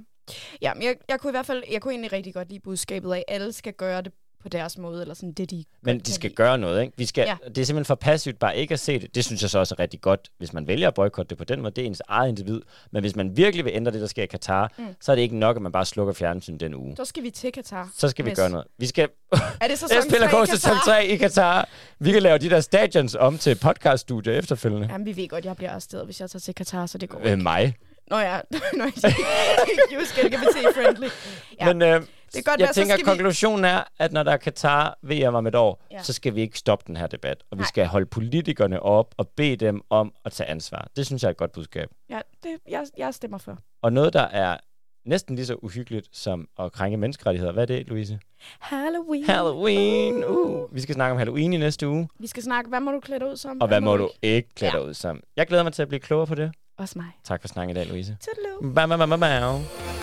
Ja, 0.61 0.73
men 0.73 0.83
jeg, 0.83 0.95
jeg 1.09 1.19
kunne 1.19 1.29
i 1.31 1.33
hvert 1.33 1.45
fald, 1.45 1.63
jeg 1.71 1.81
kunne 1.81 1.93
egentlig 1.93 2.13
rigtig 2.13 2.33
godt 2.33 2.49
lide 2.49 2.59
budskabet 2.59 3.13
af, 3.13 3.23
at 3.27 3.35
alle 3.35 3.53
skal 3.53 3.73
gøre 3.73 4.01
det 4.01 4.11
på 4.43 4.49
deres 4.49 4.77
måde, 4.77 5.01
eller 5.01 5.13
sådan 5.13 5.31
det, 5.31 5.51
de 5.51 5.63
Men 5.81 5.99
de 5.99 6.13
skal 6.13 6.29
lide. 6.29 6.35
gøre 6.35 6.57
noget, 6.57 6.81
ikke? 6.81 6.93
Vi 6.97 7.05
skal, 7.05 7.23
ja. 7.27 7.37
Det 7.49 7.57
er 7.57 7.65
simpelthen 7.65 7.85
for 7.85 7.95
passivt 7.95 8.39
bare 8.39 8.57
ikke 8.57 8.73
at 8.73 8.79
se 8.79 8.99
det. 8.99 9.15
Det 9.15 9.25
synes 9.25 9.41
jeg 9.41 9.49
så 9.49 9.59
også 9.59 9.75
er 9.75 9.79
rigtig 9.79 10.01
godt, 10.01 10.29
hvis 10.37 10.53
man 10.53 10.67
vælger 10.67 10.87
at 10.87 10.93
boykotte 10.93 11.29
det 11.29 11.37
på 11.37 11.43
den 11.43 11.61
måde. 11.61 11.71
Det 11.75 11.81
er 11.81 11.85
ens 11.85 12.01
eget 12.07 12.29
individ. 12.29 12.61
Men 12.91 13.03
hvis 13.03 13.15
man 13.15 13.37
virkelig 13.37 13.65
vil 13.65 13.73
ændre 13.75 13.91
det, 13.91 14.01
der 14.01 14.07
sker 14.07 14.23
i 14.23 14.25
Katar, 14.25 14.71
mm. 14.77 14.85
Så 15.01 15.11
er 15.11 15.15
det 15.15 15.21
ikke 15.23 15.37
nok, 15.37 15.55
at 15.55 15.61
man 15.61 15.71
bare 15.71 15.85
slukker 15.85 16.13
fjernsyn 16.13 16.57
den 16.57 16.73
uge. 16.75 16.95
Så 16.97 17.05
skal 17.05 17.23
vi 17.23 17.29
til 17.29 17.51
Katar. 17.51 17.89
Så 17.97 18.07
skal 18.09 18.25
vi 18.25 18.29
Yes. 18.29 18.35
gøre 18.37 18.49
noget. 18.49 18.67
Vi 18.77 18.85
skal... 18.85 19.09
Er 19.31 19.67
det 19.67 19.79
sæson 19.79 19.95
Jeg 19.95 20.03
spiller 20.09 20.29
3 20.29 20.43
i 20.43 20.45
sæson 20.45 20.71
Katar? 20.71 20.83
3 20.85 21.05
i 21.07 21.17
Katar. 21.17 21.69
Vi 21.99 22.11
kan 22.11 22.21
lave 22.21 22.37
de 22.37 22.49
der 22.49 22.59
stadions 22.61 23.15
om 23.15 23.37
til 23.37 23.55
podcaststudier 23.55 24.33
efterfølgende. 24.33 24.87
Jamen, 24.91 25.05
vi 25.05 25.15
ved 25.15 25.27
godt, 25.27 25.45
jeg 25.45 25.55
bliver 25.55 25.71
arresteret, 25.71 26.05
hvis 26.05 26.21
jeg 26.21 26.29
tager 26.29 26.39
til 26.39 26.55
Katar, 26.55 26.85
så 26.85 26.97
det 26.97 27.09
går 27.09 27.19
Øh, 27.19 27.25
ikke. 27.31 27.43
mig. 27.43 27.75
Nå 28.11 28.17
ja, 28.17 28.39
Nå, 28.79 28.83
you 29.93 30.05
skal 30.05 30.25
LGBT-friendly. 30.25 31.07
Ja. 31.59 31.65
Men 31.73 31.81
øh, 31.81 31.87
Det 31.87 32.05
kan 32.33 32.43
godt 32.43 32.59
jeg 32.59 32.65
være, 32.65 32.73
tænker, 32.73 32.93
at 32.93 32.99
skal 32.99 33.05
vi- 33.05 33.17
konklusionen 33.17 33.65
er, 33.65 33.83
at 33.99 34.11
når 34.13 34.23
der 34.23 34.31
er 34.31 34.37
Katar 34.37 34.97
VM 35.03 35.35
om 35.35 35.47
et 35.47 35.55
år, 35.55 35.83
ja. 35.91 36.03
Så 36.03 36.13
skal 36.13 36.35
vi 36.35 36.41
ikke 36.41 36.57
stoppe 36.57 36.83
den 36.87 36.97
her 36.97 37.07
debat. 37.07 37.43
Og 37.51 37.57
vi 37.57 37.61
Nej. 37.61 37.67
skal 37.67 37.85
holde 37.87 38.05
politikerne 38.05 38.83
op 38.83 39.15
og 39.17 39.27
bede 39.27 39.55
dem 39.55 39.81
om 39.89 40.13
at 40.25 40.31
tage 40.31 40.49
ansvar. 40.49 40.87
Det 40.95 41.05
synes 41.05 41.23
jeg 41.23 41.27
er 41.27 41.31
et 41.31 41.37
godt 41.37 41.51
budskab. 41.51 41.89
Ja, 42.09 42.19
det, 42.43 42.51
jeg, 42.69 42.85
jeg 42.97 43.13
stemmer 43.13 43.37
for. 43.37 43.57
Og 43.81 43.93
noget, 43.93 44.13
der 44.13 44.21
er 44.23 44.57
næsten 45.05 45.35
lige 45.35 45.45
så 45.45 45.55
uhyggeligt 45.61 46.07
som 46.17 46.47
at 46.59 46.71
krænke 46.71 46.97
menneskerettigheder. 46.97 47.53
Hvad 47.53 47.63
er 47.63 47.67
det, 47.67 47.87
Louise? 47.87 48.19
Halloween. 48.59 49.25
Halloween! 49.25 50.23
Uh, 50.25 50.75
vi 50.75 50.81
skal 50.81 50.95
snakke 50.95 51.11
om 51.11 51.17
Halloween 51.17 51.53
i 51.53 51.57
næste 51.57 51.87
uge. 51.87 52.09
Vi 52.19 52.27
skal 52.27 52.43
snakke, 52.43 52.69
hvad 52.69 52.79
må 52.79 52.91
du 52.91 52.99
klæde 52.99 53.19
dig 53.19 53.27
ud 53.29 53.37
som? 53.37 53.61
Og 53.61 53.67
hvad 53.67 53.81
må 53.81 53.97
du 53.97 54.09
ikke 54.21 54.49
klæde 54.55 54.71
Ja. 54.73 54.79
dig 54.79 54.87
ud 54.87 54.93
som? 54.93 55.21
Jeg 55.37 55.47
glæder 55.47 55.63
mig 55.63 55.73
til 55.73 55.81
at 55.81 55.87
blive 55.87 55.99
klogere 55.99 56.27
på 56.27 56.35
det. 56.35 56.51
Også 56.77 56.93
mig. 56.99 57.11
Tak 57.23 57.41
for 57.41 57.47
snakken 57.47 57.75
i 57.77 57.79
dag, 57.79 57.87
Louise. 57.87 58.17
Toodaloo. 58.21 60.00